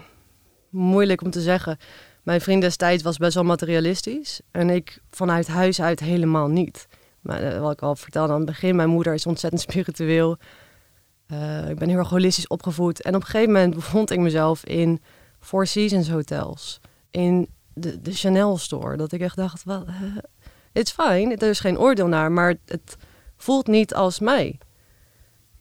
moeilijk 0.70 1.22
om 1.22 1.30
te 1.30 1.40
zeggen. 1.40 1.78
Mijn 2.22 2.40
vriend 2.40 2.62
destijds 2.62 3.02
was 3.02 3.16
best 3.16 3.34
wel 3.34 3.44
materialistisch. 3.44 4.40
En 4.50 4.70
ik 4.70 4.98
vanuit 5.10 5.46
huis 5.46 5.80
uit 5.80 6.00
helemaal 6.00 6.48
niet. 6.48 6.88
Maar, 7.20 7.42
eh, 7.42 7.60
wat 7.60 7.72
ik 7.72 7.82
al 7.82 7.96
vertelde 7.96 8.32
aan 8.32 8.38
het 8.38 8.46
begin, 8.46 8.76
mijn 8.76 8.88
moeder 8.88 9.14
is 9.14 9.26
ontzettend 9.26 9.62
spiritueel. 9.70 10.36
Eh, 11.26 11.68
ik 11.68 11.78
ben 11.78 11.88
heel 11.88 11.98
erg 11.98 12.08
holistisch 12.08 12.46
opgevoed. 12.46 13.02
En 13.02 13.14
op 13.14 13.20
een 13.20 13.26
gegeven 13.26 13.52
moment 13.52 13.74
bevond 13.80 14.10
ik 14.10 14.18
mezelf 14.18 14.64
in 14.64 15.00
Four 15.40 15.66
Seasons 15.66 16.10
hotels. 16.10 16.80
In 17.10 17.48
de, 17.74 18.02
de 18.02 18.12
Chanel 18.12 18.56
store. 18.56 18.96
Dat 18.96 19.12
ik 19.12 19.20
echt 19.20 19.36
dacht, 19.36 19.64
wat, 19.64 19.86
eh, 19.86 20.16
it's 20.72 20.92
fine. 20.92 21.36
Er 21.36 21.48
is 21.48 21.60
geen 21.60 21.78
oordeel 21.78 22.06
naar, 22.06 22.32
maar 22.32 22.54
het 22.66 22.96
voelt 23.36 23.66
niet 23.66 23.94
als 23.94 24.18
mij. 24.18 24.58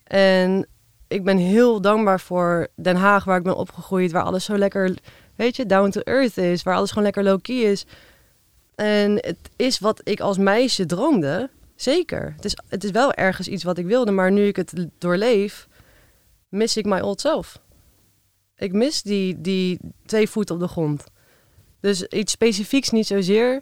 En 0.03 0.67
ik 1.07 1.23
ben 1.23 1.37
heel 1.37 1.81
dankbaar 1.81 2.19
voor 2.19 2.67
Den 2.75 2.95
Haag, 2.95 3.23
waar 3.23 3.37
ik 3.37 3.43
ben 3.43 3.57
opgegroeid, 3.57 4.11
waar 4.11 4.23
alles 4.23 4.45
zo 4.45 4.57
lekker, 4.57 4.97
weet 5.35 5.55
je, 5.55 5.65
down 5.65 5.89
to 5.89 6.01
earth 6.01 6.37
is, 6.37 6.63
waar 6.63 6.75
alles 6.75 6.89
gewoon 6.89 7.03
lekker 7.03 7.23
low-key 7.23 7.55
is. 7.55 7.85
En 8.75 9.11
het 9.11 9.49
is 9.55 9.79
wat 9.79 10.01
ik 10.03 10.19
als 10.19 10.37
meisje 10.37 10.85
droomde, 10.85 11.49
zeker. 11.75 12.33
Het 12.35 12.45
is, 12.45 12.57
het 12.67 12.83
is 12.83 12.91
wel 12.91 13.13
ergens 13.13 13.47
iets 13.47 13.63
wat 13.63 13.77
ik 13.77 13.85
wilde, 13.85 14.11
maar 14.11 14.31
nu 14.31 14.47
ik 14.47 14.55
het 14.55 14.87
doorleef, 14.97 15.67
mis 16.49 16.77
ik 16.77 16.85
my 16.85 16.99
old 16.99 17.21
self. 17.21 17.61
Ik 18.55 18.73
mis 18.73 19.01
die, 19.01 19.41
die 19.41 19.79
twee 20.05 20.29
voeten 20.29 20.55
op 20.55 20.61
de 20.61 20.67
grond. 20.67 21.03
Dus 21.81 22.03
iets 22.03 22.31
specifieks 22.31 22.89
niet 22.89 23.07
zozeer, 23.07 23.61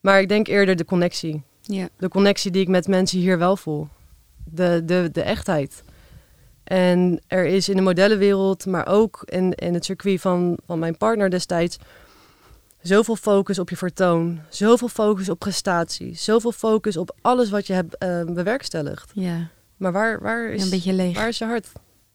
maar 0.00 0.20
ik 0.20 0.28
denk 0.28 0.46
eerder 0.46 0.76
de 0.76 0.84
connectie 0.84 1.42
ja. 1.62 1.88
de 1.98 2.08
connectie 2.08 2.50
die 2.50 2.62
ik 2.62 2.68
met 2.68 2.88
mensen 2.88 3.18
hier 3.18 3.38
wel 3.38 3.56
voel. 3.56 3.88
De, 4.44 4.82
de, 4.84 5.08
de 5.12 5.22
echtheid. 5.22 5.82
En 6.64 7.20
er 7.26 7.44
is 7.46 7.68
in 7.68 7.76
de 7.76 7.82
modellenwereld, 7.82 8.66
maar 8.66 8.86
ook 8.86 9.22
in, 9.24 9.52
in 9.54 9.74
het 9.74 9.84
circuit 9.84 10.20
van, 10.20 10.58
van 10.66 10.78
mijn 10.78 10.96
partner 10.96 11.30
destijds, 11.30 11.78
zoveel 12.80 13.16
focus 13.16 13.58
op 13.58 13.70
je 13.70 13.76
vertoon, 13.76 14.40
zoveel 14.48 14.88
focus 14.88 15.28
op 15.28 15.38
prestatie, 15.38 16.14
zoveel 16.14 16.52
focus 16.52 16.96
op 16.96 17.16
alles 17.20 17.50
wat 17.50 17.66
je 17.66 17.72
hebt 17.72 17.98
eh, 17.98 18.24
bewerkstelligd. 18.24 19.10
ja. 19.14 19.48
Maar 19.76 19.92
waar, 19.92 20.20
waar, 20.22 20.48
is, 20.48 20.62
een 20.62 20.70
beetje 20.70 20.92
leeg. 20.92 21.16
waar 21.16 21.28
is 21.28 21.38
je 21.38 21.44
hart? 21.44 21.68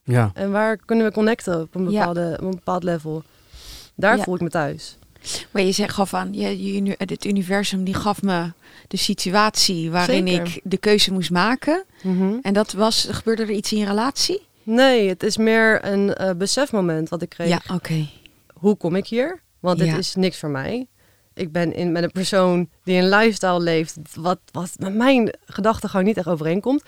Ja. 0.03 0.31
En 0.33 0.51
waar 0.51 0.77
kunnen 0.77 1.05
we 1.05 1.11
connecten 1.11 1.61
op 1.61 1.75
een, 1.75 1.89
Ja. 1.89 1.99
bepaalde, 1.99 2.37
op 2.39 2.45
een 2.45 2.49
bepaald 2.55 2.83
level? 2.83 3.23
Daar 3.95 4.17
Ja. 4.17 4.23
voel 4.23 4.35
ik 4.35 4.41
me 4.41 4.49
thuis. 4.49 4.97
Maar 5.51 5.61
je 5.61 5.71
zegt 5.71 5.93
gaf 5.93 6.13
aan, 6.13 6.33
je, 6.33 6.83
je, 6.83 6.95
het 6.97 7.25
universum 7.25 7.83
die 7.83 7.93
gaf 7.93 8.21
me 8.21 8.51
de 8.87 8.97
situatie 8.97 9.91
waarin 9.91 10.27
Zeker. 10.27 10.45
ik 10.47 10.59
de 10.63 10.77
keuze 10.77 11.13
moest 11.13 11.31
maken. 11.31 11.85
En 12.41 12.53
dat 12.53 12.71
was, 12.71 13.07
gebeurde 13.11 13.41
er 13.43 13.51
iets 13.51 13.71
in 13.71 13.77
je 13.77 13.85
relatie? 13.85 14.41
Nee, 14.63 15.09
het 15.09 15.23
is 15.23 15.37
meer 15.37 15.85
een 15.85 16.13
eh, 16.13 16.35
besefmoment 16.35 17.09
wat 17.09 17.21
ik 17.21 17.29
kreeg. 17.29 17.47
Ja, 17.47 17.61
oké. 17.75 18.07
hoe 18.53 18.75
kom 18.75 18.95
ik 18.95 19.07
hier? 19.07 19.41
Want 19.59 19.77
dit 19.79 19.87
Ja. 19.87 19.97
is 19.97 20.15
niks 20.15 20.37
voor 20.39 20.49
mij. 20.49 20.87
Ik 21.33 21.51
ben 21.51 21.73
in, 21.73 21.91
met 21.91 22.03
een 22.03 22.11
persoon 22.11 22.69
die 22.83 22.97
een 22.97 23.09
lifestyle 23.09 23.59
leeft, 23.59 23.97
wat, 24.15 24.39
wat 24.51 24.71
met 24.77 24.95
mijn 24.95 25.37
gedachtegang 25.45 26.05
niet 26.05 26.17
echt 26.17 26.27
overeenkomt. 26.27 26.83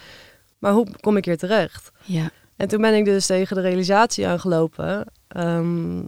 Maar 0.60 0.72
hoe 0.74 0.88
kom 1.00 1.18
ik 1.18 1.26
hier 1.26 1.38
terecht? 1.38 1.92
Ja. 2.04 2.30
En 2.56 2.68
toen 2.68 2.82
ben 2.82 2.94
ik 2.94 3.06
dus 3.06 3.26
tegen 3.26 3.56
de 3.56 3.62
realisatie 3.62 4.28
aangelopen. 4.28 5.06
Ehm, 5.28 6.04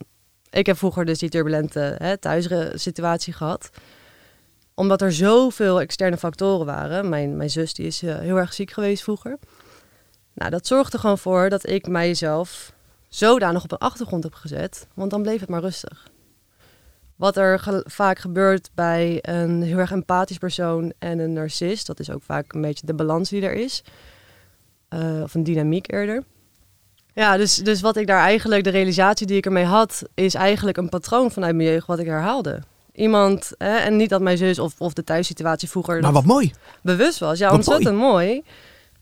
ik 0.49 0.65
heb 0.65 0.77
vroeger 0.77 1.05
dus 1.05 1.19
die 1.19 1.29
turbulente 1.29 1.95
hè, 1.97 2.17
thuissituatie 2.17 3.33
gehad. 3.33 3.69
Omdat 4.73 5.01
er 5.01 5.13
zoveel 5.13 5.81
externe 5.81 6.17
factoren 6.17 6.65
waren. 6.65 7.09
Mijn, 7.09 7.37
mijn 7.37 7.49
zus 7.49 7.73
die 7.73 7.85
is 7.85 8.01
eh, 8.01 8.19
heel 8.19 8.37
erg 8.37 8.53
ziek 8.53 8.71
geweest 8.71 9.03
vroeger. 9.03 9.37
Nou, 10.33 10.51
dat 10.51 10.67
zorgde 10.67 10.97
gewoon 10.97 11.17
voor 11.17 11.49
dat 11.49 11.69
ik 11.69 11.87
mijzelf 11.87 12.73
zodanig 13.07 13.63
op 13.63 13.71
een 13.71 13.77
achtergrond 13.77 14.23
heb 14.23 14.33
gezet. 14.33 14.87
Want 14.93 15.11
dan 15.11 15.21
bleef 15.21 15.39
het 15.39 15.49
maar 15.49 15.61
rustig. 15.61 16.09
Wat 17.15 17.37
er 17.37 17.83
vaak 17.85 18.19
gebeurt 18.19 18.69
bij 18.73 19.19
een 19.21 19.61
heel 19.61 19.77
erg 19.77 19.91
empathisch 19.91 20.37
persoon 20.37 20.93
en 20.99 21.19
een 21.19 21.33
narcist. 21.33 21.87
Dat 21.87 21.99
is 21.99 22.11
ook 22.11 22.23
vaak 22.23 22.53
een 22.53 22.61
beetje 22.61 22.85
de 22.85 22.93
balans 22.93 23.29
die 23.29 23.41
er 23.41 23.53
is. 23.53 23.83
Eh, 24.87 25.21
of 25.23 25.33
een 25.33 25.43
dynamiek 25.43 25.91
eerder. 25.91 26.23
Ja, 27.17 27.37
dus, 27.37 27.55
dus 27.55 27.81
wat 27.81 27.95
ik 27.95 28.07
daar 28.07 28.19
eigenlijk, 28.19 28.63
de 28.63 28.69
realisatie 28.69 29.27
die 29.27 29.37
ik 29.37 29.45
ermee 29.45 29.63
had, 29.63 30.03
is 30.13 30.33
eigenlijk 30.33 30.77
een 30.77 30.89
patroon 30.89 31.31
vanuit 31.31 31.55
mijn 31.55 31.69
jeugd 31.69 31.87
wat 31.87 31.99
ik 31.99 32.05
herhaalde. 32.05 32.59
Iemand, 32.93 33.51
hè, 33.57 33.75
en 33.75 33.95
niet 33.95 34.09
dat 34.09 34.21
mijn 34.21 34.37
zus 34.37 34.59
of, 34.59 34.73
of 34.77 34.93
de 34.93 35.03
thuissituatie 35.03 35.69
vroeger 35.69 36.01
Maar 36.01 36.11
wat 36.11 36.25
mooi. 36.25 36.53
bewust 36.81 37.19
was. 37.19 37.39
Ja, 37.39 37.45
Wat 37.47 37.55
ontzettend 37.55 37.97
mooi. 37.97 38.43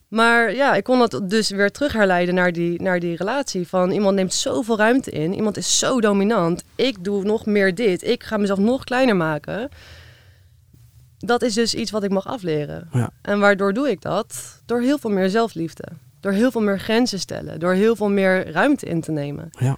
Maar 0.08 0.54
ja, 0.54 0.76
ik 0.76 0.84
kon 0.84 1.00
dat 1.00 1.22
dus 1.24 1.50
weer 1.50 1.72
terug 1.72 1.94
herleiden 1.94 2.36
naar 2.36 2.52
die, 2.52 2.82
naar 2.82 3.00
die 3.00 3.16
relatie. 3.16 3.68
Van 3.68 3.92
iemand 3.92 4.16
neemt 4.16 4.34
zoveel 4.34 4.78
ruimte 4.78 5.12
in. 5.12 5.34
Iemand 5.34 5.58
is 5.58 5.80
zo 5.80 6.02
dominant. 6.02 6.64
Ik 6.76 7.04
doe 7.04 7.24
nog 7.24 7.46
meer 7.46 7.76
dit. 7.76 8.04
Ik 8.04 8.24
ga 8.24 8.38
mezelf 8.38 8.60
nog 8.60 8.84
kleiner 8.84 9.16
maken. 9.16 9.70
Dat 11.18 11.42
is 11.42 11.54
dus 11.54 11.76
iets 11.76 11.92
wat 11.92 12.04
ik 12.04 12.12
mag 12.12 12.28
afleren. 12.28 12.90
Ja. 12.92 13.10
En 13.22 13.40
waardoor 13.40 13.74
doe 13.74 13.90
ik 13.90 14.02
dat? 14.02 14.62
Door 14.66 14.82
heel 14.82 14.98
veel 14.98 15.10
meer 15.10 15.30
zelfliefde. 15.30 15.84
Door 16.26 16.34
heel 16.34 16.52
veel 16.52 16.62
meer 16.62 16.80
grenzen 16.80 17.20
stellen. 17.20 17.60
Door 17.60 17.74
heel 17.74 17.96
veel 17.96 18.10
meer 18.10 18.52
ruimte 18.52 18.86
in 18.86 19.02
te 19.02 19.12
nemen. 19.12 19.50
Ja. 19.60 19.78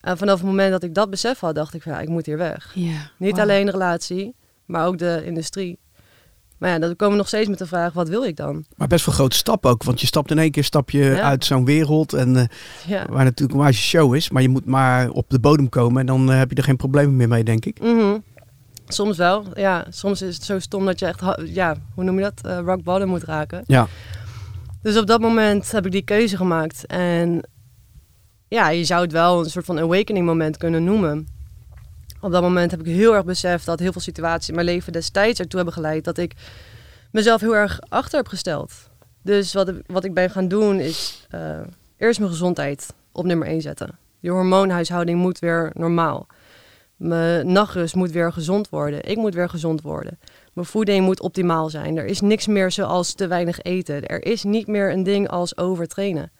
En 0.00 0.18
vanaf 0.18 0.34
het 0.38 0.46
moment 0.46 0.70
dat 0.70 0.82
ik 0.82 0.94
dat 0.94 1.10
besef 1.10 1.40
had, 1.40 1.54
dacht 1.54 1.74
ik 1.74 1.82
van 1.82 1.92
ja, 1.92 2.00
ik 2.00 2.08
moet 2.08 2.26
hier 2.26 2.36
weg. 2.38 2.70
Ja. 2.74 3.10
Niet 3.18 3.40
alleen 3.40 3.66
de 3.66 3.72
relatie, 3.72 4.34
maar 4.64 4.86
ook 4.86 4.98
de 4.98 5.22
industrie. 5.24 5.78
Maar 6.58 6.70
ja, 6.70 6.78
dan 6.78 6.96
komen 6.96 7.14
we 7.14 7.18
nog 7.18 7.28
steeds 7.28 7.48
met 7.48 7.58
de 7.58 7.66
vraag, 7.66 7.92
wat 7.92 8.08
wil 8.08 8.24
ik 8.24 8.36
dan? 8.36 8.64
Maar 8.76 8.88
best 8.88 9.06
wel 9.06 9.14
grote 9.14 9.36
stap 9.36 9.66
ook. 9.66 9.82
Want 9.82 10.00
je 10.00 10.06
stapt 10.06 10.30
in 10.30 10.38
één 10.38 10.50
keer 10.50 10.64
stap 10.64 10.90
je 10.90 10.98
Ja. 11.04 11.20
uit 11.20 11.44
zo'n 11.44 11.64
wereld. 11.64 12.12
En 12.12 12.36
eh, 12.36 12.44
Ja. 12.86 13.06
waar 13.08 13.24
natuurlijk 13.24 13.58
een 13.58 13.64
wijze 13.64 13.80
show 13.82 14.14
is. 14.14 14.30
Maar 14.30 14.42
je 14.42 14.48
moet 14.48 14.66
maar 14.66 15.10
op 15.10 15.30
de 15.30 15.38
bodem 15.40 15.68
komen. 15.68 16.00
En 16.00 16.06
dan 16.06 16.30
eh, 16.32 16.38
heb 16.38 16.50
je 16.50 16.56
er 16.56 16.62
geen 16.64 16.76
problemen 16.76 17.16
meer 17.16 17.28
mee, 17.28 17.44
denk 17.44 17.64
ik. 17.64 17.80
Mhm. 17.80 18.18
Soms 18.86 19.16
wel, 19.16 19.44
ja. 19.54 19.86
Soms 19.90 20.22
is 20.22 20.34
het 20.34 20.44
zo 20.44 20.58
stom 20.58 20.84
dat 20.86 20.98
je 20.98 21.06
echt, 21.06 21.22
ja, 21.44 21.76
hoe 21.94 22.04
noem 22.04 22.16
je 22.18 22.22
dat? 22.22 22.40
Eh, 22.42 22.58
rock 22.64 22.82
bottom 22.82 23.08
moet 23.08 23.24
raken. 23.24 23.62
Ja. 23.66 23.86
Dus 24.84 24.96
op 24.96 25.06
dat 25.06 25.20
moment 25.20 25.72
heb 25.72 25.86
ik 25.86 25.92
die 25.92 26.02
keuze 26.02 26.36
gemaakt. 26.36 26.86
En 26.86 27.48
ja, 28.48 28.68
je 28.68 28.84
zou 28.84 29.02
het 29.02 29.12
wel 29.12 29.38
een 29.38 29.50
soort 29.50 29.64
van 29.64 29.78
awakening 29.78 30.26
moment 30.26 30.56
kunnen 30.56 30.84
noemen. 30.84 31.28
Op 32.20 32.32
dat 32.32 32.42
moment 32.42 32.70
heb 32.70 32.80
ik 32.80 32.86
heel 32.86 33.14
erg 33.14 33.24
beseft 33.24 33.66
dat 33.66 33.78
heel 33.78 33.92
veel 33.92 34.00
situaties 34.00 34.48
in 34.48 34.54
mijn 34.54 34.66
leven 34.66 34.92
destijds 34.92 35.38
ertoe 35.38 35.56
hebben 35.56 35.74
geleid 35.74 36.04
dat 36.04 36.18
ik 36.18 36.34
mezelf 37.10 37.40
heel 37.40 37.56
erg 37.56 37.80
achter 37.88 38.18
heb 38.18 38.28
gesteld. 38.28 38.72
Dus 39.22 39.52
wat, 39.52 39.72
wat 39.86 40.04
ik 40.04 40.14
ben 40.14 40.30
gaan 40.30 40.48
doen 40.48 40.80
is 40.80 41.26
eh, 41.30 41.60
eerst 41.96 42.18
mijn 42.18 42.30
gezondheid 42.30 42.94
op 43.12 43.24
nummer 43.24 43.46
1 43.46 43.60
zetten. 43.60 43.98
Je 44.20 44.30
hormoonhuishouding 44.30 45.18
moet 45.18 45.38
weer 45.38 45.70
normaal. 45.74 46.26
Mijn 46.96 47.52
nachtrust 47.52 47.94
moet 47.94 48.10
weer 48.10 48.32
gezond 48.32 48.68
worden. 48.68 49.04
Ik 49.04 49.16
moet 49.16 49.34
weer 49.34 49.48
gezond 49.48 49.82
worden. 49.82 50.18
Mijn 50.54 50.66
voeding 50.66 51.04
moet 51.04 51.20
optimaal 51.20 51.70
zijn. 51.70 51.96
Er 51.96 52.04
is 52.04 52.20
niks 52.20 52.46
meer 52.46 52.70
zoals 52.70 53.14
te 53.14 53.26
weinig 53.26 53.60
eten. 53.60 54.06
Er 54.06 54.24
is 54.26 54.42
niet 54.42 54.66
meer 54.66 54.92
een 54.92 55.02
ding 55.02 55.28
als 55.28 55.56
overtrainen. 55.56 56.30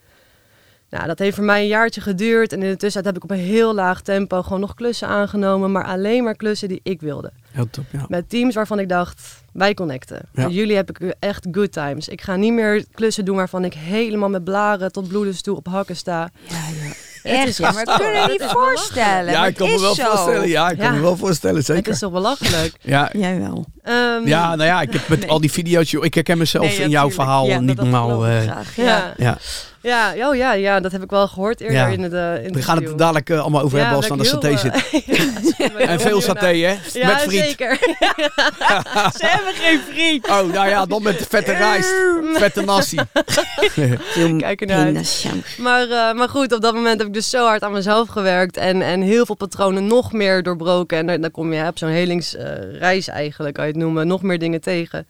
Nou, 0.90 1.06
dat 1.06 1.18
heeft 1.18 1.36
voor 1.36 1.44
mij 1.44 1.60
een 1.60 1.66
jaartje 1.66 2.00
geduurd. 2.00 2.52
En 2.52 2.62
in 2.62 2.70
de 2.70 2.76
tussentijd 2.76 3.04
heb 3.04 3.16
ik 3.16 3.30
op 3.30 3.36
een 3.36 3.44
heel 3.44 3.74
laag 3.74 4.02
tempo 4.02 4.42
gewoon 4.42 4.60
nog 4.60 4.74
klussen 4.74 5.08
aangenomen. 5.08 5.72
Maar 5.72 5.84
alleen 5.84 6.24
maar 6.24 6.36
klussen 6.36 6.68
die 6.68 6.80
ik 6.82 7.00
wilde. 7.00 7.32
Heel 7.50 7.70
top, 7.70 7.84
ja. 7.90 8.04
Met 8.08 8.28
teams 8.28 8.54
waarvan 8.54 8.78
ik 8.78 8.88
dacht, 8.88 9.42
wij 9.52 9.74
connecten. 9.74 10.28
Ja. 10.32 10.44
Met 10.44 10.54
jullie 10.54 10.76
heb 10.76 10.90
ik 10.90 11.14
echt 11.18 11.46
good 11.50 11.72
times. 11.72 12.08
Ik 12.08 12.20
ga 12.20 12.36
niet 12.36 12.52
meer 12.52 12.84
klussen 12.92 13.24
doen 13.24 13.36
waarvan 13.36 13.64
ik 13.64 13.74
helemaal 13.74 14.28
met 14.28 14.44
blaren 14.44 14.92
tot 14.92 15.08
bloedens 15.08 15.42
toe 15.42 15.56
op 15.56 15.66
hakken 15.66 15.96
sta. 15.96 16.30
Ja, 16.48 16.83
Echt, 17.32 17.48
is 17.48 17.56
ja, 17.56 17.72
maar 17.72 17.84
dat 17.84 17.96
kun 17.96 18.06
je 18.12 18.16
Het 18.18 18.30
niet 18.30 18.42
voorstellen. 18.50 19.32
Ja, 19.32 19.46
ik 19.46 19.54
kan 19.54 19.66
het 19.66 19.76
me 19.76 19.82
wel 19.82 19.94
zo. 19.94 20.04
voorstellen. 20.04 20.48
Ja, 20.48 20.70
ik 20.70 20.78
kan 20.78 20.86
Ja. 20.86 20.92
me 20.92 21.00
wel 21.00 21.16
voorstellen, 21.16 21.56
Het 21.56 21.64
zeker. 21.66 21.92
is 21.92 21.98
toch 21.98 22.12
belachelijk? 22.12 22.72
Ja, 22.80 23.10
Jij 23.12 23.40
wel. 23.40 23.64
Ehm, 23.82 24.26
ja, 24.28 24.46
nou 24.54 24.68
ja, 24.68 24.80
ik 24.80 24.92
heb 24.92 25.08
met 25.08 25.20
Nee. 25.20 25.28
al 25.30 25.40
die 25.40 25.52
video's, 25.52 25.90
joh, 25.90 26.04
ik 26.04 26.14
herken 26.14 26.38
mezelf 26.38 26.64
Nee, 26.66 26.76
ja, 26.78 26.82
in 26.84 26.90
jouw 26.90 27.08
tuurlijk. 27.08 27.22
verhaal 27.22 27.46
Ja, 27.46 27.60
niet 27.60 27.76
normaal. 27.76 28.26
eh, 28.26 28.40
graag, 28.42 28.76
ja. 28.76 29.14
Ja. 29.16 29.38
Ja. 29.84 30.28
Oh 30.28 30.36
ja, 30.36 30.52
ja, 30.52 30.80
dat 30.80 30.92
heb 30.92 31.02
ik 31.02 31.10
wel 31.10 31.28
gehoord 31.28 31.60
eerder 31.60 31.76
Ja. 31.76 31.86
in 31.86 32.00
de 32.02 32.06
in 32.06 32.10
We 32.10 32.42
interview. 32.42 32.62
gaan 32.62 32.82
het 32.82 32.98
dadelijk 32.98 33.30
eh, 33.30 33.40
allemaal 33.40 33.62
over 33.62 33.78
Ja, 33.78 33.84
hebben 33.84 33.96
als 34.10 34.28
het 34.28 34.40
aan 34.40 34.40
de 34.40 34.48
saté 34.50 34.56
zit. 34.56 34.72
ja, 35.56 35.64
ik 35.64 35.88
En 35.90 36.00
veel 36.00 36.20
saté, 36.20 36.46
hè? 36.46 36.76
Ja, 36.92 37.06
met 37.06 37.20
friet. 37.20 37.44
zeker. 37.44 37.76
Ze 39.18 39.26
hebben 39.26 39.54
geen 39.54 39.80
vriend. 39.92 40.28
Oh, 40.28 40.52
nou 40.52 40.68
ja, 40.68 40.86
dan 40.86 41.02
met 41.02 41.26
vette 41.28 41.52
rijst. 41.52 41.94
Vette 42.34 42.60
nasi. 42.62 42.98
Kijk 44.38 44.60
ernaar 44.60 44.86
uit. 44.96 45.24
Maar, 45.58 45.82
eh, 45.90 46.12
maar 46.14 46.28
goed, 46.28 46.52
op 46.52 46.60
dat 46.60 46.74
moment 46.74 46.98
heb 46.98 47.06
ik 47.08 47.14
dus 47.14 47.30
zo 47.30 47.44
hard 47.46 47.62
aan 47.62 47.72
mezelf 47.72 48.08
gewerkt. 48.08 48.56
En, 48.56 48.82
en 48.82 49.00
heel 49.00 49.26
veel 49.26 49.34
patronen 49.34 49.86
nog 49.86 50.12
meer 50.12 50.42
doorbroken. 50.42 50.98
En 50.98 51.06
dan, 51.06 51.20
dan 51.20 51.30
kom 51.30 51.52
je 51.52 51.58
hè, 51.58 51.68
op 51.68 51.78
zo'n 51.78 51.88
helingsreis 51.88 53.08
eigenlijk, 53.08 53.54
kan 53.54 53.66
je 53.66 53.72
het 53.72 53.80
noemen. 53.80 54.06
Nog 54.06 54.22
meer 54.22 54.38
dingen 54.38 54.60
tegen. 54.60 55.06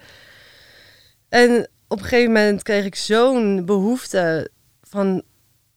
En 1.28 1.68
op 1.88 1.98
een 1.98 2.04
gegeven 2.04 2.32
moment 2.32 2.62
kreeg 2.62 2.84
ik 2.84 2.94
zo'n 2.94 3.62
behoefte 3.64 4.50
van... 4.94 5.22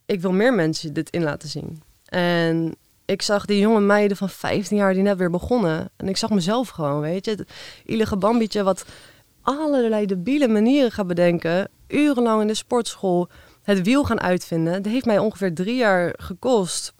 Ik 0.05 0.21
wil 0.21 0.31
meer 0.31 0.53
mensen 0.53 0.93
dit 0.93 1.09
in 1.09 1.23
laten 1.23 1.49
zien. 1.49 1.81
En 2.05 2.75
ik 3.05 3.21
zag 3.21 3.45
die 3.45 3.59
jonge 3.59 3.79
meiden 3.79 4.17
van 4.17 4.29
15 4.29 4.77
jaar 4.77 4.93
die 4.93 5.03
net 5.03 5.17
weer 5.17 5.29
begonnen. 5.29 5.89
En 5.95 6.07
ik 6.07 6.17
zag 6.17 6.29
mezelf 6.29 6.69
gewoon, 6.69 6.99
weet 7.01 7.25
je. 7.25 7.31
Het 7.31 7.49
ielige 7.85 8.17
bambietje 8.17 8.63
wat 8.63 8.85
allerlei 9.41 10.05
debiele 10.05 10.47
manieren 10.47 10.91
gaat 10.91 11.07
bedenken. 11.07 11.69
Urenlang 11.87 12.41
in 12.41 12.47
de 12.47 12.53
sportschool 12.53 13.29
het 13.63 13.81
wiel 13.81 14.03
gaan 14.03 14.21
uitvinden. 14.21 14.73
Het 14.73 14.85
heeft 14.85 15.05
mij 15.05 15.17
ongeveer 15.17 15.53
drie 15.53 15.75
jaar 15.75 16.13
gekost 16.17 16.93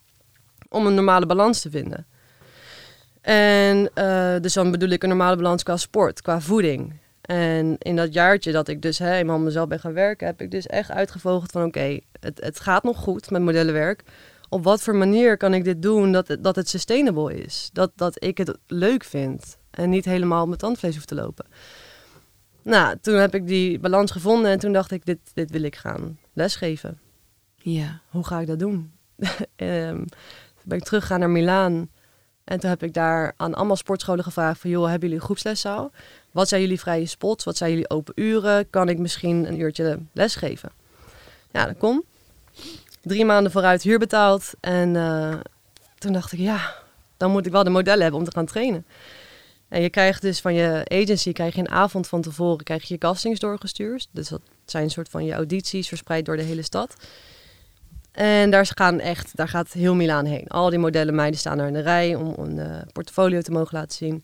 om 0.70 0.88
een 0.88 0.96
normale 0.96 1.26
balans 1.26 1.62
te 1.62 1.70
vinden. 1.70 2.06
En 3.22 3.90
eh, 3.94 4.36
dus 4.42 4.54
dan 4.54 4.72
bedoel 4.72 4.90
ik 4.90 5.04
een 5.04 5.10
normale 5.10 5.36
balans 5.36 5.64
qua 5.64 5.78
sport, 5.78 6.22
qua 6.22 6.42
voeding. 6.42 6.94
En 7.28 7.76
in 7.78 7.96
dat 7.96 8.14
jaartje 8.14 8.52
dat 8.52 8.68
ik 8.68 8.82
dus 8.82 9.00
hè, 9.00 9.14
eenmaal 9.14 9.40
mezelf 9.40 9.68
ben 9.68 9.80
gaan 9.80 9.94
werken, 9.94 10.28
heb 10.28 10.42
ik 10.42 10.52
dus 10.52 10.66
echt 10.66 10.92
uitgevogeld 10.92 11.52
van 11.52 11.64
oké, 11.64 12.00
het, 12.20 12.40
het 12.44 12.60
gaat 12.60 12.84
nog 12.84 12.98
goed 12.98 13.30
met 13.32 13.42
modellenwerk. 13.42 14.04
Op 14.50 14.64
wat 14.64 14.82
voor 14.82 14.96
manier 14.96 15.38
kan 15.38 15.54
ik 15.54 15.64
dit 15.64 15.82
doen 15.82 16.12
dat 16.12 16.28
het, 16.28 16.44
dat 16.44 16.56
het 16.56 16.70
sustainable 16.70 17.34
is? 17.34 17.70
Dat, 17.74 17.92
dat 17.96 18.24
ik 18.24 18.38
het 18.38 18.58
leuk 18.68 19.04
vind 19.04 19.58
en 19.70 19.90
niet 19.90 20.06
helemaal 20.06 20.42
op 20.42 20.48
mijn 20.48 20.60
tandvlees 20.60 20.96
hoef 20.96 21.06
te 21.06 21.16
lopen. 21.16 21.46
Nou, 22.62 22.98
toen 23.02 23.16
heb 23.16 23.36
ik 23.36 23.48
die 23.48 23.80
balans 23.80 24.12
gevonden 24.12 24.52
en 24.52 24.60
toen 24.60 24.74
dacht 24.74 24.92
ik, 24.92 25.06
dit, 25.06 25.20
dit 25.34 25.52
wil 25.52 25.62
ik 25.62 25.76
gaan 25.76 26.20
lesgeven. 26.34 27.00
Ja. 27.56 28.02
Hoe 28.10 28.26
ga 28.26 28.40
ik 28.40 28.48
dat 28.48 28.60
doen? 28.60 28.92
Ehm, 29.56 29.96
toen 29.96 30.64
ben 30.64 30.78
ik 30.78 30.84
teruggegaan 30.84 31.20
naar 31.20 31.30
Milaan. 31.30 31.90
En 32.44 32.60
toen 32.60 32.70
heb 32.70 32.84
ik 32.84 32.94
daar 32.94 33.34
aan 33.38 33.54
allemaal 33.54 33.76
sportscholen 33.76 34.24
gevraagd 34.24 34.60
van... 34.60 34.70
joh, 34.70 34.84
hebben 34.84 35.02
jullie 35.02 35.16
een 35.16 35.26
groepsleszaal? 35.26 35.92
Wat 36.32 36.48
zijn 36.48 36.62
jullie 36.62 36.80
vrije 36.80 37.06
spots? 37.06 37.44
Wat 37.44 37.58
zijn 37.58 37.72
jullie 37.72 37.90
open 37.90 38.14
uren? 38.16 38.70
Kan 38.70 38.90
ik 38.90 38.98
misschien 38.98 39.48
een 39.48 39.60
uurtje 39.60 40.00
lesgeven? 40.14 40.72
Ja, 41.52 41.66
dat 41.66 41.78
kon. 41.78 42.04
Drie 43.02 43.26
maanden 43.26 43.52
vooruit 43.52 43.82
huur 43.82 44.00
betaald. 44.00 44.52
En 44.60 44.96
eh, 44.96 45.36
toen 45.98 46.14
dacht 46.14 46.32
ik, 46.32 46.40
ja, 46.40 46.76
dan 47.18 47.32
moet 47.32 47.46
ik 47.46 47.52
wel 47.52 47.64
de 47.64 47.70
modellen 47.70 48.02
hebben 48.02 48.20
om 48.20 48.26
te 48.26 48.32
gaan 48.32 48.46
trainen. 48.46 48.86
En 49.68 49.82
je 49.82 49.90
krijgt 49.90 50.22
dus 50.22 50.42
van 50.42 50.54
je 50.54 50.86
agency, 50.88 51.32
krijg 51.32 51.56
je 51.56 51.60
een 51.60 51.70
avond 51.70 52.08
van 52.08 52.22
tevoren, 52.22 52.64
krijg 52.64 52.84
je 52.84 52.98
castings 52.98 53.40
doorgestuurd. 53.40 54.08
Dus 54.12 54.30
dat 54.30 54.42
zijn 54.66 54.84
een 54.84 54.90
soort 54.90 55.10
van 55.10 55.26
je 55.26 55.34
audities 55.34 55.88
verspreid 55.88 56.26
door 56.26 56.38
de 56.38 56.44
hele 56.44 56.62
stad. 56.62 56.96
En 58.12 58.50
daar, 58.50 58.70
gaan 58.76 59.00
echt, 59.00 59.36
daar 59.36 59.48
gaat 59.48 59.74
heel 59.74 59.96
Milaan 59.96 60.26
heen. 60.26 60.48
Al 60.48 60.70
die 60.70 60.80
modellen 60.80 61.16
meiden 61.16 61.40
staan 61.40 61.58
daar 61.58 61.68
in 61.68 61.74
de 61.74 61.80
rij 61.80 62.16
om 62.16 62.34
een 62.38 62.60
eh, 62.60 62.82
portfolio 62.94 63.42
te 63.42 63.52
mogen 63.52 63.78
laten 63.78 63.98
zien. 63.98 64.24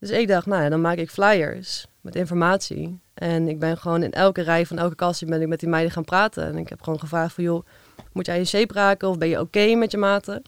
Dus 0.00 0.10
ik 0.10 0.28
dacht, 0.28 0.46
nou 0.46 0.62
ja, 0.62 0.68
dan 0.68 0.80
maak 0.80 0.96
ik 0.96 1.10
flyers 1.10 1.86
met 2.00 2.16
informatie. 2.16 3.00
En 3.14 3.48
ik 3.48 3.58
ben 3.58 3.78
gewoon 3.78 4.02
in 4.02 4.12
elke 4.12 4.42
rij 4.42 4.66
van 4.66 4.78
elke 4.78 4.94
casting 4.94 5.30
ben 5.30 5.40
ik 5.40 5.48
met 5.48 5.60
die 5.60 5.68
meiden 5.68 5.92
gaan 5.92 6.04
praten. 6.04 6.46
En 6.46 6.56
ik 6.56 6.68
heb 6.68 6.82
gewoon 6.82 7.00
gevraagd 7.00 7.34
van, 7.34 7.44
joh, 7.44 7.66
moet 8.12 8.26
jij 8.26 8.38
je 8.38 8.44
shape 8.44 8.74
raken 8.74 9.08
of 9.08 9.18
ben 9.18 9.28
je 9.28 9.40
oké 9.40 9.74
met 9.74 9.90
je 9.90 9.98
maten? 9.98 10.42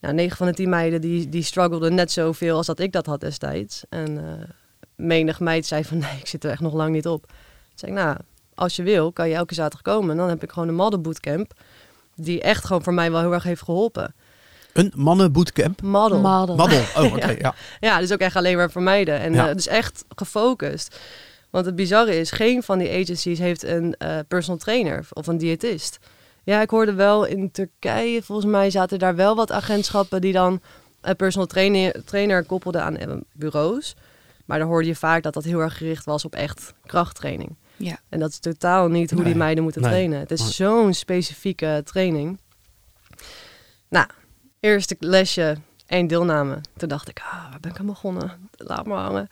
Nou, 0.00 0.14
9 0.14 0.36
van 0.36 0.46
de 0.46 0.54
10 0.54 0.68
meiden 0.68 1.00
die, 1.00 1.28
die 1.28 1.42
struggelden 1.42 1.94
net 1.94 2.10
zoveel 2.10 2.56
als 2.56 2.66
dat 2.66 2.78
ik 2.78 2.92
dat 2.92 3.06
had 3.06 3.20
destijds. 3.20 3.84
En 3.88 4.18
eh 4.18 4.48
menig 4.98 5.40
meid 5.40 5.66
zei 5.66 5.84
van, 5.84 5.98
nee, 6.04 6.18
ik 6.18 6.26
zit 6.26 6.44
er 6.44 6.50
echt 6.50 6.60
nog 6.60 6.72
lang 6.72 6.92
niet 6.92 7.06
op. 7.06 7.26
Toen 7.26 7.36
zei 7.74 7.92
ik, 7.92 7.98
nou, 7.98 8.16
als 8.54 8.76
je 8.76 8.82
wil, 8.82 9.12
kan 9.12 9.28
je 9.28 9.34
elke 9.34 9.54
zaterdag 9.54 9.94
komen. 9.94 10.10
En 10.10 10.16
dan 10.16 10.28
heb 10.28 10.42
ik 10.42 10.52
gewoon 10.52 10.68
een 10.68 10.74
model 10.74 11.00
bootcamp. 11.00 11.52
Die 12.14 12.42
echt 12.42 12.64
gewoon 12.64 12.82
voor 12.82 12.94
mij 12.94 13.10
wel 13.10 13.20
heel 13.20 13.32
erg 13.32 13.42
heeft 13.42 13.62
geholpen. 13.62 14.14
Een 14.78 14.92
mannenbootcamp. 14.96 15.82
Model. 15.82 16.20
Maddel. 16.20 16.54
Oh, 16.96 17.12
oké. 17.14 17.34
ja. 17.38 17.54
Ja, 17.80 17.98
dus 17.98 18.12
ook 18.12 18.18
echt 18.18 18.36
alleen 18.36 18.56
maar 18.56 18.70
voor 18.70 18.82
meiden. 18.82 19.18
En 19.20 19.32
Ja. 19.32 19.48
eh, 19.48 19.54
dus 19.54 19.66
echt 19.66 20.04
gefocust. 20.16 20.98
Want 21.50 21.66
het 21.66 21.76
bizarre 21.76 22.18
is, 22.18 22.30
geen 22.30 22.62
van 22.62 22.78
die 22.78 22.90
agencies 23.02 23.38
heeft 23.38 23.62
een 23.62 23.94
eh, 23.98 24.18
personal 24.28 24.58
trainer 24.58 25.06
of 25.12 25.26
een 25.26 25.38
diëtist. 25.38 25.98
Ja, 26.44 26.60
ik 26.60 26.70
hoorde 26.70 26.92
wel 26.92 27.24
in 27.24 27.50
Turkije, 27.50 28.22
volgens 28.22 28.50
mij 28.50 28.70
zaten 28.70 28.98
daar 28.98 29.16
wel 29.16 29.36
wat 29.36 29.52
agentschappen 29.52 30.20
die 30.20 30.32
dan 30.32 30.60
een 31.00 31.16
personal 31.16 31.46
trainer, 31.46 32.04
trainer 32.04 32.44
koppelden 32.44 32.82
aan 32.82 32.96
eh, 32.96 33.08
bureaus. 33.32 33.94
Maar 34.44 34.58
dan 34.58 34.68
hoorde 34.68 34.88
je 34.88 34.94
vaak 34.96 35.22
dat 35.22 35.34
dat 35.34 35.44
heel 35.44 35.60
erg 35.60 35.76
gericht 35.76 36.04
was 36.04 36.24
op 36.24 36.34
echt 36.34 36.72
krachttraining. 36.86 37.56
Ja. 37.76 37.98
En 38.08 38.18
dat 38.18 38.30
is 38.30 38.38
totaal 38.38 38.88
niet 38.88 39.10
hoe 39.10 39.18
Nee, 39.20 39.28
die 39.28 39.38
meiden 39.38 39.62
moeten 39.62 39.82
nee, 39.82 39.90
trainen. 39.90 40.18
Het 40.18 40.30
is 40.30 40.40
nee. 40.40 40.50
zo'n 40.50 40.94
specifieke 40.94 41.82
training. 41.84 42.38
Nou, 43.88 44.06
eerste 44.60 44.96
lesje, 44.98 45.56
één 45.86 46.06
deelname. 46.06 46.60
Toen 46.76 46.88
dacht 46.88 47.08
ik, 47.08 47.18
ah, 47.18 47.50
waar 47.50 47.60
ben 47.60 47.70
ik 47.70 47.78
aan 47.78 47.86
begonnen? 47.86 48.50
Laat 48.56 48.86
maar 48.86 48.98
hangen. 48.98 49.28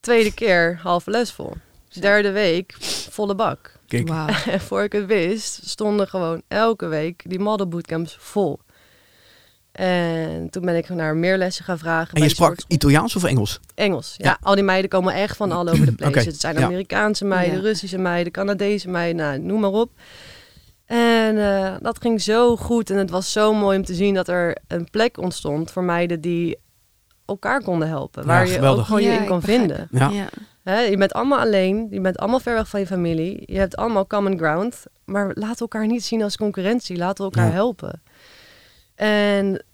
Tweede 0.00 0.34
keer, 0.34 0.78
halve 0.82 1.10
les 1.10 1.32
vol. 1.32 1.52
Derde 2.00 2.30
week, 2.30 2.74
volle 3.10 3.34
bak. 3.34 3.72
Kijk. 3.86 4.08
En 4.50 4.60
voor 4.60 4.82
ik 4.82 4.92
het 4.92 5.06
wist, 5.06 5.68
stonden 5.68 6.08
gewoon 6.08 6.42
elke 6.48 6.86
week 6.86 7.22
die 7.26 7.38
model 7.38 7.68
bootcamps 7.68 8.16
vol. 8.20 8.58
En 9.72 10.50
toen 10.50 10.64
ben 10.64 10.76
ik 10.76 10.88
naar 10.88 11.16
meer 11.16 11.36
lessen 11.38 11.64
gaan 11.64 11.78
vragen. 11.78 12.14
En 12.14 12.22
je 12.22 12.28
de 12.28 12.34
sprak. 12.34 12.56
Italiaans 12.68 13.16
of 13.16 13.24
Engels? 13.24 13.60
Engels. 13.74 14.14
Ja. 14.16 14.28
Ja. 14.28 14.38
al 14.40 14.54
die 14.54 14.64
meiden 14.64 14.90
komen 14.90 15.14
echt 15.14 15.36
van 15.36 15.52
all 15.52 15.68
over 15.68 15.84
the 15.86 15.92
place. 16.10 16.18
Het 16.28 16.40
zijn. 16.40 16.58
Amerikaanse 16.58 17.24
meiden, 17.24 17.56
Ja. 17.56 17.62
Russische 17.62 17.98
meiden, 17.98 18.32
Canadese 18.32 18.88
meiden, 18.88 19.16
nou, 19.16 19.38
noem 19.38 19.60
maar 19.60 19.70
op. 19.70 19.90
En 20.86 21.38
eh, 21.38 21.74
dat 21.80 22.00
ging 22.00 22.22
zo 22.22 22.56
goed 22.56 22.90
en 22.90 22.96
het 22.96 23.10
was 23.10 23.32
zo 23.32 23.52
mooi 23.54 23.78
om 23.78 23.84
te 23.84 23.94
zien 23.94 24.14
dat 24.14 24.28
er 24.28 24.56
een 24.68 24.90
plek 24.90 25.18
ontstond 25.18 25.70
voor 25.70 25.84
meiden 25.84 26.20
die 26.20 26.58
elkaar 27.26 27.62
konden 27.62 27.88
helpen. 27.88 28.22
Ja, 28.22 28.28
Waar 28.28 28.46
je 28.46 28.52
geweldig. 28.52 28.80
ook 28.80 28.86
gewoon 28.86 29.02
je 29.02 29.08
Ja, 29.08 29.20
in 29.20 29.26
kan 29.26 29.40
begrijp 29.40 29.58
vinden. 29.58 29.88
Ja. 29.90 30.08
Ja. 30.08 30.28
Hè, 30.62 30.80
je 30.80 30.96
bent 30.96 31.12
allemaal 31.12 31.38
alleen, 31.38 31.86
je 31.90 32.00
bent 32.00 32.18
allemaal 32.18 32.40
ver 32.40 32.54
weg 32.54 32.68
van 32.68 32.80
je 32.80 32.86
familie, 32.86 33.42
je 33.46 33.58
hebt 33.58 33.76
allemaal 33.76 34.06
common 34.06 34.38
ground, 34.38 34.82
maar 35.04 35.30
laat 35.34 35.60
elkaar 35.60 35.86
niet 35.86 36.04
zien 36.04 36.22
als 36.22 36.36
concurrentie, 36.36 36.96
we 36.96 37.02
elkaar 37.04 37.46
Ja. 37.46 37.52
helpen. 37.52 38.02
En 38.94 39.64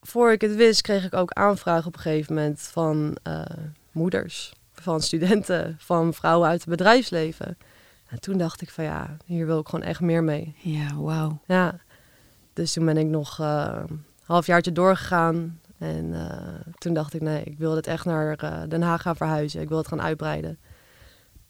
voor 0.00 0.32
ik 0.32 0.40
het 0.40 0.54
wist, 0.54 0.80
kreeg 0.80 1.04
ik 1.04 1.14
ook 1.14 1.32
aanvragen 1.32 1.86
op 1.86 1.94
een 1.94 2.00
gegeven 2.00 2.34
moment 2.34 2.60
van 2.60 3.16
eh, 3.22 3.40
moeders, 3.92 4.52
van 4.72 5.00
studenten, 5.00 5.76
van 5.78 6.14
vrouwen 6.14 6.48
uit 6.48 6.60
het 6.60 6.68
bedrijfsleven. 6.68 7.58
En 8.12 8.20
toen 8.20 8.38
dacht 8.38 8.62
ik 8.62 8.70
van 8.70 8.84
ja, 8.84 9.16
hier 9.24 9.46
wil 9.46 9.58
ik 9.58 9.68
gewoon 9.68 9.84
echt 9.84 10.00
meer 10.00 10.24
mee. 10.24 10.54
Ja, 10.58 10.94
wauw. 10.96 11.40
Ja, 11.46 11.78
dus 12.52 12.72
toen 12.72 12.84
ben 12.84 12.96
ik 12.96 13.06
nog 13.06 13.40
eh, 13.40 13.78
een 13.88 14.04
halfjaartje 14.22 14.72
doorgegaan. 14.72 15.60
En 15.78 16.14
eh, 16.14 16.72
toen 16.78 16.94
dacht 16.94 17.14
ik, 17.14 17.20
nee, 17.20 17.42
ik 17.42 17.58
wil 17.58 17.74
dit 17.74 17.86
echt 17.86 18.04
naar 18.04 18.34
eh, 18.36 18.62
Den 18.68 18.82
Haag 18.82 19.02
gaan 19.02 19.16
verhuizen. 19.16 19.60
Ik 19.60 19.68
wil 19.68 19.78
het 19.78 19.88
gaan 19.88 20.02
uitbreiden. 20.02 20.58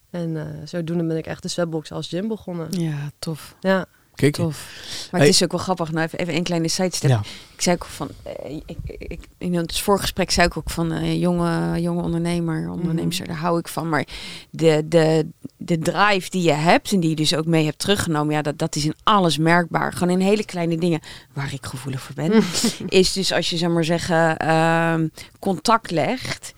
En 0.09 0.61
zodoende 0.67 1.03
ben 1.05 1.17
ik 1.17 1.25
echt 1.25 1.41
de 1.41 1.47
Swebbox 1.47 1.91
als 1.91 2.07
gym 2.07 2.27
begonnen. 2.27 2.67
Ja, 2.71 3.11
tof. 3.19 3.55
Ja, 3.59 3.85
Kijk. 4.15 4.33
Tof. 4.35 4.67
Maar 5.11 5.21
het 5.21 5.29
is 5.29 5.43
ook 5.43 5.51
wel 5.51 5.59
grappig. 5.61 5.91
Nou, 5.91 6.05
even, 6.05 6.19
even 6.19 6.35
een 6.35 6.43
kleine 6.43 6.67
sidestep. 6.67 7.09
Ja. 7.09 7.21
Ik 7.55 7.61
zei 7.61 7.75
ook 7.75 7.85
van, 7.85 8.09
eh, 8.23 8.55
ik, 8.65 8.77
ik, 8.85 9.19
in 9.37 9.53
het 9.55 9.79
voorgesprek 9.79 10.31
zei 10.31 10.47
ik 10.47 10.57
ook 10.57 10.69
van 10.69 10.91
eh, 10.91 11.19
jonge, 11.21 11.81
jonge 11.81 12.01
ondernemer, 12.01 12.61
Mhm. 12.61 13.25
daar 13.25 13.37
hou 13.37 13.59
ik 13.59 13.67
van. 13.67 13.89
Maar 13.89 14.07
de, 14.49 14.85
de, 14.87 15.27
de 15.57 15.79
drive 15.79 16.29
die 16.29 16.41
je 16.43 16.51
hebt 16.51 16.91
en 16.91 16.99
die 16.99 17.09
je 17.09 17.15
dus 17.15 17.35
ook 17.35 17.45
mee 17.45 17.65
hebt 17.65 17.79
teruggenomen, 17.79 18.33
ja, 18.33 18.41
dat, 18.41 18.57
dat 18.57 18.75
is 18.75 18.85
in 18.85 18.95
alles 19.03 19.37
merkbaar. 19.37 19.93
Gewoon 19.93 20.19
in 20.19 20.25
hele 20.25 20.45
kleine 20.45 20.77
dingen 20.77 20.99
waar 21.33 21.53
ik 21.53 21.65
gevoelig 21.65 22.01
voor 22.01 22.15
ben. 22.15 22.43
is 22.99 23.13
dus 23.13 23.31
als 23.31 23.49
je, 23.49 23.57
zeg 23.57 23.69
maar 23.69 23.85
zeggen, 23.85 24.37
ehm, 24.37 25.07
contact 25.39 25.91
legt, 25.91 26.53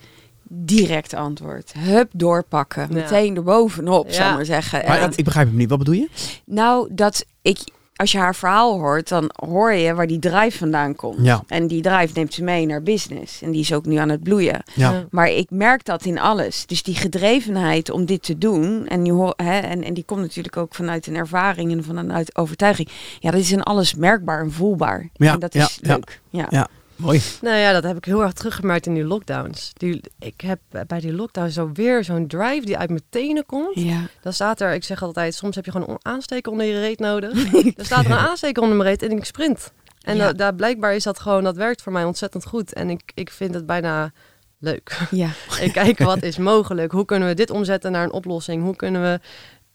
direct 0.49 1.13
antwoord. 1.13 1.73
Hup, 1.77 2.09
doorpakken. 2.13 2.87
Ja. 2.89 2.93
Meteen 2.93 3.35
erbovenop, 3.35 4.09
Ja. 4.09 4.29
ik 4.29 4.35
maar 4.35 4.45
zeggen. 4.45 4.83
Maar 4.87 4.99
En- 4.99 5.09
ik, 5.11 5.15
ik 5.15 5.25
begrijp 5.25 5.47
hem 5.47 5.55
niet. 5.57 5.69
Wat 5.69 5.77
bedoel 5.77 5.93
je? 5.95 6.09
nou, 6.45 6.87
dat 6.91 7.25
ik, 7.41 7.59
als 7.95 8.11
je 8.11 8.17
haar 8.17 8.35
verhaal 8.35 8.79
hoort, 8.79 9.07
dan 9.09 9.31
hoor 9.49 9.73
je 9.73 9.93
waar 9.93 10.07
die 10.07 10.19
drive 10.19 10.57
vandaan 10.57 10.95
komt. 10.95 11.17
Ja. 11.21 11.43
En 11.47 11.67
die 11.67 11.81
drive 11.81 12.11
neemt 12.13 12.33
ze 12.33 12.43
mee 12.43 12.65
naar 12.65 12.83
business. 12.83 13.41
En 13.41 13.51
die 13.51 13.61
is 13.61 13.73
ook 13.73 13.85
nu 13.85 13.95
aan 13.95 14.09
het 14.09 14.23
bloeien. 14.23 14.63
Ja. 14.73 14.91
Ja. 14.91 15.05
Maar 15.11 15.29
ik 15.29 15.49
merk 15.49 15.85
dat 15.85 16.05
in 16.05 16.19
alles. 16.19 16.65
Dus 16.65 16.83
die 16.83 16.95
gedrevenheid 16.95 17.89
om 17.89 18.05
dit 18.05 18.23
te 18.23 18.37
doen. 18.37 18.87
En, 18.87 19.05
je 19.05 19.11
hoor, 19.11 19.33
hè, 19.35 19.59
en, 19.59 19.83
en 19.83 19.93
die 19.93 20.03
komt 20.05 20.21
natuurlijk 20.21 20.57
ook 20.57 20.75
vanuit 20.75 21.07
een 21.07 21.15
ervaring 21.15 21.71
en 21.71 21.83
vanuit 21.83 22.35
overtuiging. 22.37 22.89
Ja, 23.19 23.31
dat 23.31 23.39
is 23.39 23.51
in 23.51 23.63
alles 23.63 23.95
merkbaar 23.95 24.41
en 24.41 24.51
voelbaar. 24.51 25.09
Ja, 25.13 25.33
en 25.33 25.39
dat 25.39 25.53
ja, 25.53 25.63
is 25.63 25.77
ja. 25.81 25.93
leuk. 25.93 26.21
Ja. 26.29 26.67
Mooi. 26.95 27.21
nou 27.41 27.57
ja, 27.57 27.71
dat 27.71 27.83
heb 27.83 27.97
ik 27.97 28.05
heel 28.05 28.21
erg 28.23 28.33
teruggemerkt 28.33 28.85
in 28.85 28.93
die 28.93 29.03
lockdowns. 29.03 29.71
Die, 29.73 30.01
ik 30.19 30.41
heb 30.41 30.59
bij 30.87 30.99
die 30.99 31.13
lockdowns 31.13 31.53
zo 31.53 31.69
weer 31.73 32.03
zo'n 32.03 32.27
drive 32.27 32.65
die 32.65 32.77
uit 32.77 32.89
mijn 32.89 33.01
tenen 33.09 33.45
komt. 33.45 33.75
Ja. 33.79 34.01
Dan 34.21 34.33
staat 34.33 34.61
er, 34.61 34.73
ik 34.73 34.83
zeg 34.83 35.03
altijd, 35.03 35.35
soms 35.35 35.55
heb 35.55 35.65
je 35.65 35.71
gewoon 35.71 35.89
een 35.89 35.97
aansteker 36.01 36.51
onder 36.51 36.65
je 36.65 36.79
reet 36.79 36.99
nodig. 36.99 37.49
Dan 37.75 37.85
staat 37.85 38.05
er 38.05 38.11
een 38.11 38.17
aansteker 38.17 38.61
onder 38.61 38.77
mijn 38.77 38.89
reet 38.89 39.01
en 39.03 39.17
ik 39.17 39.25
sprint. 39.25 39.71
En 40.01 40.15
Ja. 40.15 40.25
da- 40.25 40.33
daar 40.33 40.55
blijkbaar 40.55 40.95
is 40.95 41.03
dat 41.03 41.19
gewoon, 41.19 41.43
dat 41.43 41.55
werkt 41.55 41.81
voor 41.81 41.91
mij 41.91 42.03
ontzettend 42.03 42.45
goed. 42.45 42.73
En 42.73 42.89
ik, 42.89 43.11
ik 43.13 43.29
vind 43.31 43.53
het 43.53 43.65
bijna 43.65 44.11
leuk. 44.59 44.99
Ja. 45.11 45.29
ik 45.61 45.71
kijk 45.73 45.99
wat 45.99 46.23
is 46.23 46.37
mogelijk. 46.37 46.91
Hoe 46.91 47.05
kunnen 47.05 47.27
we 47.27 47.33
dit 47.33 47.49
omzetten 47.49 47.91
naar 47.91 48.03
een 48.03 48.11
oplossing? 48.13 48.63
Hoe 48.63 48.75
kunnen 48.75 49.01
we 49.01 49.19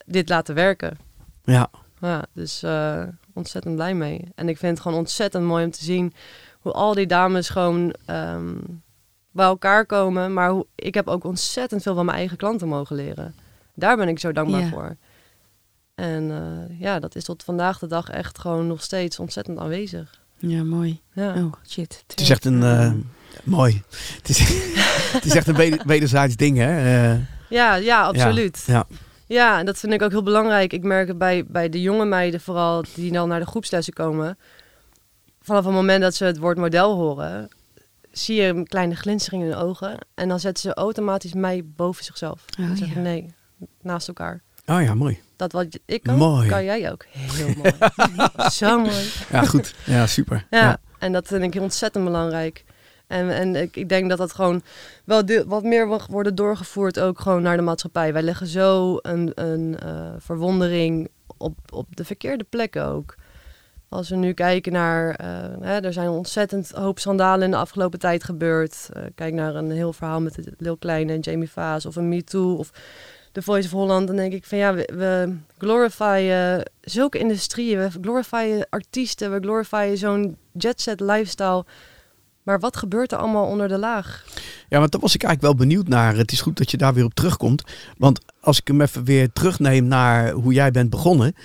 dit 0.05 0.29
laten 0.29 0.55
werken? 0.55 0.97
Ja. 1.43 1.69
Ja, 2.01 2.25
dus 2.33 2.63
eh, 2.63 3.03
ontzettend 3.33 3.75
blij 3.75 3.93
mee. 3.93 4.27
En 4.35 4.49
ik 4.49 4.57
vind 4.57 4.71
het 4.71 4.81
gewoon 4.81 4.97
ontzettend 4.97 5.43
mooi 5.45 5.65
om 5.65 5.71
te 5.71 5.83
zien 5.83 6.13
hoe 6.61 6.71
al 6.71 6.93
die 6.93 7.07
dames 7.07 7.49
gewoon 7.49 7.93
ehm, 8.05 8.53
bij 9.31 9.45
elkaar 9.45 9.85
komen. 9.85 10.33
Maar 10.33 10.49
hoe, 10.49 10.65
ik 10.75 10.93
heb 10.93 11.07
ook 11.07 11.23
ontzettend 11.23 11.81
veel 11.81 11.95
van 11.95 12.05
mijn 12.05 12.17
eigen 12.17 12.37
klanten 12.37 12.67
mogen 12.67 12.95
leren. 12.95 13.35
Daar 13.75 13.97
ben 13.97 14.07
ik 14.07 14.19
zo 14.19 14.31
dankbaar 14.31 14.61
Ja. 14.61 14.69
voor. 14.69 14.95
En 15.95 16.31
eh, 16.31 16.79
ja, 16.79 16.99
dat 16.99 17.15
is 17.15 17.23
tot 17.23 17.43
vandaag 17.43 17.79
de 17.79 17.87
dag 17.87 18.09
echt 18.09 18.39
gewoon 18.39 18.67
nog 18.67 18.81
steeds 18.83 19.19
ontzettend 19.19 19.59
aanwezig. 19.59 20.19
ja, 20.37 20.63
mooi. 20.63 21.01
Ja. 21.13 21.33
Oh, 21.35 21.53
shit. 21.67 22.03
Het 22.07 22.19
is 22.19 22.29
echt 22.29 22.45
een... 22.45 22.63
eh, 22.63 22.91
mooi. 23.43 23.81
Het 24.17 24.29
is, 24.29 24.39
het 25.17 25.25
is 25.25 25.35
echt 25.35 25.47
een 25.47 25.55
weder- 25.55 25.81
wederzijds 25.85 26.35
ding, 26.35 26.57
hè? 26.57 26.77
Eh, 27.13 27.19
Ja, 27.49 27.75
ja, 27.75 28.03
absoluut. 28.03 28.63
ja. 28.67 28.85
Ja, 29.27 29.59
en 29.59 29.65
dat 29.65 29.77
vind 29.79 29.93
ik 29.93 30.01
ook 30.01 30.11
heel 30.11 30.23
belangrijk. 30.23 30.73
Ik 30.73 30.83
merk 30.83 31.07
het 31.07 31.17
bij, 31.17 31.45
bij 31.47 31.69
de 31.69 31.81
jonge 31.81 32.05
meiden 32.05 32.41
vooral 32.41 32.83
die 32.95 33.11
dan 33.11 33.27
naar 33.29 33.39
de 33.39 33.45
groepslessen 33.45 33.93
komen. 33.93 34.37
Vanaf 35.41 35.65
het 35.65 35.73
moment 35.73 36.01
dat 36.01 36.15
ze 36.15 36.25
het 36.25 36.37
woord 36.37 36.57
model 36.57 36.95
horen, 36.95 37.49
zie 38.11 38.41
je 38.41 38.47
een 38.47 38.67
kleine 38.67 38.95
glinstering 38.95 39.43
in 39.43 39.49
hun 39.49 39.57
ogen. 39.59 39.97
En 40.13 40.29
dan 40.29 40.39
zetten 40.39 40.63
ze 40.63 40.73
automatisch 40.73 41.33
mij 41.33 41.63
boven 41.65 42.03
zichzelf. 42.03 42.45
Oh, 42.59 42.65
en 42.65 42.77
zeggen 42.77 42.95
ja. 42.97 43.09
nee, 43.09 43.33
naast 43.81 44.07
elkaar. 44.07 44.41
Oh 44.65 44.81
ja, 44.81 44.93
mooi. 44.93 45.19
Dat 45.35 45.51
wat 45.51 45.79
ik 45.85 46.03
kan, 46.03 46.17
Mooi. 46.17 46.49
kan 46.49 46.63
jij 46.63 46.91
ook. 46.91 47.05
Heel 47.09 47.53
mooi. 47.57 47.71
Zo 48.51 48.79
mooi. 48.79 49.09
Ja, 49.31 49.43
goed. 49.43 49.75
Ja, 49.85 50.07
super. 50.07 50.47
Ja, 50.49 50.79
en 50.99 51.11
dat 51.11 51.27
vind 51.27 51.55
ik 51.55 51.61
ontzettend 51.61 52.03
belangrijk. 52.03 52.63
En, 53.07 53.29
en 53.29 53.55
ik, 53.55 53.75
ik 53.75 53.89
denk 53.89 54.09
dat 54.09 54.17
dat 54.17 54.33
gewoon 54.33 54.61
wel 55.03 55.25
deel- 55.25 55.45
wat 55.45 55.63
meer 55.63 55.87
mag 55.87 56.07
worden 56.07 56.35
doorgevoerd 56.35 56.99
ook 56.99 57.19
gewoon 57.19 57.41
naar 57.41 57.57
de 57.57 57.63
maatschappij. 57.63 58.13
Wij 58.13 58.21
leggen 58.21 58.47
zo 58.47 58.97
een, 59.01 59.31
een 59.35 59.79
eh, 59.79 60.11
verwondering 60.17 61.09
op, 61.37 61.57
op 61.69 61.95
de 61.95 62.05
verkeerde 62.05 62.43
plekken 62.49 62.85
ook. 62.85 63.15
Als 63.93 64.09
we 64.09 64.15
nu 64.15 64.33
kijken 64.33 64.71
naar, 64.71 65.15
eh, 65.15 65.27
hè, 65.59 65.79
er 65.79 65.93
zijn 65.93 66.09
ontzettend 66.09 66.71
hoop 66.71 66.99
schandalen 66.99 67.45
in 67.45 67.51
de 67.51 67.57
afgelopen 67.57 67.99
tijd 67.99 68.23
gebeurd. 68.23 68.89
Eh, 68.93 69.03
kijk 69.15 69.33
naar 69.33 69.55
een 69.55 69.71
heel 69.71 69.93
verhaal 69.93 70.21
met 70.21 70.37
Lil 70.57 70.77
Kleine 70.77 71.13
en 71.13 71.19
Jamie 71.19 71.49
Vaas 71.49 71.85
of 71.85 71.95
een 71.95 72.09
Me 72.09 72.23
Too 72.23 72.55
of 72.55 72.71
The 73.31 73.41
Voice 73.41 73.67
of 73.67 73.73
Holland. 73.73 74.07
Dan 74.07 74.15
denk 74.15 74.33
ik 74.33 74.45
van 74.45 74.57
ja, 74.57 74.73
we, 74.73 74.89
we 74.93 75.35
glorifyen 75.57 76.63
zulke 76.81 77.17
industrieën, 77.17 77.79
we 77.79 77.89
glorifyen 78.01 78.67
artiesten, 78.69 79.31
we 79.31 79.39
glorifyen 79.39 79.97
zo'n 79.97 80.37
jetset 80.51 80.99
lifestyle. 80.99 81.65
Maar 82.43 82.59
wat 82.59 82.77
gebeurt 82.77 83.11
er 83.11 83.17
allemaal 83.17 83.45
onder 83.45 83.67
de 83.67 83.77
laag? 83.77 84.25
Ja, 84.69 84.79
want 84.79 84.91
daar 84.91 85.01
was 85.01 85.15
ik 85.15 85.23
eigenlijk 85.23 85.53
wel 85.57 85.67
benieuwd 85.67 85.87
naar. 85.87 86.15
Het 86.15 86.31
is 86.31 86.41
goed 86.41 86.57
dat 86.57 86.71
je 86.71 86.77
daar 86.77 86.93
weer 86.93 87.03
op 87.05 87.13
terugkomt. 87.13 87.63
Want 87.97 88.19
als 88.41 88.59
ik 88.59 88.67
hem 88.67 88.81
even 88.81 89.03
weer 89.03 89.31
terugneem 89.33 89.85
naar 89.87 90.31
hoe 90.31 90.53
jij 90.53 90.71
bent 90.71 90.89
begonnen, 90.89 91.35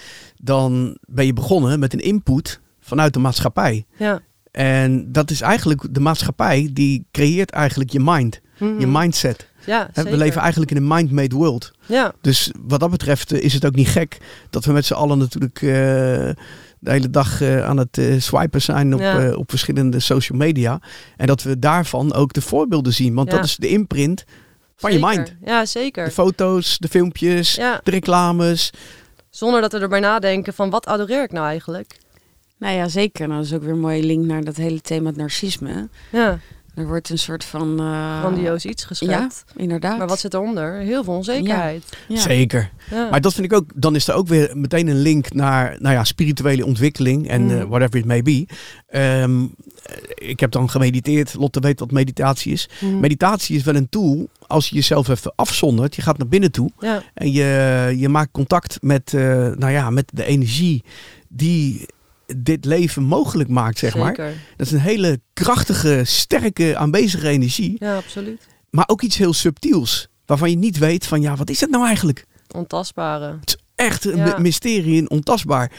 dan 0.43 0.99
ben 1.07 1.27
je 1.27 1.33
begonnen 1.33 1.79
met 1.79 1.93
een 1.93 2.01
input 2.01 2.61
vanuit 2.81 3.13
de 3.13 3.19
maatschappij. 3.19 3.87
Ja. 3.97 4.21
En 4.51 5.13
dat 5.13 5.31
is 5.31 5.41
eigenlijk 5.41 5.95
de 5.95 6.01
maatschappij 6.01 6.71
die 6.73 7.07
creëert 7.13 7.51
eigenlijk 7.51 7.91
je 7.91 8.01
mind, 8.01 8.41
Mhm. 8.59 8.81
je 8.81 8.87
mindset. 8.87 9.49
Ja, 9.67 9.91
We 9.95 10.17
leven 10.17 10.41
eigenlijk 10.41 10.71
in 10.71 10.77
een 10.77 10.87
mind-made 10.89 11.35
world. 11.37 11.71
Ja, 11.87 12.13
Dus 12.21 12.53
wat 12.67 12.81
dat 12.81 12.91
betreft 12.91 13.33
eh, 13.33 13.43
is 13.43 13.53
het 13.53 13.67
ook 13.67 13.75
niet 13.75 13.89
gek 13.89 14.19
dat 14.51 14.65
we 14.65 14.73
met 14.73 14.85
z'n 14.87 14.95
allen 14.95 15.19
natuurlijk 15.19 15.63
eh, 15.63 16.45
de 16.79 16.91
hele 16.91 17.11
dag 17.11 17.41
eh, 17.41 17.65
aan 17.65 17.77
het 17.77 17.99
eh, 17.99 18.21
swipen 18.21 18.63
zijn 18.63 18.95
op, 18.95 19.01
Ja. 19.01 19.21
eh, 19.21 19.39
op 19.39 19.51
verschillende 19.51 20.01
social 20.01 20.39
media. 20.39 20.81
En 21.17 21.27
dat 21.27 21.43
we 21.43 21.59
daarvan 21.59 22.13
ook 22.15 22.33
de 22.33 22.41
voorbeelden 22.41 22.93
zien. 22.93 23.15
Want 23.15 23.31
Ja. 23.31 23.37
dat 23.37 23.45
is 23.45 23.57
de 23.57 23.69
imprint 23.69 24.25
van 24.77 24.93
je 24.93 24.99
mind. 25.03 25.35
Ja, 25.45 25.61
De 25.61 25.67
zeker. 25.67 26.11
foto's, 26.11 26.79
de 26.79 26.89
filmpjes, 26.89 27.55
Ja, 27.55 27.81
de 27.85 27.91
reclames. 27.91 28.71
zonder 29.31 29.61
dat 29.61 29.73
we 29.73 29.79
erbij 29.79 30.01
nadenken 30.01 30.55
van 30.55 30.71
wat 30.71 30.87
adoreer 30.87 31.23
ik 31.23 31.33
nou 31.33 31.47
eigenlijk? 31.47 31.97
Nou 32.59 32.75
ja, 32.75 32.89
zeker. 32.89 33.27
Nou, 33.29 33.41
dat 33.41 33.51
is 33.51 33.55
ook 33.57 33.63
weer 33.63 33.73
een 33.73 33.81
mooie 33.81 34.03
link 34.03 34.25
naar 34.25 34.45
dat 34.45 34.57
hele 34.57 34.81
thema 34.81 35.07
het 35.09 35.17
narcisme. 35.17 35.89
Ja, 36.13 36.39
Er 36.77 36.87
wordt 36.87 37.09
een 37.11 37.19
soort 37.19 37.45
van... 37.45 37.81
eh, 37.81 38.19
grandioos 38.19 38.65
iets 38.65 38.83
Ja, 38.83 38.89
geschept. 38.89 39.45
inderdaad. 39.57 39.99
Maar 39.99 40.07
wat 40.07 40.19
zit 40.19 40.35
eronder? 40.35 40.73
Heel 40.75 41.05
veel 41.05 41.15
onzekerheid. 41.15 41.85
Ja. 42.09 42.21
Zeker. 42.21 42.71
Ja. 42.91 43.09
Maar 43.11 43.21
dat 43.21 43.35
vind 43.35 43.47
ik 43.47 43.59
ook, 43.59 43.71
dan 43.75 43.95
is 43.95 44.09
er 44.09 44.15
ook 44.15 44.29
weer 44.29 44.51
meteen 44.57 44.89
een 44.89 45.01
link 45.01 45.33
naar 45.33 45.77
nou 45.79 45.95
ja, 45.95 46.05
spirituele 46.05 46.65
ontwikkeling 46.67 47.29
en 47.29 47.51
eh, 47.51 47.57
Mhm. 47.57 47.67
whatever 47.69 47.99
it 47.99 48.05
may 48.05 48.23
be. 48.23 48.47
Ehm, 48.89 49.43
eh, 49.43 49.97
ik 50.15 50.41
heb 50.41 50.51
dan 50.51 50.71
gemediteerd. 50.71 51.35
Lotte 51.35 51.61
weet 51.61 51.81
wat 51.81 51.91
meditatie 51.91 52.53
is. 52.53 52.69
Mhm. 52.81 53.01
Meditatie 53.01 53.57
is 53.57 53.63
wel 53.63 53.75
een 53.75 53.89
tool 53.89 54.29
als 54.47 54.69
je 54.69 54.75
jezelf 54.75 55.09
even 55.09 55.33
afzondert. 55.37 55.95
Je 55.97 56.03
gaat 56.03 56.19
naar 56.19 56.29
binnen 56.29 56.51
toe 56.53 56.71
ja. 56.81 57.03
en 57.15 57.33
je, 57.33 57.95
je 57.97 58.09
maakt 58.09 58.31
contact 58.33 58.79
met, 58.81 59.15
eh, 59.15 59.23
nou 59.49 59.71
ja, 59.71 59.91
met 59.91 60.11
de 60.15 60.25
energie 60.25 60.85
die 61.29 61.87
dit 62.37 62.65
leven 62.65 63.03
mogelijk 63.03 63.49
maakt, 63.49 63.79
zeg 63.79 63.97
maar. 63.97 64.15
Dat 64.57 64.67
is 64.67 64.73
een 64.73 64.79
hele 64.81 65.21
krachtige, 65.33 66.01
sterke, 66.05 66.77
aanwezige 66.77 67.29
energie. 67.29 67.77
Ja, 67.79 67.97
absoluut. 67.97 68.47
Maar 68.71 68.85
ook 68.89 69.03
iets 69.03 69.17
heel 69.17 69.33
subtiels. 69.33 70.09
Waarvan 70.27 70.51
je 70.51 70.57
niet 70.57 70.79
weet 70.79 71.07
van, 71.07 71.21
ja, 71.21 71.37
wat 71.37 71.51
is 71.51 71.61
het 71.61 71.71
nou 71.71 71.87
eigenlijk? 71.87 72.25
Ontastbare. 72.55 73.39
echt 73.75 74.05
een 74.05 74.17
Ja. 74.17 74.39
mysterie 74.39 75.01
en 75.01 75.11
ontastbaar. 75.11 75.73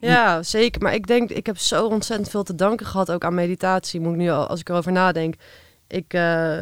Ja, 0.00 0.42
zeker. 0.42 0.82
Maar 0.82 0.94
ik 0.94 1.06
denk, 1.06 1.30
ik 1.30 1.46
heb 1.46 1.58
zo 1.58 1.86
ontzettend 1.86 2.30
veel 2.30 2.42
te 2.42 2.54
danken 2.54 2.86
gehad 2.86 3.10
ook 3.12 3.24
aan 3.24 3.34
meditatie. 3.34 4.00
Moet 4.00 4.12
ik 4.12 4.18
nu, 4.18 4.30
al- 4.30 4.46
als 4.46 4.60
ik 4.60 4.68
erover 4.68 4.92
nadenk. 4.92 5.34
Ik, 5.88 6.14
eh, 6.14 6.58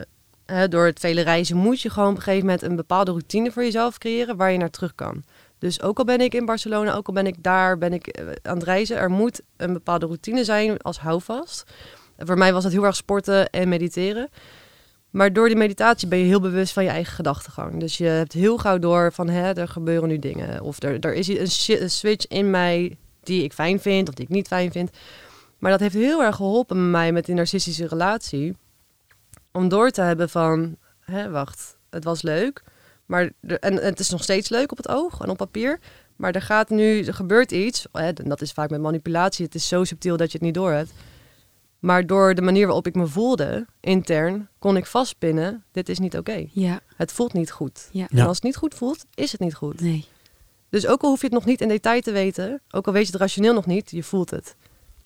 hè, 0.46 0.68
door 0.68 0.86
het 0.86 0.98
vele 1.00 1.20
reizen 1.20 1.56
moet 1.56 1.80
je 1.80 1.90
gewoon 1.90 2.10
op 2.10 2.16
een 2.16 2.22
gegeven 2.22 2.46
moment 2.46 2.62
een 2.64 2.76
bepaalde 2.76 3.10
routine 3.10 3.52
voor 3.52 3.62
jezelf 3.62 3.98
creëren 3.98 4.36
waar 4.36 4.52
je 4.52 4.58
naar 4.58 4.70
terug 4.70 4.94
kan. 4.94 5.24
Dus 5.58 5.82
ook 5.82 5.98
al 5.98 6.04
ben 6.04 6.20
ik 6.20 6.34
in 6.34 6.44
Barcelona, 6.44 6.94
ook 6.94 7.06
al 7.06 7.14
ben 7.14 7.26
ik 7.26 7.42
daar, 7.42 7.78
ben 7.78 7.92
ik 7.92 8.06
eh, 8.06 8.26
aan 8.42 8.54
het 8.54 8.62
reizen, 8.62 8.96
er 8.96 9.10
moet 9.10 9.40
een 9.56 9.72
bepaalde 9.72 10.06
routine 10.06 10.44
zijn 10.44 10.78
als 10.78 10.98
houvast. 10.98 11.64
Voor 12.18 12.38
mij 12.38 12.52
was 12.52 12.62
dat 12.62 12.72
heel 12.72 12.84
erg 12.84 12.96
sporten 12.96 13.50
en 13.50 13.68
mediteren. 13.68 14.28
Maar 15.10 15.32
door 15.32 15.48
die 15.48 15.56
meditatie 15.56 16.08
ben 16.08 16.18
je 16.18 16.24
heel 16.24 16.40
bewust 16.40 16.72
van 16.72 16.84
je 16.84 16.90
eigen 16.90 17.12
gedachtegang. 17.12 17.80
Dus 17.80 17.96
je 17.98 18.04
hebt 18.04 18.32
heel 18.32 18.58
gauw 18.58 18.78
door 18.78 19.12
van 19.12 19.28
hè, 19.28 19.52
er 19.52 19.68
gebeuren 19.68 20.08
nu 20.08 20.18
dingen. 20.18 20.62
Of 20.62 20.82
er, 20.82 20.98
er 21.00 21.14
is 21.14 21.28
een, 21.28 21.90
switch 21.90 22.26
in 22.26 22.50
mij 22.50 22.96
die 23.22 23.42
ik 23.42 23.52
fijn 23.52 23.80
vind 23.80 24.08
of 24.08 24.14
die 24.14 24.24
ik 24.24 24.30
niet 24.30 24.46
fijn 24.46 24.72
vind. 24.72 24.90
Maar 25.58 25.70
dat 25.70 25.80
heeft 25.80 25.94
heel 25.94 26.22
erg 26.22 26.36
geholpen 26.36 26.90
mij 26.90 27.12
met 27.12 27.24
die 27.24 27.34
narcistische 27.34 27.86
relatie. 27.86 28.56
Om 29.52 29.68
door 29.68 29.90
te 29.90 30.00
hebben 30.00 30.28
van, 30.28 30.76
hè, 31.00 31.30
wacht, 31.30 31.76
het 31.90 32.04
was 32.04 32.22
leuk. 32.22 32.62
Maar 33.08 33.30
er- 33.40 33.58
en 33.58 33.74
het 33.74 34.00
is 34.00 34.10
nog 34.10 34.22
steeds 34.22 34.48
leuk 34.48 34.70
op 34.70 34.76
het 34.76 34.88
oog 34.88 35.20
en 35.20 35.28
op 35.30 35.36
papier. 35.36 35.78
Maar 36.16 36.32
er 36.34 36.42
gaat 36.42 36.68
nu, 36.70 37.02
er 37.04 37.14
gebeurt 37.14 37.52
iets. 37.52 37.86
Hè, 37.92 38.08
en 38.10 38.28
dat 38.28 38.40
is 38.40 38.52
vaak 38.52 38.70
met 38.70 38.80
manipulatie. 38.80 39.44
Het 39.44 39.54
is 39.54 39.68
zo 39.68 39.84
subtiel 39.84 40.16
dat 40.16 40.26
je 40.32 40.38
het 40.38 40.46
niet 40.46 40.54
door 40.54 40.72
hebt. 40.72 40.90
Maar 41.78 42.06
door 42.06 42.34
de 42.34 42.42
manier 42.42 42.64
waarop 42.66 42.86
ik 42.86 42.94
me 42.94 43.06
voelde, 43.06 43.66
intern, 43.80 44.48
kon 44.58 44.76
ik 44.76 44.86
vastpinnen, 44.86 45.64
dit 45.72 45.88
is 45.88 45.98
niet 45.98 46.16
oké. 46.16 46.46
Ja, 46.52 46.80
Het 46.96 47.12
voelt 47.12 47.32
niet 47.32 47.50
goed. 47.50 47.88
ja. 47.92 48.06
Ja. 48.10 48.18
En 48.20 48.26
als 48.26 48.36
het 48.36 48.44
niet 48.44 48.56
goed 48.56 48.74
voelt, 48.74 49.04
is 49.14 49.32
het 49.32 49.40
niet 49.40 49.54
goed. 49.54 49.80
Nee. 49.80 50.04
Dus 50.68 50.86
ook 50.86 51.02
al 51.02 51.08
hoef 51.08 51.18
je 51.20 51.26
het 51.26 51.34
nog 51.34 51.44
niet 51.44 51.60
in 51.60 51.68
detail 51.68 52.00
te 52.00 52.12
weten, 52.12 52.60
ook 52.70 52.86
al 52.86 52.92
weet 52.92 53.06
je 53.06 53.12
het 53.12 53.20
rationeel 53.20 53.54
nog 53.54 53.66
niet, 53.66 53.90
je 53.90 54.02
voelt 54.02 54.30
het. 54.30 54.56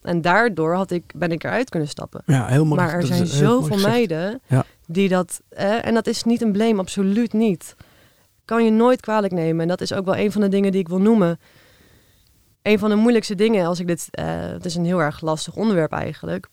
En 0.02 0.20
daardoor 0.20 0.74
had 0.74 0.90
ik, 0.90 1.12
ben 1.14 1.32
ik 1.32 1.44
eruit 1.44 1.70
kunnen 1.70 1.88
stappen. 1.88 2.22
Ja, 2.26 2.46
heel 2.46 2.64
mooi. 2.64 2.80
maar 2.80 2.92
er 2.94 3.06
zijn 3.06 3.26
zoveel 3.26 3.78
meiden 3.78 4.40
Ja. 4.48 4.64
die 4.86 5.08
dat... 5.08 5.40
Eh, 5.48 5.86
en 5.86 5.94
dat 5.94 6.06
is 6.06 6.24
niet 6.24 6.42
een 6.42 6.52
blame, 6.52 6.78
absoluut 6.80 7.32
niet. 7.32 7.74
Kan 8.44 8.64
je 8.64 8.70
nooit 8.70 9.00
kwalijk 9.00 9.32
nemen. 9.32 9.62
En 9.62 9.68
dat 9.68 9.80
is 9.80 9.92
ook 9.92 10.04
wel 10.04 10.16
een 10.16 10.32
van 10.32 10.40
de 10.40 10.48
dingen 10.48 10.72
die 10.72 10.80
ik 10.80 10.88
wil 10.88 11.00
noemen. 11.00 11.40
Een 12.62 12.78
van 12.78 12.90
de 12.90 12.96
moeilijkste 12.96 13.34
dingen, 13.34 13.66
als 13.66 13.80
ik 13.80 13.86
dit... 13.86 14.08
eh, 14.10 14.24
het 14.40 14.64
is 14.64 14.74
een 14.74 14.84
heel 14.84 15.00
erg 15.02 15.20
lastig 15.20 15.54
onderwerp 15.56 15.92
eigenlijk. 15.92 16.48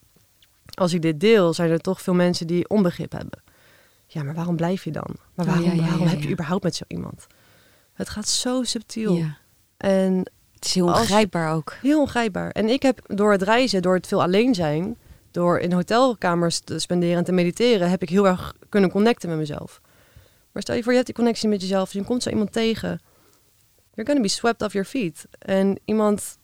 Als 0.74 0.94
ik 0.94 1.02
dit 1.02 1.20
deel, 1.20 1.54
zijn 1.54 1.72
er 1.72 1.80
toch 1.80 2.02
veel 2.02 2.14
mensen 2.14 2.48
die 2.48 2.70
onbegrip 2.70 3.12
hebben. 3.12 3.42
Ja, 4.08 4.24
maar 4.24 4.34
waarom 4.36 4.56
blijf 4.56 4.84
je 4.84 4.92
dan? 4.92 5.16
Maar 5.36 5.46
Oh, 5.46 5.52
waarom, 5.52 5.70
ja, 5.70 5.74
ja, 5.74 5.82
waarom 5.82 6.04
ja, 6.04 6.10
heb 6.10 6.22
je 6.22 6.30
überhaupt 6.30 6.64
met 6.64 6.76
zo 6.76 6.84
iemand? 6.88 7.28
Het 7.94 8.10
gaat 8.10 8.28
zo 8.28 8.64
subtiel. 8.64 9.14
Ja. 9.16 9.38
En 9.78 10.18
Het 10.54 10.66
is 10.66 10.74
heel 10.74 10.86
ongrijpbaar 10.88 11.54
ook. 11.54 11.74
Heel 11.82 12.00
ongrijpbaar. 12.00 12.52
En 12.52 12.70
ik 12.70 12.82
heb 12.82 13.00
door 13.06 13.32
het 13.32 13.42
reizen, 13.42 13.82
door 13.82 13.96
het 13.96 14.08
veel 14.08 14.22
alleen 14.22 14.56
zijn, 14.56 14.98
door 15.32 15.60
in 15.60 15.72
hotelkamers 15.72 16.60
te 16.60 16.80
spenderen 16.80 17.18
en 17.18 17.24
te 17.24 17.32
mediteren, 17.32 17.90
heb 17.90 18.02
ik 18.02 18.10
heel 18.10 18.28
erg 18.28 18.54
kunnen 18.70 18.90
connecten 18.90 19.30
met 19.30 19.38
mezelf. 19.38 19.82
Maar 20.60 20.68
stel 20.68 20.78
je 20.78 20.84
voor, 20.84 20.91
je 20.91 21.03
hebt 21.03 21.16
die 21.16 21.24
connectie 21.24 21.49
met 21.49 21.62
jezelf, 21.62 21.93
je 21.93 22.03
komt 22.03 22.24
zo 22.24 22.30
iemand 22.30 22.51
tegen. 22.51 23.01
You're 23.93 24.10
gonna 24.10 24.22
be 24.22 24.28
swept 24.28 24.62
off 24.62 24.74
your 24.74 24.88
feet. 24.88 25.28
En 25.39 25.80
iemand 25.86 26.38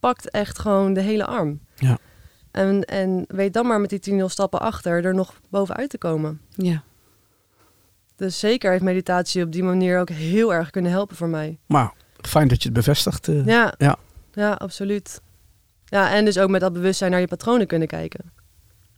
pakt 0.00 0.30
echt 0.30 0.58
gewoon 0.58 0.92
de 0.92 1.00
hele 1.00 1.26
arm. 1.26 1.60
Ja. 1.74 1.98
En, 2.50 2.84
en 2.84 3.24
weet 3.28 3.52
dan 3.52 3.66
maar 3.66 3.80
met 3.80 3.90
die 3.90 3.98
10 3.98 4.30
stappen 4.30 4.60
achter 4.60 5.04
er 5.04 5.14
nog 5.14 5.34
bovenuit 5.48 5.90
te 5.90 5.98
komen. 5.98 6.40
Ja. 6.50 6.82
Dus 8.16 8.38
zeker 8.38 8.70
heeft 8.70 8.82
meditatie 8.82 9.44
op 9.44 9.52
die 9.52 9.62
manier 9.62 10.00
ook 10.00 10.10
heel 10.10 10.54
erg 10.54 10.70
kunnen 10.70 10.90
helpen 10.90 11.16
voor 11.16 11.28
mij. 11.28 11.58
Maar 11.66 11.92
fijn 12.20 12.48
dat 12.48 12.62
je 12.62 12.68
het 12.68 12.78
bevestigt. 12.78 13.28
eh. 13.28 13.46
Ja. 13.46 13.74
Ja. 13.78 13.96
ja, 14.32 14.52
absoluut. 14.52 15.20
Ja, 15.84 16.10
en 16.10 16.24
dus 16.24 16.38
ook 16.38 16.50
met 16.50 16.60
dat 16.60 16.72
bewustzijn 16.72 17.10
naar 17.10 17.20
je 17.20 17.26
patronen 17.28 17.66
kunnen 17.66 17.88
kijken. 17.88 18.32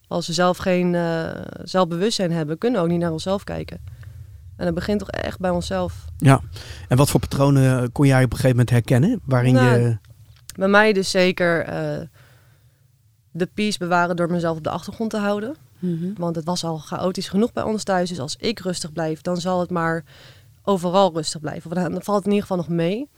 Als 0.08 0.26
we 0.26 0.32
zelf 0.32 0.56
geen 0.56 0.94
eh, 0.94 1.30
zelfbewustzijn 1.62 2.32
hebben, 2.32 2.58
kunnen 2.58 2.80
we 2.80 2.86
ook 2.86 2.92
niet 2.92 3.00
naar 3.00 3.12
onszelf 3.12 3.44
kijken. 3.44 3.98
En 4.60 4.66
dat 4.66 4.74
begint 4.74 4.98
toch 4.98 5.10
echt 5.10 5.38
bij 5.38 5.50
onszelf. 5.50 6.04
Ja. 6.18 6.40
En 6.88 6.96
wat 6.96 7.10
voor 7.10 7.20
patronen 7.20 7.82
eh, 7.82 7.88
kon 7.92 8.06
jij 8.06 8.24
op 8.24 8.30
een 8.30 8.36
gegeven 8.36 8.50
moment 8.50 8.70
herkennen? 8.70 9.20
Waarin 9.24 9.54
Nou, 9.54 9.80
je... 9.80 9.98
Bij 10.56 10.68
mij 10.68 10.92
dus 10.92 11.10
zeker 11.10 11.64
eh, 11.64 12.06
de 13.30 13.46
peace 13.54 13.78
bewaren 13.78 14.16
door 14.16 14.30
mezelf 14.30 14.56
op 14.56 14.64
de 14.64 14.70
achtergrond 14.70 15.10
te 15.10 15.16
houden. 15.16 15.56
Mhm. 15.78 16.12
Want 16.16 16.36
het 16.36 16.44
was 16.44 16.64
al 16.64 16.78
chaotisch 16.78 17.28
genoeg 17.28 17.52
bij 17.52 17.62
ons 17.62 17.84
thuis. 17.84 18.08
Dus 18.08 18.20
als 18.20 18.36
ik 18.36 18.58
rustig 18.58 18.92
blijf, 18.92 19.20
dan 19.20 19.36
zal 19.36 19.60
het 19.60 19.70
maar 19.70 20.04
overal 20.62 21.12
rustig 21.12 21.40
blijven. 21.40 21.70
Of 21.70 21.76
dan 21.76 21.92
dan 21.92 22.02
valt 22.02 22.16
het 22.18 22.26
in 22.26 22.32
ieder 22.32 22.46
geval 22.48 22.64
nog 22.64 22.76
mee. 22.76 23.08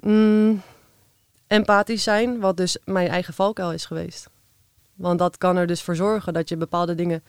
Mm, 0.00 0.62
empathisch 1.46 2.02
zijn, 2.02 2.40
wat 2.40 2.56
dus 2.56 2.78
mijn 2.84 3.08
eigen 3.08 3.34
valkuil 3.34 3.72
is 3.72 3.84
geweest. 3.84 4.28
Want 4.94 5.18
dat 5.18 5.38
kan 5.38 5.56
er 5.56 5.66
dus 5.66 5.82
voor 5.82 5.96
zorgen 5.96 6.32
dat 6.32 6.48
je 6.48 6.56
bepaalde 6.56 6.94
dingen... 6.94 7.22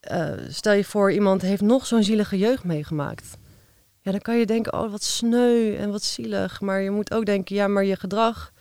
eh, 0.00 0.32
stel 0.48 0.72
je 0.72 0.84
voor, 0.84 1.12
iemand 1.12 1.42
heeft 1.42 1.62
nog 1.62 1.86
zo'n 1.86 2.02
zielige 2.02 2.38
jeugd 2.38 2.64
meegemaakt. 2.64 3.38
Ja, 4.00 4.10
dan 4.10 4.20
kan 4.20 4.38
je 4.38 4.46
denken, 4.46 4.72
oh 4.72 4.90
wat 4.90 5.02
sneu 5.02 5.76
en 5.76 5.90
wat 5.90 6.02
zielig. 6.02 6.60
Maar 6.60 6.80
je 6.80 6.90
moet 6.90 7.14
ook 7.14 7.26
denken, 7.26 7.56
ja, 7.56 7.68
maar 7.68 7.84
je 7.84 7.96
gedrag 7.96 8.52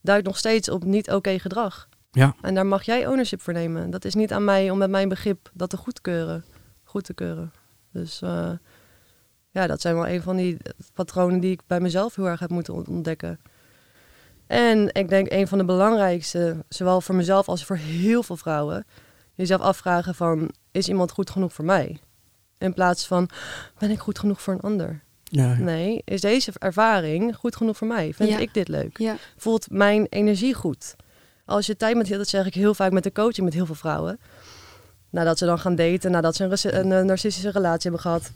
duidt 0.00 0.26
nog 0.26 0.38
steeds 0.38 0.68
op 0.68 0.84
niet 0.84 1.10
oké 1.10 1.38
gedrag. 1.38 1.88
Ja. 2.10 2.34
En 2.40 2.54
daar 2.54 2.66
mag 2.66 2.82
jij 2.82 3.06
ownership 3.06 3.40
voor 3.40 3.52
nemen. 3.52 3.90
Dat 3.90 4.04
is 4.04 4.14
niet 4.14 4.32
aan 4.32 4.44
mij 4.44 4.70
om 4.70 4.78
met 4.78 4.90
mijn 4.90 5.08
begrip 5.08 5.50
dat 5.52 5.70
te 5.70 5.76
goedkeuren. 5.76 6.44
Goed 6.84 7.04
te 7.04 7.14
keuren. 7.14 7.52
Dus 7.92 8.22
eh, 8.22 8.50
ja, 9.50 9.66
dat 9.66 9.80
zijn 9.80 9.94
wel 9.94 10.08
een 10.08 10.22
van 10.22 10.36
die 10.36 10.56
patronen 10.94 11.40
die 11.40 11.50
ik 11.50 11.60
bij 11.66 11.80
mezelf 11.80 12.14
heel 12.14 12.28
erg 12.28 12.40
heb 12.40 12.50
moeten 12.50 12.74
ont- 12.74 12.88
ontdekken. 12.88 13.40
En 14.46 14.94
ik 14.94 15.08
denk 15.08 15.30
een 15.30 15.48
van 15.48 15.58
de 15.58 15.64
belangrijkste, 15.64 16.64
zowel 16.68 17.00
voor 17.00 17.14
mezelf 17.14 17.48
als 17.48 17.64
voor 17.64 17.76
heel 17.76 18.22
veel 18.22 18.36
vrouwen, 18.36 18.86
jezelf 19.34 19.60
afvragen 19.60 20.14
van, 20.14 20.50
is 20.70 20.88
iemand 20.88 21.10
goed 21.10 21.30
genoeg 21.30 21.52
voor 21.52 21.64
mij? 21.64 21.98
In 22.58 22.74
plaats 22.74 23.06
van, 23.06 23.28
ben 23.78 23.90
ik 23.90 23.98
goed 23.98 24.18
genoeg 24.18 24.42
voor 24.42 24.54
een 24.54 24.60
ander? 24.60 25.02
Ja, 25.24 25.44
ja. 25.44 25.58
Nee, 25.58 26.02
is 26.04 26.20
deze 26.20 26.52
ervaring 26.58 27.36
goed 27.36 27.56
genoeg 27.56 27.76
voor 27.76 27.86
mij? 27.86 28.12
Vind 28.14 28.28
Ja. 28.28 28.38
ik 28.38 28.54
dit 28.54 28.68
leuk? 28.68 28.98
Ja. 28.98 29.16
voelt 29.36 29.70
mijn 29.70 30.06
energie 30.08 30.54
goed. 30.54 30.96
Als 31.44 31.66
je 31.66 31.76
tijd 31.76 31.96
met, 31.96 32.08
dat 32.08 32.28
zeg 32.28 32.46
ik 32.46 32.54
heel 32.54 32.74
vaak 32.74 32.92
met 32.92 33.02
de 33.02 33.12
coaching 33.12 33.44
met 33.44 33.54
heel 33.54 33.66
veel 33.66 33.74
vrouwen. 33.74 34.20
Nadat 35.10 35.38
ze 35.38 35.44
dan 35.44 35.58
gaan 35.58 35.74
daten, 35.74 36.10
nadat 36.10 36.36
ze 36.36 36.72
een, 36.72 36.90
een, 36.90 37.06
narcistische 37.06 37.50
relatie 37.50 37.82
hebben 37.90 38.00
gehad. 38.00 38.32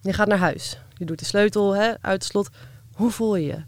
Je 0.00 0.12
gaat 0.12 0.28
naar 0.28 0.38
huis. 0.38 0.78
Je 0.96 1.04
doet 1.04 1.18
de 1.18 1.24
sleutel 1.24 1.74
hè, 1.74 1.88
uit 2.00 2.22
het 2.22 2.24
slot. 2.24 2.48
Hoe 2.94 3.10
voel 3.10 3.36
je 3.36 3.46
je? 3.46 3.62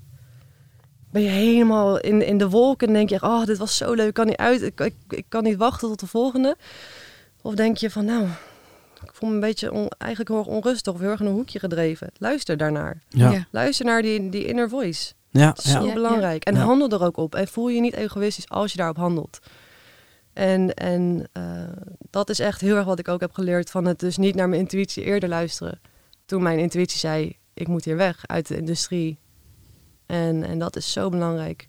Ben 1.11 1.23
je 1.23 1.29
helemaal 1.29 1.99
in, 2.01 2.27
in 2.27 2.39
de 2.39 2.49
wolken 2.49 2.87
en 2.89 2.93
denk 2.93 3.09
je, 3.09 3.23
oh, 3.23 3.45
dit 3.45 3.59
was 3.59 3.77
zo 3.77 3.93
leuk, 3.95 4.09
ik 4.09 4.15
kan 4.15 4.27
niet 4.27 4.37
uit, 4.37 4.63
ik, 4.63 4.81
ik, 4.81 4.95
ik 5.09 5.25
kan 5.29 5.43
niet 5.43 5.57
wachten 5.57 5.89
tot 5.89 6.01
de 6.01 6.07
volgende. 6.07 6.57
Of 7.43 7.55
denk 7.55 7.77
je 7.77 7.91
van, 7.91 8.05
nou, 8.05 8.25
ik 9.05 9.11
voel 9.13 9.29
me 9.29 9.35
een 9.35 9.41
beetje 9.41 9.73
on- 9.73 9.89
eigenlijk 9.99 10.31
heel 10.31 10.39
erg 10.39 10.49
onrustig 10.49 10.93
of 10.93 11.01
heel 11.01 11.11
erg 11.11 11.21
in 11.21 11.27
een 11.27 11.33
hoekje 11.33 11.59
gedreven. 11.59 12.11
Luister 12.19 12.57
daarnaar. 12.57 13.03
Ja. 13.09 13.31
Ja. 13.31 13.47
Luister 13.51 13.85
naar 13.87 14.03
die, 14.03 14.29
die 14.29 14.45
inner 14.47 14.69
voice. 14.69 15.13
Ja, 15.31 15.55
Zo 15.59 15.71
ja. 15.71 15.85
Ja, 15.87 15.93
belangrijk. 15.93 16.45
En 16.45 16.55
Ja. 16.55 16.61
handel 16.61 16.89
er 16.89 17.05
ook 17.05 17.17
op. 17.17 17.35
En 17.35 17.49
voel 17.49 17.69
je 17.69 17.81
niet 17.81 17.95
egoïstisch 17.95 18.49
als 18.49 18.71
je 18.73 18.77
daarop 18.79 18.97
handelt. 18.97 19.39
En, 20.33 20.75
en 20.75 21.29
eh, 21.33 21.43
dat 22.11 22.29
is 22.31 22.39
echt 22.39 22.61
heel 22.61 22.77
erg 22.77 22.85
wat 22.85 22.99
ik 22.99 23.09
ook 23.09 23.21
heb 23.21 23.33
geleerd 23.33 23.71
van 23.71 23.85
het 23.85 23.99
dus 23.99 24.17
niet 24.17 24.35
naar 24.35 24.49
mijn 24.49 24.61
intuïtie 24.61 25.05
eerder 25.05 25.29
luisteren. 25.29 25.81
Toen 26.27 26.43
mijn 26.43 26.59
intuïtie 26.59 26.99
zei, 26.99 27.37
ik 27.55 27.69
moet 27.69 27.85
hier 27.85 27.97
weg 27.97 28.21
uit 28.27 28.47
de 28.49 28.57
industrie. 28.57 29.19
En, 30.11 30.45
en 30.45 30.59
dat 30.59 30.77
is 30.77 30.93
zo 30.93 31.09
belangrijk. 31.09 31.69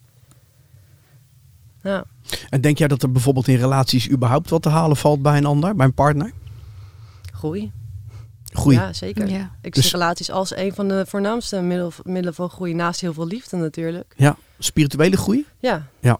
Ja, 1.84 2.04
En 2.50 2.62
denk 2.62 2.78
jij 2.78 2.88
dat 2.88 3.04
er 3.04 3.12
bijvoorbeeld 3.12 3.48
in 3.48 3.56
relaties 3.56 4.10
überhaupt 4.10 4.50
wat 4.50 4.62
te 4.62 4.70
halen 4.70 4.98
valt 4.98 5.22
bij 5.22 5.38
een 5.38 5.46
ander, 5.46 5.76
bij 5.76 5.86
een 5.86 5.94
partner? 5.94 6.32
groei. 7.34 7.72
Groei. 8.54 8.76
Ja, 8.76 8.94
zeker. 8.94 9.30
Ja. 9.30 9.52
Ik 9.62 9.74
Dus- 9.74 9.84
zie 9.84 9.92
relaties 9.92 10.32
als 10.32 10.56
een 10.56 10.74
van 10.74 10.88
de 10.88 11.06
voornaamste 11.08 11.62
middel, 11.62 11.92
middelen 12.04 12.34
van 12.34 12.50
groei. 12.50 12.74
Naast 12.74 13.02
heel 13.02 13.14
veel 13.14 13.28
liefde 13.28 13.58
natuurlijk. 13.58 14.14
Ja. 14.18 14.36
Spirituele 14.60 15.18
groei? 15.18 15.46
Ja. 15.60 15.88
Ja. 16.00 16.18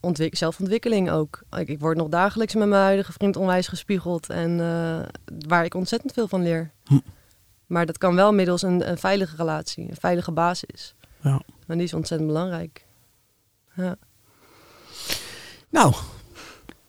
Ontwik 0.00 0.36
zelfontwikkeling 0.36 1.10
ook. 1.10 1.42
Ik, 1.58 1.68
ik 1.68 1.80
word 1.80 1.96
nog 1.96 2.08
dagelijks 2.08 2.54
met 2.54 2.68
mijn 2.68 2.82
huidige 2.82 3.12
vriend 3.12 3.36
onwijs 3.36 3.68
gespiegeld. 3.68 4.28
En 4.30 4.60
eh, 4.60 5.08
waar 5.48 5.64
ik 5.64 5.74
ontzettend 5.74 6.12
veel 6.12 6.28
van 6.28 6.42
leer. 6.42 6.70
Hm. 6.84 6.98
Maar 7.66 7.86
dat 7.86 7.98
kan 7.98 8.14
wel 8.14 8.32
middels 8.32 8.62
een, 8.62 8.88
een 8.90 8.98
veilige 8.98 9.36
relatie. 9.36 9.88
Een 9.90 9.96
veilige 10.00 10.32
basis. 10.32 10.94
Ja. 11.20 11.40
En 11.72 11.78
die 11.78 11.86
is 11.86 11.94
ontzettend 11.94 12.30
belangrijk. 12.30 12.86
Ja. 13.76 13.96
Nou, 15.70 15.94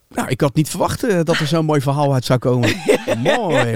nou, 0.10 0.28
ik 0.30 0.42
had 0.42 0.56
niet 0.56 0.70
verwacht 0.70 1.04
eh, 1.04 1.20
dat 1.24 1.38
er 1.40 1.48
zo'n 1.48 1.66
mooi 1.66 1.82
verhaal 1.82 2.14
uit 2.14 2.26
zou 2.26 2.40
komen. 2.40 2.70
mooi. 3.24 3.66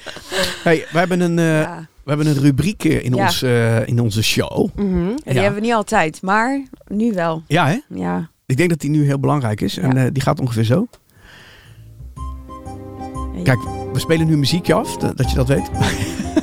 hey, 0.66 0.86
we, 0.92 0.98
hebben 0.98 1.20
een, 1.20 1.38
eh, 1.38 1.60
Ja. 1.60 1.86
we 2.02 2.08
hebben 2.08 2.26
een 2.26 2.38
rubriek 2.38 2.84
eh, 2.84 3.04
in, 3.04 3.14
Ja. 3.14 3.24
ons, 3.24 3.42
eh, 3.42 3.86
in 3.88 4.00
onze 4.00 4.22
show. 4.22 4.68
Mhm. 4.74 4.86
En 5.08 5.16
die 5.24 5.34
Ja. 5.34 5.40
hebben 5.42 5.60
we 5.60 5.66
niet 5.66 5.74
altijd, 5.74 6.22
maar 6.22 6.62
nu 6.86 7.12
wel. 7.12 7.42
Ja, 7.46 7.66
hè? 7.66 7.78
Ja. 7.88 8.30
Ik 8.46 8.56
denk 8.56 8.68
dat 8.70 8.80
die 8.80 8.90
nu 8.90 9.04
heel 9.04 9.18
belangrijk 9.20 9.60
is. 9.60 9.76
En 9.76 9.96
eh, 9.96 10.06
die 10.12 10.22
gaat 10.22 10.40
ongeveer 10.40 10.64
zo. 10.64 10.86
Kijk, 13.42 13.58
we 13.92 13.98
spelen 13.98 14.26
nu 14.26 14.36
muziekje 14.36 14.74
af, 14.74 14.96
dat 14.96 15.30
je 15.30 15.36
dat 15.36 15.48
weet. 15.48 15.70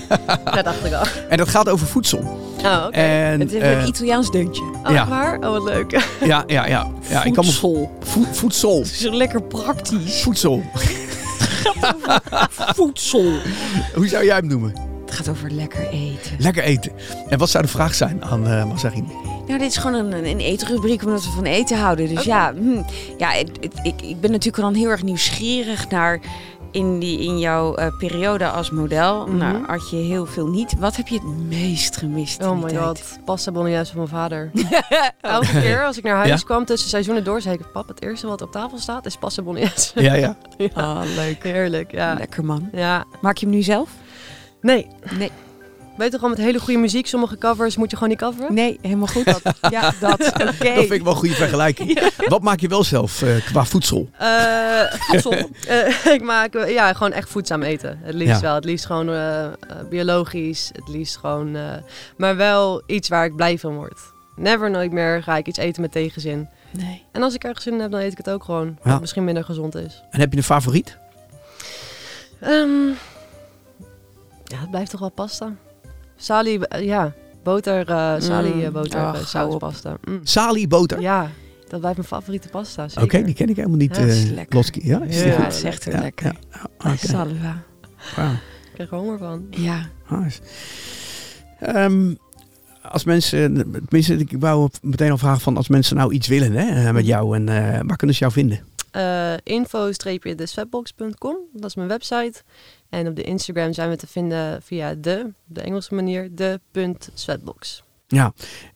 dat 0.56 0.64
dacht 0.66 0.86
ik 0.86 0.94
al. 0.94 1.04
En 1.30 1.38
dat 1.38 1.50
gaat 1.50 1.70
over 1.70 1.88
voedsel. 1.88 2.20
Oh, 2.64 2.84
oké. 2.88 2.98
En, 2.98 3.40
Het 3.40 3.54
is 3.54 3.62
eh, 3.62 3.82
een 3.82 3.88
Italiaans 3.88 4.32
deuntje. 4.32 4.64
Oh, 4.86 4.92
ja. 4.92 5.08
waar? 5.08 5.36
Oh, 5.40 5.50
wat 5.50 5.64
leuk. 5.64 5.92
ja, 6.24 6.44
ja, 6.48 6.68
ja. 6.68 6.88
ja 7.10 7.24
ik 7.24 7.34
kan 7.34 7.46
me 7.46 7.52
Voedsel. 7.52 7.98
vo- 8.00 8.28
voedsel. 8.32 8.86
Zo 8.86 9.12
lekker 9.12 9.42
praktisch. 9.44 10.22
Voedsel. 10.22 10.64
Voedsel. 12.76 13.32
Hoe 13.96 14.08
zou 14.08 14.26
jij 14.26 14.36
hem 14.36 14.48
noemen? 14.48 14.74
Het 15.06 15.14
gaat 15.16 15.30
over 15.30 15.52
lekker 15.52 15.88
eten. 15.90 16.32
Lekker 16.38 16.64
eten. 16.64 16.92
En 17.30 17.38
wat 17.38 17.50
zou 17.50 17.64
de 17.64 17.70
vraag 17.70 17.96
zijn 17.96 18.24
aan 18.26 18.48
eh 18.48 18.66
Mazzarini? 18.66 19.08
Nou, 19.48 19.60
dit 19.60 19.70
is 19.70 19.78
gewoon 19.78 20.06
een, 20.12 20.26
een 20.26 20.40
eetrubriek 20.40 21.04
omdat 21.06 21.24
we 21.24 21.30
van 21.30 21.44
eten 21.44 21.78
houden. 21.80 22.16
Dus 22.16 22.24
ja, 22.24 22.54
hm, 22.54 22.82
ja 23.18 23.30
het- 23.32 23.50
het- 23.62 23.80
ik, 23.84 24.02
ik 24.02 24.20
ben 24.22 24.32
natuurlijk 24.32 24.64
dan 24.64 24.74
heel 24.74 24.90
erg 24.90 25.04
nieuwsgierig 25.04 25.90
naar 25.90 26.20
in, 26.76 27.00
die, 27.00 27.20
in 27.20 27.40
jouw 27.40 27.76
eh, 27.76 27.88
periode 27.98 28.50
als 28.50 28.70
model. 28.70 29.28
Nou, 29.28 29.66
had 29.68 29.90
je 29.90 29.96
heel 29.96 30.26
veel 30.26 30.48
niet. 30.48 30.76
Wat 30.80 30.96
heb 30.96 31.08
je 31.08 31.16
het 31.16 31.48
meest 31.48 31.98
gemist 31.98 32.40
in 32.42 32.48
Oh 32.48 32.62
my 32.64 32.70
tijd? 32.70 32.82
god, 32.84 33.20
pasta 33.26 33.52
bolognese 33.52 33.86
van 33.92 33.98
mijn 33.98 34.10
vader. 34.10 34.52
Elke 35.22 35.60
keer 35.60 35.86
als 35.86 35.98
ik 35.98 36.04
naar 36.04 36.16
huis 36.16 36.30
Ja? 36.30 36.46
kwam 36.46 36.66
tussen 36.66 36.90
seizoenen 36.90 37.24
door, 37.24 37.42
zei 37.42 37.56
ik... 37.56 37.72
Pap, 37.72 37.88
het 37.88 38.02
eerste 38.02 38.28
wat 38.28 38.42
op 38.42 38.52
tafel 38.52 38.78
staat 38.78 39.06
is 39.06 39.16
pasta 39.18 39.42
bolognese. 39.42 40.02
Ja, 40.02 40.14
ja. 40.14 40.38
Ah, 40.74 41.02
leuk. 41.16 41.44
Heerlijk, 41.44 41.92
ja. 41.92 42.14
Lekker 42.14 42.46
man. 42.46 42.70
Ja, 42.72 43.04
Maak 43.22 43.38
je 43.38 43.46
hem 43.46 43.56
nu 43.56 43.62
zelf? 43.62 43.90
nee. 44.62 44.88
Nee. 45.18 45.32
Weet 45.98 46.12
je 46.12 46.16
gewoon 46.18 46.30
met 46.30 46.40
hele 46.40 46.60
goede 46.60 46.80
muziek, 46.80 47.08
sommige 47.08 47.38
covers 47.38 47.78
moet 47.78 47.90
je 47.92 47.96
gewoon 47.98 48.12
niet 48.12 48.22
coveren? 48.22 48.54
Nee, 48.54 48.80
helemaal 48.82 49.08
goed. 49.08 49.24
ja, 49.70 49.94
dat. 50.00 50.20
Oké. 50.34 50.42
Dat 50.42 50.58
vind 50.58 50.92
ik 50.92 51.04
wel 51.04 51.12
een 51.12 51.18
goede 51.20 51.34
vergelijking. 51.36 52.12
Wat 52.28 52.42
maak 52.42 52.60
je 52.60 52.68
wel 52.68 52.84
zelf 52.84 53.22
eh, 53.22 53.46
qua 53.46 53.66
voedsel? 53.66 54.10
Eh, 54.18 54.82
voedsel. 54.92 55.34
Eh, 55.68 56.14
ik 56.14 56.22
maak 56.22 56.54
ja, 56.68 56.94
gewoon 56.94 57.12
echt 57.12 57.30
voedzaam 57.30 57.64
eten. 57.64 58.00
Het 58.04 58.14
liefst 58.16 58.36
Ja. 58.36 58.42
wel. 58.42 58.56
Het 58.56 58.66
liefst 58.66 58.86
gewoon 58.86 59.10
biologisch. 59.90 60.70
Het 60.74 60.88
liefst 60.88 61.18
gewoon... 61.18 61.58
maar 62.18 62.36
wel 62.36 62.84
iets 62.86 63.10
waar 63.10 63.26
ik 63.26 63.36
blij 63.36 63.58
van 63.60 63.76
word. 63.76 64.00
Never 64.36 64.70
nooit 64.72 64.92
meer 64.92 65.24
ga 65.24 65.38
ik 65.38 65.48
iets 65.48 65.58
eten 65.58 65.82
met 65.82 65.92
tegenzin. 65.92 66.50
Nee. 66.72 67.04
En 67.12 67.24
als 67.24 67.34
ik 67.34 67.44
ergens 67.44 67.64
zin 67.64 67.74
in 67.74 67.80
heb, 67.80 67.92
dan 67.92 68.00
eet 68.00 68.12
ik 68.12 68.18
het 68.18 68.30
ook 68.30 68.44
gewoon. 68.44 68.78
Ja. 68.84 68.92
Wat 68.92 69.00
misschien 69.02 69.24
minder 69.24 69.44
gezond 69.44 69.76
is. 69.76 70.04
En 70.12 70.20
heb 70.20 70.32
je 70.32 70.38
een 70.38 70.44
favoriet? 70.44 70.98
Ehm, 72.40 72.88
ja, 74.44 74.58
het 74.60 74.70
blijft 74.70 74.92
toch 74.92 75.00
wel 75.00 75.10
pasta. 75.12 75.54
Sali, 76.16 76.60
ja. 76.80 77.14
Boter, 77.44 77.90
eh 77.90 78.14
sali, 78.18 78.54
Mm. 78.54 78.62
eh, 78.62 78.70
boter, 78.72 79.00
Oh, 79.02 79.16
eh, 79.16 79.26
sauspasta. 79.26 79.98
Mm. 80.10 80.20
Sali 80.24 80.68
boter. 80.68 81.02
Ja, 81.02 81.30
dat 81.68 81.80
blijft 81.80 81.98
mijn 81.98 82.10
favoriete 82.10 82.50
pasta. 82.50 82.88
Oké, 83.02 83.24
die 83.24 83.34
ken 83.34 83.50
ik 83.50 83.56
helemaal 83.56 83.78
niet. 83.78 83.96
Ja, 83.96 84.02
is 84.04 84.30
lekker. 84.30 84.56
Loski. 84.56 84.82
Ja, 84.84 85.02
is 85.04 85.24
Ja, 85.24 85.30
het 85.44 85.54
is 85.54 85.64
echt 85.64 85.84
Ja, 85.84 86.00
lekker. 86.00 86.26
ja. 86.26 86.34
Ja, 86.52 86.92
oké. 86.92 87.08
Salva. 87.08 87.64
Wauw. 88.16 88.32
Ik 88.32 88.72
krijg 88.74 88.92
er 88.92 88.98
honger 88.98 89.18
van. 89.18 89.46
Ja. 89.50 89.88
Nice. 90.10 90.40
Ehm, 91.60 92.14
als 92.82 93.04
mensen, 93.04 93.72
tenminste, 93.72 94.16
ik 94.16 94.36
wou 94.40 94.70
meteen 94.82 95.12
al 95.12 95.18
vragen 95.18 95.42
van 95.42 95.58
als 95.58 95.68
mensen 95.68 95.96
nou 95.96 96.14
iets 96.14 96.28
willen 96.28 96.52
hè, 96.52 96.94
met 96.94 97.06
jou 97.06 97.36
en 97.36 97.50
eh, 97.50 97.80
waar 97.86 97.98
kunnen 97.98 98.16
ze 98.16 98.22
jou 98.22 98.32
vinden? 98.32 98.60
Eh 98.96 99.34
info-deswebbox.com. 99.44 101.38
Dat 101.54 101.70
is 101.70 101.76
mijn 101.76 101.88
website. 101.88 102.44
En 102.90 103.08
op 103.08 103.16
de 103.16 103.24
Instagram 103.24 103.74
zijn 103.74 103.90
we 103.90 103.96
te 103.96 104.08
vinden 104.08 104.62
via 104.62 104.94
de, 104.94 105.32
de 105.46 105.62
Engelse 105.62 105.96
manier, 105.96 106.36
de 106.36 106.60
punt 106.72 107.10
sweatbox. 107.14 107.84
Ja. 108.08 108.34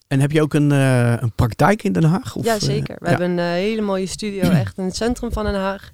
En 0.07 0.19
heb 0.19 0.31
je 0.31 0.41
ook 0.41 0.53
een, 0.53 0.71
eh, 0.71 1.21
een 1.21 1.31
praktijk 1.31 1.83
in 1.83 1.91
Den 1.91 2.03
Haag? 2.03 2.35
Of, 2.35 2.45
ja, 2.45 2.55
eh, 2.55 2.61
zeker. 2.61 2.95
We 2.99 3.05
ja. 3.05 3.09
hebben 3.09 3.29
een 3.29 3.39
hele 3.39 3.81
mooie 3.81 4.05
studio 4.05 4.49
echt 4.63 4.77
in 4.77 4.83
het 4.83 4.95
centrum 4.95 5.31
van 5.31 5.43
Den 5.43 5.55
Haag. 5.55 5.91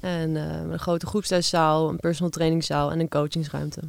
En 0.00 0.34
een 0.34 0.78
grote 0.78 1.06
groepsleszaal, 1.06 1.88
een 1.88 1.96
personal 1.96 2.30
trainingszaal 2.30 2.92
en 2.92 3.00
een 3.00 3.08
coachingsruimte. 3.08 3.80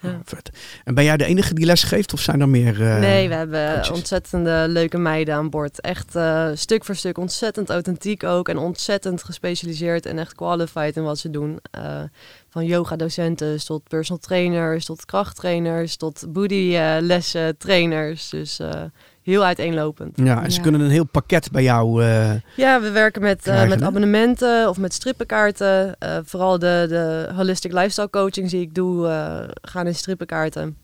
Ja. 0.00 0.08
Oh, 0.08 0.14
vet. 0.24 0.50
En 0.84 0.94
ben 0.94 1.04
jij 1.04 1.16
de 1.16 1.24
enige 1.24 1.54
die 1.54 1.66
les 1.66 1.82
geeft 1.82 2.12
of 2.12 2.20
zijn 2.20 2.40
er 2.40 2.48
meer? 2.48 2.82
eh, 2.82 2.98
nee, 2.98 3.28
we 3.28 3.34
hebben 3.34 3.72
coaches? 3.72 3.90
ontzettende 3.90 4.64
leuke 4.68 4.98
meiden 4.98 5.34
aan 5.34 5.50
boord. 5.50 5.80
Echt 5.80 6.14
eh, 6.16 6.48
stuk 6.54 6.84
voor 6.84 6.94
stuk 6.96 7.18
ontzettend 7.18 7.70
authentiek 7.70 8.24
ook. 8.24 8.48
En 8.48 8.58
ontzettend 8.58 9.22
gespecialiseerd 9.22 10.06
en 10.06 10.18
echt 10.18 10.34
qualified 10.34 10.96
in 10.96 11.02
wat 11.02 11.18
ze 11.18 11.30
doen. 11.30 11.58
Eh, 11.70 12.02
van 12.48 12.64
yoga-docenten 12.66 13.64
tot 13.64 13.88
personal 13.88 14.22
trainers, 14.22 14.84
tot 14.84 15.04
krachttrainers, 15.04 15.96
tot 15.96 16.24
booty-lessen, 16.28 17.56
trainers. 17.56 18.28
Dus 18.28 18.60
heel 19.28 19.44
uiteenlopend. 19.44 20.16
Ja, 20.22 20.42
en 20.44 20.50
ze 20.50 20.56
Ja. 20.56 20.62
kunnen 20.62 20.80
een 20.80 20.90
heel 20.90 21.04
pakket 21.06 21.50
bij 21.50 21.62
jou. 21.62 22.02
eh, 22.04 22.30
Ja, 22.56 22.80
we 22.80 22.90
werken 22.90 23.22
met, 23.22 23.46
eh, 23.46 23.68
met 23.68 23.82
abonnementen 23.82 24.68
of 24.68 24.78
met 24.78 24.92
strippenkaarten. 24.94 25.98
Eh, 25.98 26.18
vooral 26.24 26.58
de, 26.58 26.86
de 26.88 27.32
holistic 27.34 27.72
lifestyle 27.72 28.10
coachings 28.10 28.50
die 28.50 28.60
ik 28.60 28.74
doe, 28.74 29.08
eh, 29.08 29.38
gaan 29.62 29.86
in 29.86 29.94
strippenkaarten. 29.94 30.76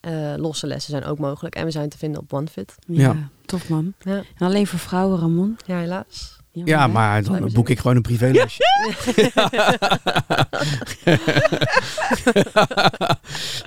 Eh, 0.00 0.32
losse 0.36 0.66
lessen 0.66 0.90
zijn 0.90 1.04
ook 1.04 1.18
mogelijk. 1.18 1.54
En 1.54 1.64
we 1.64 1.70
zijn 1.70 1.88
te 1.88 1.98
vinden 1.98 2.20
op 2.20 2.32
OneFit. 2.32 2.74
Ja, 2.86 3.02
Ja. 3.12 3.28
tof 3.46 3.68
man. 3.68 3.92
Ja. 4.00 4.14
En 4.16 4.46
alleen 4.46 4.66
voor 4.66 4.78
vrouwen, 4.78 5.18
Ramon. 5.20 5.56
Ja, 5.66 5.78
helaas. 5.78 6.40
Jammer, 6.52 6.74
ja, 6.74 6.86
maar 6.86 7.22
dan 7.22 7.50
boek 7.52 7.68
ik 7.68 7.78
gewoon 7.78 7.96
een 7.96 8.02
privélesje. 8.02 8.62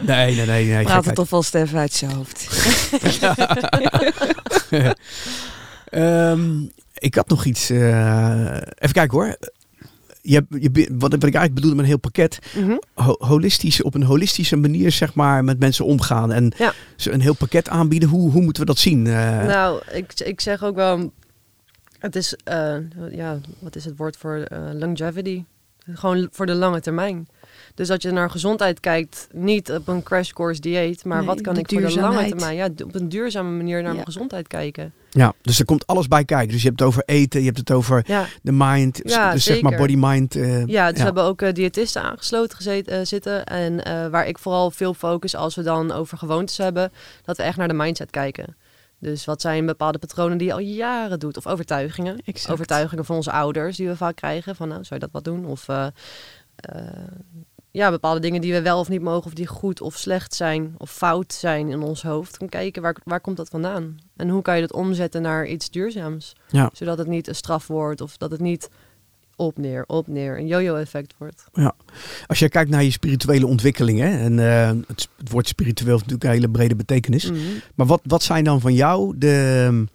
nee, 0.01 0.35
nee, 0.35 0.45
nee. 0.45 0.65
nee 0.65 0.83
Praat 0.83 0.85
gekheid. 0.85 1.05
het 1.05 1.15
toch 1.15 1.27
vast 1.27 1.55
even 1.55 1.79
uit 1.79 1.93
zijn 1.93 2.11
hoofd. 2.11 2.47
Ehm, 5.85 6.61
ik 6.93 7.15
had 7.15 7.27
nog 7.29 7.45
iets. 7.45 7.69
eh, 7.69 8.55
even 8.55 8.91
kijken 8.93 9.09
hoor. 9.17 9.37
Je 10.21 10.45
je, 10.49 10.69
wat, 10.91 11.11
wat 11.11 11.13
ik 11.13 11.21
eigenlijk 11.21 11.53
bedoelde 11.53 11.75
met 11.75 11.85
een 11.85 11.91
heel 11.91 11.99
pakket. 11.99 12.39
Ho- 12.93 13.15
holistisch, 13.19 13.81
op 13.81 13.95
een 13.95 14.03
holistische 14.03 14.55
manier 14.55 14.91
zeg 14.91 15.13
maar 15.13 15.43
met 15.43 15.59
mensen 15.59 15.85
omgaan. 15.85 16.31
En 16.31 16.53
Ja. 16.57 16.73
ze 16.95 17.11
een 17.11 17.21
heel 17.21 17.35
pakket 17.35 17.69
aanbieden. 17.69 18.09
Hoe, 18.09 18.31
hoe 18.31 18.41
moeten 18.41 18.61
we 18.61 18.67
dat 18.67 18.77
zien? 18.79 19.07
Eh, 19.07 19.43
Nou, 19.45 19.81
ik, 19.91 20.19
ik 20.19 20.41
zeg 20.41 20.63
ook 20.63 20.75
wel, 20.75 21.11
het 22.05 22.15
is, 22.15 22.35
eh, 22.43 22.75
ja, 23.11 23.37
wat 23.59 23.75
is 23.75 23.85
het 23.85 23.97
woord 23.97 24.17
voor 24.17 24.35
eh, 24.37 24.59
longevity? 24.73 25.43
Gewoon 25.93 26.27
voor 26.31 26.45
de 26.45 26.53
lange 26.55 26.79
termijn. 26.81 27.27
Dus 27.75 27.87
dat 27.87 28.01
je 28.01 28.11
naar 28.11 28.29
gezondheid 28.29 28.79
kijkt, 28.79 29.27
niet 29.31 29.71
op 29.71 29.87
een 29.87 30.03
crash 30.03 30.31
course 30.31 30.61
dieet, 30.61 31.05
maar 31.05 31.17
Nee, 31.17 31.27
wat 31.27 31.41
kan 31.41 31.57
ik 31.57 31.69
voor 31.71 31.81
de 31.81 31.99
lange 31.99 32.27
termijn? 32.27 32.55
Ja, 32.55 32.69
op 32.83 32.95
een 32.95 33.09
duurzame 33.09 33.49
manier 33.57 33.77
naar 33.77 33.87
Ja. 33.87 33.93
mijn 33.93 34.05
gezondheid 34.05 34.47
kijken. 34.47 34.93
ja, 35.09 35.33
dus 35.41 35.59
er 35.59 35.65
komt 35.65 35.87
alles 35.87 36.07
bij 36.07 36.25
kijken. 36.25 36.51
Dus 36.51 36.61
je 36.61 36.67
hebt 36.67 36.79
het 36.79 36.87
over 36.89 37.03
eten, 37.05 37.39
je 37.39 37.45
hebt 37.45 37.57
het 37.57 37.71
over 37.71 38.03
Ja, 38.07 38.25
de 38.41 38.51
mind. 38.51 38.99
Ja, 39.03 39.31
dus 39.31 39.43
zeg 39.43 39.61
maar 39.61 39.75
body-mind. 39.77 40.35
eh, 40.35 40.65
ja 40.65 40.87
dus 40.89 40.97
we 40.97 41.03
hebben 41.05 41.23
ook 41.23 41.55
diëtisten 41.55 42.01
aangesloten 42.01 42.55
gezeten, 42.57 43.07
zitten. 43.07 43.45
En 43.45 43.83
eh, 43.85 44.07
waar 44.07 44.27
ik 44.27 44.37
vooral 44.37 44.71
veel 44.71 44.93
focus 44.93 45.35
als 45.35 45.55
we 45.55 45.61
dan 45.63 45.91
over 45.91 46.17
gewoontes 46.17 46.57
hebben, 46.57 46.91
dat 47.23 47.37
we 47.37 47.43
echt 47.43 47.57
naar 47.57 47.67
de 47.67 47.73
mindset 47.73 48.09
kijken. 48.09 48.55
Dus 48.99 49.25
wat 49.25 49.41
zijn 49.41 49.65
bepaalde 49.65 49.97
patronen 49.97 50.37
die 50.37 50.47
je 50.47 50.53
al 50.53 50.59
jaren 50.59 51.19
doet? 51.19 51.37
Of 51.37 51.47
overtuigingen. 51.47 52.19
Exact. 52.25 52.53
overtuigingen 52.53 53.05
van 53.05 53.15
onze 53.15 53.31
ouders 53.31 53.77
die 53.77 53.87
we 53.87 53.95
vaak 53.95 54.15
krijgen. 54.15 54.55
Van 54.55 54.67
nou, 54.67 54.83
zou 54.83 54.99
je 54.99 55.05
dat 55.05 55.11
wat 55.11 55.23
doen? 55.23 55.45
Of 55.45 55.67
eh, 55.67 55.87
eh, 56.55 56.81
ja, 57.71 57.89
bepaalde 57.89 58.19
dingen 58.19 58.41
die 58.41 58.53
we 58.53 58.61
wel 58.61 58.79
of 58.79 58.89
niet 58.89 59.01
mogen, 59.01 59.25
of 59.25 59.33
die 59.33 59.47
goed 59.47 59.81
of 59.81 59.95
slecht 59.95 60.33
zijn, 60.33 60.75
of 60.77 60.91
fout 60.91 61.33
zijn 61.33 61.69
in 61.69 61.81
ons 61.81 62.03
hoofd. 62.03 62.37
Kan 62.37 62.49
kijken 62.49 62.81
waar, 62.81 62.95
waar 63.03 63.21
komt 63.21 63.37
dat 63.37 63.49
vandaan? 63.49 63.97
En 64.15 64.29
hoe 64.29 64.41
kan 64.41 64.55
je 64.55 64.61
dat 64.61 64.73
omzetten 64.73 65.21
naar 65.21 65.47
iets 65.47 65.69
duurzaams? 65.69 66.35
Ja. 66.47 66.69
Zodat 66.73 66.97
het 66.97 67.07
niet 67.07 67.27
een 67.27 67.35
straf 67.35 67.67
wordt 67.67 68.01
of 68.01 68.17
dat 68.17 68.31
het 68.31 68.39
niet 68.39 68.69
op 69.35 69.57
neer, 69.57 69.83
op 69.87 70.07
neer, 70.07 70.37
een 70.37 70.47
yo-yo 70.47 70.75
effect 70.75 71.13
wordt. 71.17 71.45
Als 72.27 72.39
je 72.39 72.49
kijkt 72.49 72.69
naar 72.69 72.83
je 72.83 72.91
spirituele 72.91 73.47
ontwikkeling. 73.47 73.99
Hè, 73.99 74.17
en 74.17 74.39
eh, 74.39 74.67
het, 74.87 75.09
het 75.17 75.29
woord 75.29 75.47
spiritueel 75.47 75.91
heeft 75.91 76.01
natuurlijk 76.01 76.23
een 76.29 76.35
hele 76.35 76.49
brede 76.49 76.75
betekenis. 76.75 77.31
Mhm. 77.31 77.39
Maar 77.75 77.85
wat, 77.85 78.01
wat 78.03 78.23
zijn 78.23 78.43
dan 78.43 78.61
van 78.61 78.73
jou 78.73 79.17
de, 79.17 79.85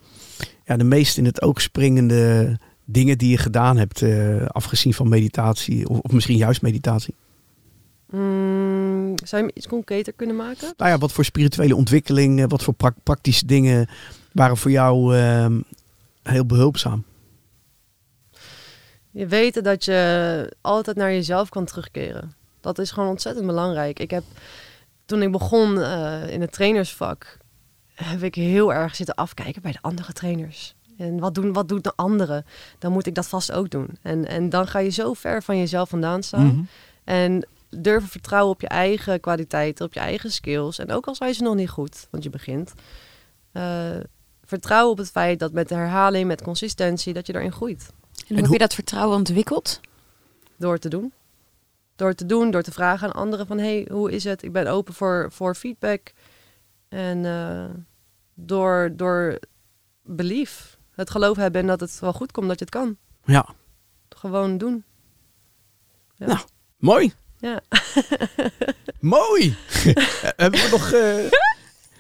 ja, 0.65 0.77
de 0.77 0.85
meest 0.85 1.19
in 1.19 1.25
het 1.25 1.43
oog 1.43 1.61
springende 1.61 2.59
dingen 2.85 3.19
die 3.19 3.31
je 3.31 3.39
gedaan 3.39 3.77
hebt, 3.77 4.03
eh, 4.03 4.47
afgezien 4.47 4.95
van 4.95 5.09
meditatie, 5.09 5.89
of, 5.89 5.99
of 5.99 6.13
misschien 6.13 6.37
juist 6.37 6.63
meditatie? 6.63 7.15
Mm, 8.11 9.15
zou 9.25 9.43
je 9.43 9.49
me 9.49 9.55
iets 9.55 9.67
concreter 9.67 10.13
kunnen 10.13 10.37
maken? 10.37 10.73
Nou 10.77 10.91
ja, 10.91 10.99
wat 10.99 11.13
voor 11.13 11.25
spirituele 11.25 11.77
ontwikkeling, 11.77 12.41
eh, 12.41 12.45
wat 12.49 12.63
voor 12.63 12.75
prak- 12.75 13.03
praktische 13.03 13.47
dingen 13.47 13.89
waren 14.33 14.57
voor 14.57 14.71
jou 14.71 15.17
eh, 15.17 15.47
heel 16.23 16.47
behulpzaam? 16.47 17.05
Je 19.11 19.27
weten 19.27 19.63
dat 19.63 19.85
je 19.85 20.53
altijd 20.61 20.97
naar 20.97 21.13
jezelf 21.13 21.49
kan 21.49 21.65
terugkeren. 21.65 22.35
Dat 22.61 22.79
is 22.79 22.91
gewoon 22.91 23.09
ontzettend 23.09 23.47
belangrijk. 23.47 23.99
Ik 23.99 24.11
heb, 24.11 24.25
toen 25.05 25.23
ik 25.23 25.33
begon 25.33 25.81
eh, 25.81 26.29
in 26.33 26.41
het 26.41 26.53
trainersvak, 26.53 27.37
heb 27.95 28.23
ik 28.23 28.35
heel 28.35 28.73
erg 28.73 28.97
zitten 28.97 29.15
afkijken 29.15 29.63
bij 29.63 29.73
de 29.73 29.79
andere 29.81 30.13
trainers. 30.13 30.75
En 30.99 31.19
wat 31.19 31.35
doen, 31.35 31.53
wat 31.53 31.69
doet 31.69 31.85
de 31.85 31.93
anderen? 31.97 32.45
Dan 32.79 32.93
moet 32.93 33.07
ik 33.07 33.15
dat 33.15 33.29
vast 33.29 33.53
ook 33.53 33.71
doen. 33.71 33.89
En, 34.03 34.27
en 34.29 34.49
dan 34.49 34.67
ga 34.67 34.79
je 34.79 34.91
zo 34.91 35.13
ver 35.13 35.43
van 35.43 35.59
jezelf 35.59 35.89
vandaan 35.89 36.23
staan. 36.23 36.47
Mhm. 36.47 36.63
En 37.05 37.47
durven 37.71 38.09
vertrouwen 38.09 38.53
op 38.55 38.61
je 38.61 38.69
eigen 38.69 39.21
kwaliteiten, 39.21 39.87
op 39.87 39.93
je 39.93 40.01
eigen 40.01 40.33
skills. 40.33 40.79
En 40.79 40.93
ook 40.93 41.07
al 41.07 41.15
zijn 41.15 41.35
ze 41.35 41.43
nog 41.43 41.55
niet 41.55 41.69
goed, 41.71 42.07
want 42.11 42.23
je 42.23 42.31
begint. 42.31 42.73
eh, 43.53 43.91
vertrouwen 44.45 44.91
op 44.93 44.99
het 44.99 45.11
feit 45.11 45.39
dat 45.39 45.53
met 45.53 45.71
herhaling, 45.71 46.27
met 46.27 46.43
consistentie, 46.43 47.13
dat 47.13 47.27
je 47.27 47.35
erin 47.35 47.53
groeit. 47.53 47.93
En 48.29 48.35
hoe 48.35 48.43
heb 48.43 48.53
je 48.53 48.59
dat 48.59 48.75
vertrouwen 48.75 49.17
ontwikkeld? 49.17 49.81
Door 50.57 50.79
te 50.79 50.89
doen. 50.89 51.13
Door 51.97 52.15
te 52.15 52.27
doen, 52.27 52.51
door 52.51 52.63
te 52.63 52.73
vragen 52.73 53.09
aan 53.09 53.21
anderen 53.21 53.47
van... 53.47 53.59
hey, 53.59 53.87
hoe 53.91 54.13
is 54.13 54.25
het? 54.25 54.43
Ik 54.43 54.53
ben 54.53 54.67
open 54.67 54.95
voor, 54.95 55.29
voor 55.33 55.55
feedback. 55.55 56.13
En 56.89 57.25
eh, 57.25 57.65
door, 58.35 58.91
door 58.97 59.39
belief, 60.03 60.79
het 60.95 61.11
geloof 61.11 61.37
hebben 61.37 61.61
en 61.61 61.67
dat 61.67 61.81
het 61.81 61.99
wel 62.01 62.13
goed 62.13 62.33
komt, 62.33 62.49
dat 62.49 62.59
je 62.59 62.65
het 62.65 62.75
kan. 62.75 62.97
Ja, 63.25 63.49
Gewoon 64.09 64.59
doen. 64.59 64.85
Ja. 66.15 66.27
Nou. 66.27 66.39
mooi. 66.77 67.13
Ja. 67.39 67.61
Mooi. 69.01 69.57
Hebben 70.37 70.61
we 70.61 70.69
nog... 70.71 70.93
eh, 70.93 71.31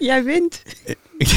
Jij 0.00 0.24
wint. 0.24 0.62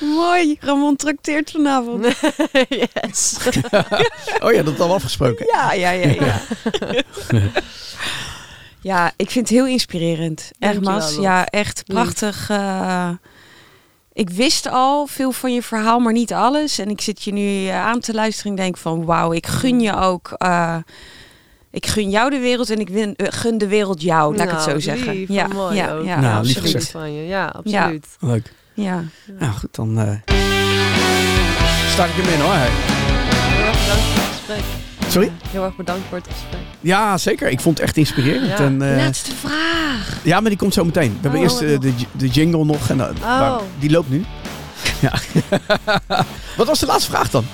Mooi. 0.00 0.56
Ramon 0.60 0.96
trakteert 0.96 1.50
vanavond. 1.50 2.06
yes. 3.02 3.36
Oh 4.42 4.52
ja, 4.52 4.62
dat 4.62 4.74
is 4.74 4.80
al 4.80 4.94
afgesproken. 4.94 5.46
Ja, 5.52 5.72
ja, 5.72 5.90
ja, 5.90 6.08
ja. 6.08 6.40
ja, 8.80 9.12
ik 9.16 9.30
vind 9.30 9.48
het 9.48 9.58
heel 9.58 9.66
inspirerend. 9.66 10.50
Echt, 10.58 10.72
Dankjewel, 10.72 10.92
Mas. 10.94 11.14
Lot. 11.14 11.22
Ja, 11.22 11.46
echt 11.46 11.84
prachtig. 11.86 12.50
eh, 12.50 13.10
ik 14.12 14.30
wist 14.30 14.68
al 14.68 15.06
veel 15.06 15.32
van 15.32 15.54
je 15.54 15.62
verhaal, 15.62 15.98
maar 15.98 16.12
niet 16.12 16.32
alles. 16.32 16.78
En 16.78 16.88
ik 16.90 17.00
zit 17.00 17.22
je 17.22 17.32
nu 17.32 17.66
eh, 17.66 17.80
aan 17.86 18.00
te 18.00 18.14
luisteren 18.14 18.50
en 18.50 18.56
denk 18.58 18.76
van... 18.76 19.04
wauw, 19.04 19.32
ik 19.32 19.46
gun 19.46 19.80
je 19.80 19.96
ook... 19.96 20.30
eh, 20.36 20.76
ik 21.76 21.86
gun 21.86 22.10
jou 22.10 22.30
de 22.30 22.38
wereld 22.38 22.70
en 22.70 22.80
ik 22.80 22.88
win, 22.88 23.14
eh, 23.16 23.26
gun 23.30 23.58
de 23.58 23.66
wereld 23.66 24.02
jou, 24.02 24.36
laat 24.36 24.46
ik 24.46 24.52
het 24.52 24.62
zo 24.62 24.68
Nou, 24.68 24.80
zeggen. 24.80 25.14
lief, 25.14 25.28
ja, 25.28 25.46
mooi 25.46 25.76
ja, 25.76 25.98
ja, 26.04 26.20
Nou, 26.20 26.44
lief 26.44 26.60
gezegd. 26.60 26.90
van 26.90 27.12
je. 27.14 27.26
Ja, 27.26 27.46
absoluut. 27.46 28.06
Leuk. 28.20 28.52
Ja. 28.74 29.02
Nou 29.38 29.52
goed, 29.52 29.74
dan 29.74 29.98
eh 29.98 30.34
start 31.92 32.10
ik 32.16 32.24
hem 32.24 32.32
in 32.34 32.40
hoor. 32.40 32.54
Heel 32.54 33.66
erg 33.66 33.76
bedankt 33.76 34.04
voor 34.04 34.24
het 34.24 34.32
gesprek. 34.36 34.64
Sorry? 35.10 35.32
Heel 35.50 35.64
erg 35.64 35.76
bedankt 35.76 36.02
voor 36.08 36.18
het 36.18 36.26
gesprek. 36.30 36.60
Ja, 36.80 37.18
zeker. 37.18 37.48
Ik 37.48 37.60
vond 37.60 37.76
het 37.78 37.86
echt 37.86 37.96
inspirerend. 37.96 38.46
Ja. 38.48 38.56
En, 38.58 38.82
eh, 38.90 38.96
Laatste 39.04 39.34
vraag. 39.34 40.16
ja, 40.22 40.40
maar 40.40 40.50
die 40.50 40.58
komt 40.58 40.74
zo 40.74 40.84
meteen. 40.84 41.10
We 41.10 41.18
hebben 41.20 41.40
Oh, 41.40 41.44
eerst 41.46 41.58
de, 41.82 41.92
de 42.12 42.28
jingle 42.28 42.64
nog. 42.64 42.88
En, 42.90 42.96
maar 43.20 43.60
die 43.78 43.90
loopt 43.90 44.10
nu. 44.10 44.24
Ja. 45.00 45.12
Wat 46.56 46.66
was 46.66 46.78
de 46.78 46.86
laatste 46.86 47.10
vraag 47.10 47.30
dan? 47.30 47.44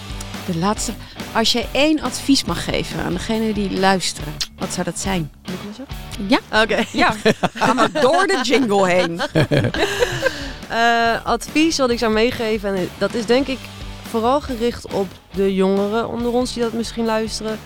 De 0.47 0.57
laatste. 0.59 0.93
Als 1.35 1.53
je 1.53 1.65
één 1.73 2.01
advies 2.01 2.45
mag 2.45 2.65
geven 2.65 3.03
aan 3.03 3.13
degene 3.13 3.53
die 3.53 3.79
luisteren, 3.79 4.33
wat 4.59 4.73
zou 4.73 4.85
dat 4.85 4.99
zijn? 4.99 5.33
Moet 5.43 5.55
ik 5.55 5.59
zeggen? 5.77 6.29
Ja. 6.29 6.63
Oké. 6.63 6.85
Ja, 6.93 7.15
ga 7.55 7.73
maar 7.73 7.93
door 7.93 8.27
de 8.27 8.41
jingle 8.43 8.89
heen. 8.89 9.21
Eh, 10.73 11.25
advies 11.25 11.79
wat 11.79 11.91
ik 11.91 11.99
zou 11.99 12.13
meegeven, 12.13 12.75
en 12.75 12.89
dat 12.99 13.15
is 13.15 13.27
denk 13.27 13.47
ik 13.47 13.59
vooral 14.09 14.41
gericht 14.41 14.93
op 14.93 15.07
de 15.31 15.55
jongeren 15.55 16.09
onder 16.09 16.33
ons 16.33 16.53
die 16.53 16.63
dat 16.63 16.73
misschien 16.73 17.05
luisteren. 17.05 17.59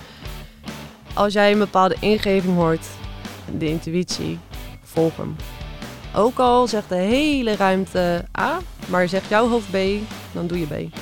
Als 1.14 1.32
jij 1.32 1.52
een 1.52 1.58
bepaalde 1.58 1.96
ingeving 2.00 2.54
hoort, 2.54 2.86
de 3.58 3.68
intuïtie, 3.68 4.38
volg 4.84 5.16
hem. 5.16 5.36
Ook 6.14 6.38
al 6.38 6.66
zegt 6.66 6.88
de 6.88 6.94
hele 6.94 7.56
ruimte 7.56 8.24
A, 8.40 8.58
maar 8.86 9.08
zegt 9.08 9.28
jouw 9.28 9.48
hoofd 9.48 9.70
B, 9.70 9.76
dan 10.32 10.46
doe 10.46 10.58
je 10.58 10.66
B. 10.66 10.96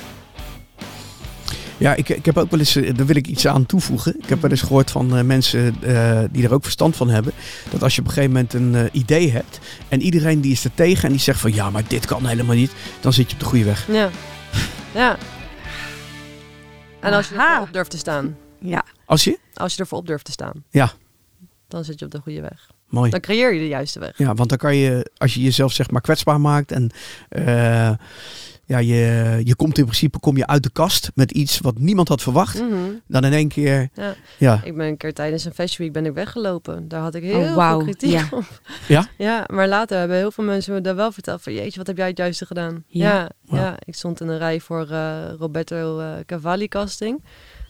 Ja, 1.77 1.93
ik, 1.93 2.09
ik 2.09 2.25
heb 2.25 2.37
ook 2.37 2.49
wel 2.49 2.59
eens, 2.59 2.75
eh, 2.75 2.95
daar 2.95 3.05
wil 3.05 3.15
ik 3.15 3.27
iets 3.27 3.47
aan 3.47 3.65
toevoegen. 3.65 4.19
Ik 4.19 4.29
heb 4.29 4.41
wel 4.41 4.51
eens 4.51 4.61
gehoord 4.61 4.91
van 4.91 5.17
eh, 5.17 5.23
mensen 5.23 5.75
eh, 5.81 6.23
die 6.31 6.43
er 6.45 6.53
ook 6.53 6.63
verstand 6.63 6.95
van 6.95 7.09
hebben. 7.09 7.33
Dat 7.69 7.83
als 7.83 7.95
je 7.95 8.01
op 8.01 8.07
een 8.07 8.13
gegeven 8.13 8.33
moment 8.33 8.53
een 8.53 8.75
eh, 8.75 8.83
idee 8.91 9.31
hebt. 9.31 9.59
En 9.87 10.01
iedereen 10.01 10.41
die 10.41 10.51
is 10.51 10.63
er 10.63 10.73
tegen 10.73 11.03
en 11.03 11.11
die 11.11 11.19
zegt 11.19 11.39
van 11.39 11.53
ja, 11.53 11.69
maar 11.69 11.83
dit 11.87 12.05
kan 12.05 12.25
helemaal 12.25 12.55
niet. 12.55 12.71
Dan 12.99 13.13
zit 13.13 13.27
je 13.27 13.33
op 13.33 13.39
de 13.39 13.45
goede 13.45 13.65
weg. 13.65 13.87
Ja. 13.87 14.09
ja. 15.01 15.17
En 16.99 17.13
als 17.13 17.29
je 17.29 17.35
ervoor 17.35 17.61
op 17.67 17.73
durft 17.73 17.89
te 17.91 17.97
staan. 17.97 18.37
Ja, 18.59 18.83
Als 19.05 19.23
je? 19.23 19.39
Als 19.53 19.73
je 19.75 19.79
ervoor 19.79 19.97
op 19.97 20.07
durft 20.07 20.25
te 20.25 20.31
staan. 20.31 20.63
Ja. 20.69 20.91
Dan 21.67 21.83
zit 21.83 21.99
je 21.99 22.05
op 22.05 22.11
de 22.11 22.19
goede 22.19 22.41
weg. 22.41 22.69
Mooi. 22.89 23.09
Dan 23.09 23.19
creëer 23.19 23.53
je 23.53 23.59
de 23.59 23.67
juiste 23.67 23.99
weg. 23.99 24.17
Ja, 24.17 24.33
want 24.33 24.49
dan 24.49 24.57
kan 24.57 24.75
je, 24.75 25.11
als 25.17 25.33
je 25.33 25.41
jezelf 25.41 25.71
zeg 25.73 25.91
maar 25.91 26.01
kwetsbaar 26.01 26.41
maakt 26.41 26.71
en 26.71 26.91
eh, 27.29 27.91
ja, 28.65 28.77
je, 28.77 29.41
je 29.43 29.55
komt 29.55 29.77
in 29.77 29.83
principe 29.83 30.19
kom 30.19 30.37
je 30.37 30.47
uit 30.47 30.63
de 30.63 30.69
kast 30.69 31.11
met 31.15 31.31
iets 31.31 31.59
wat 31.59 31.77
niemand 31.79 32.07
had 32.07 32.21
verwacht. 32.21 32.61
Mhm. 32.61 32.75
Dan 33.07 33.23
in 33.23 33.33
één 33.33 33.47
keer, 33.47 33.89
Ja. 33.93 34.15
ja, 34.37 34.61
Ik 34.63 34.75
ben 34.75 34.87
een 34.87 34.97
keer 34.97 35.13
tijdens 35.13 35.45
een 35.45 35.53
fashion 35.53 35.85
week 35.85 35.93
ben 35.93 36.05
ik 36.05 36.13
weggelopen. 36.13 36.87
Daar 36.87 37.01
had 37.01 37.15
ik 37.15 37.23
heel 37.23 37.39
Oh, 37.39 37.55
wauw. 37.55 37.75
veel 37.77 37.83
kritiek 37.83 38.11
Ja. 38.11 38.27
op. 38.31 38.61
Ja? 38.87 39.07
Ja, 39.17 39.43
maar 39.51 39.67
later 39.67 39.97
hebben 39.99 40.17
heel 40.17 40.31
veel 40.31 40.43
mensen 40.43 40.73
me 40.73 40.81
daar 40.81 40.95
wel 40.95 41.11
verteld 41.11 41.41
van... 41.41 41.53
Jeetje, 41.53 41.77
wat 41.77 41.87
heb 41.87 41.97
jij 41.97 42.07
het 42.07 42.17
juiste 42.17 42.45
gedaan? 42.45 42.83
Ja. 42.87 43.29
Ja, 43.43 43.75
ik 43.85 43.95
stond 43.95 44.21
in 44.21 44.27
een 44.27 44.37
rij 44.37 44.59
voor 44.59 44.89
eh, 44.89 45.17
Roberto 45.39 45.99
eh, 45.99 46.11
Cavalli 46.25 46.67
casting. 46.67 47.23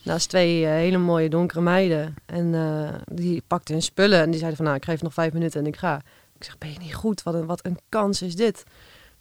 Naast 0.03 0.29
twee 0.29 0.65
eh, 0.65 0.71
hele 0.71 0.97
mooie 0.97 1.29
donkere 1.29 1.61
meiden. 1.61 2.13
En 2.25 2.53
eh, 2.55 2.93
die 3.15 3.43
pakten 3.47 3.73
hun 3.73 3.83
spullen 3.83 4.19
en 4.21 4.29
die 4.29 4.37
zeiden 4.39 4.55
van... 4.57 4.65
Nou, 4.65 4.77
ik 4.77 4.85
geef 4.85 5.01
nog 5.01 5.13
vijf 5.13 5.33
minuten 5.33 5.59
en 5.59 5.67
ik 5.67 5.77
ga. 5.77 6.01
Ik 6.37 6.43
zeg, 6.43 6.57
ben 6.57 6.71
je 6.71 6.79
niet 6.79 6.93
goed? 6.95 7.23
Wat 7.23 7.33
een, 7.33 7.45
wat 7.45 7.65
een 7.65 7.77
kans 7.89 8.21
is 8.21 8.35
dit? 8.35 8.63
Toen 8.65 8.73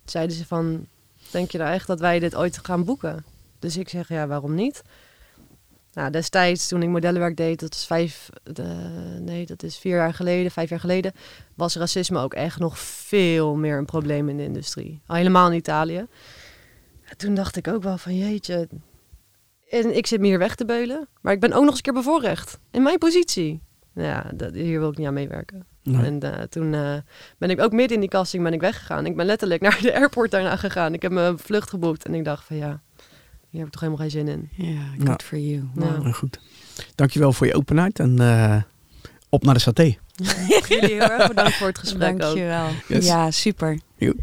zeiden 0.04 0.36
ze 0.36 0.46
van... 0.46 0.86
Denk 1.34 1.50
je 1.50 1.58
nou 1.58 1.72
echt 1.72 1.86
dat 1.86 2.00
wij 2.00 2.18
dit 2.18 2.36
ooit 2.36 2.58
gaan 2.62 2.84
boeken? 2.84 3.24
Dus 3.58 3.76
ik 3.76 3.88
zeg, 3.88 4.08
ja, 4.08 4.26
waarom 4.26 4.54
niet? 4.54 4.82
Nou, 5.92 6.10
destijds 6.10 6.68
toen 6.68 6.82
ik 6.82 6.88
modellenwerk 6.88 7.36
deed, 7.36 7.60
dat 7.60 7.74
is 7.74 7.86
vijf, 7.86 8.30
nee, 9.20 9.46
dat 9.46 9.62
is 9.62 9.78
vier 9.78 9.96
jaar 9.96 10.14
geleden, 10.14 10.50
vijf 10.50 10.70
jaar 10.70 10.80
geleden, 10.80 11.12
was 11.54 11.76
racisme 11.76 12.18
ook 12.18 12.34
echt 12.34 12.58
nog 12.58 12.78
veel 12.78 13.54
meer 13.54 13.78
een 13.78 13.84
probleem 13.84 14.28
in 14.28 14.36
de 14.36 14.42
industrie. 14.42 15.00
Al 15.06 15.16
helemaal 15.16 15.50
in 15.50 15.56
Italië. 15.56 16.06
En 17.04 17.16
toen 17.16 17.34
dacht 17.34 17.56
ik 17.56 17.68
ook 17.68 17.82
wel 17.82 17.98
van 17.98 18.16
jeetje, 18.16 18.68
en 19.68 19.96
ik 19.96 20.06
zit 20.06 20.20
me 20.20 20.26
hier 20.26 20.38
weg 20.38 20.54
te 20.54 20.64
beulen, 20.64 21.08
maar 21.20 21.32
ik 21.32 21.40
ben 21.40 21.52
ook 21.52 21.60
nog 21.60 21.68
eens 21.68 21.76
een 21.76 21.82
keer 21.82 21.92
bevoorrecht 21.92 22.58
in 22.70 22.82
mijn 22.82 22.98
positie. 22.98 23.60
Ja, 23.94 24.30
dat, 24.34 24.54
hier 24.54 24.80
wil 24.80 24.90
ik 24.90 24.98
niet 24.98 25.06
aan 25.06 25.14
meewerken. 25.14 25.66
Nee. 25.84 26.04
En 26.04 26.20
eh, 26.20 26.42
toen 26.42 26.74
eh, 26.74 26.94
ben 27.38 27.50
ik 27.50 27.60
ook 27.60 27.72
midden 27.72 27.94
in 27.94 28.00
die 28.00 28.08
casting 28.08 28.42
ben 28.42 28.52
ik 28.52 28.60
weggegaan. 28.60 29.06
Ik 29.06 29.16
ben 29.16 29.26
letterlijk 29.26 29.60
naar 29.60 29.78
de 29.82 29.94
airport 29.94 30.30
daarna 30.30 30.56
gegaan. 30.56 30.94
Ik 30.94 31.02
heb 31.02 31.12
mijn 31.12 31.38
vlucht 31.38 31.70
geboekt 31.70 32.04
en 32.04 32.14
ik 32.14 32.24
dacht 32.24 32.44
van 32.44 32.56
ja, 32.56 32.80
hier 33.48 33.58
heb 33.58 33.66
ik 33.66 33.72
toch 33.72 33.80
helemaal 33.80 34.02
geen 34.08 34.10
zin 34.10 34.28
in. 34.28 34.48
ja 34.56 34.80
Ja. 34.98 35.04
good 35.04 35.22
for 35.22 35.38
you. 35.38 35.68
Ja. 35.74 35.80
Wow. 35.80 36.02
Nou, 36.02 36.12
goed. 36.12 36.40
Dankjewel 36.94 37.32
voor 37.32 37.46
je 37.46 37.54
openheid 37.54 37.98
en 37.98 38.18
eh, 38.18 38.62
op 39.28 39.44
naar 39.44 39.54
de 39.54 39.60
saté. 39.60 39.82
Jullie 40.68 40.92
heel 40.92 41.00
erg 41.00 41.28
bedankt 41.28 41.54
voor 41.54 41.66
het 41.66 41.78
gesprek 41.78 42.12
ook. 42.12 42.18
Dankjewel. 42.20 42.68
Yes. 42.88 43.06
Ja, 43.06 43.30
super. 43.30 43.80
Joep. 43.96 44.16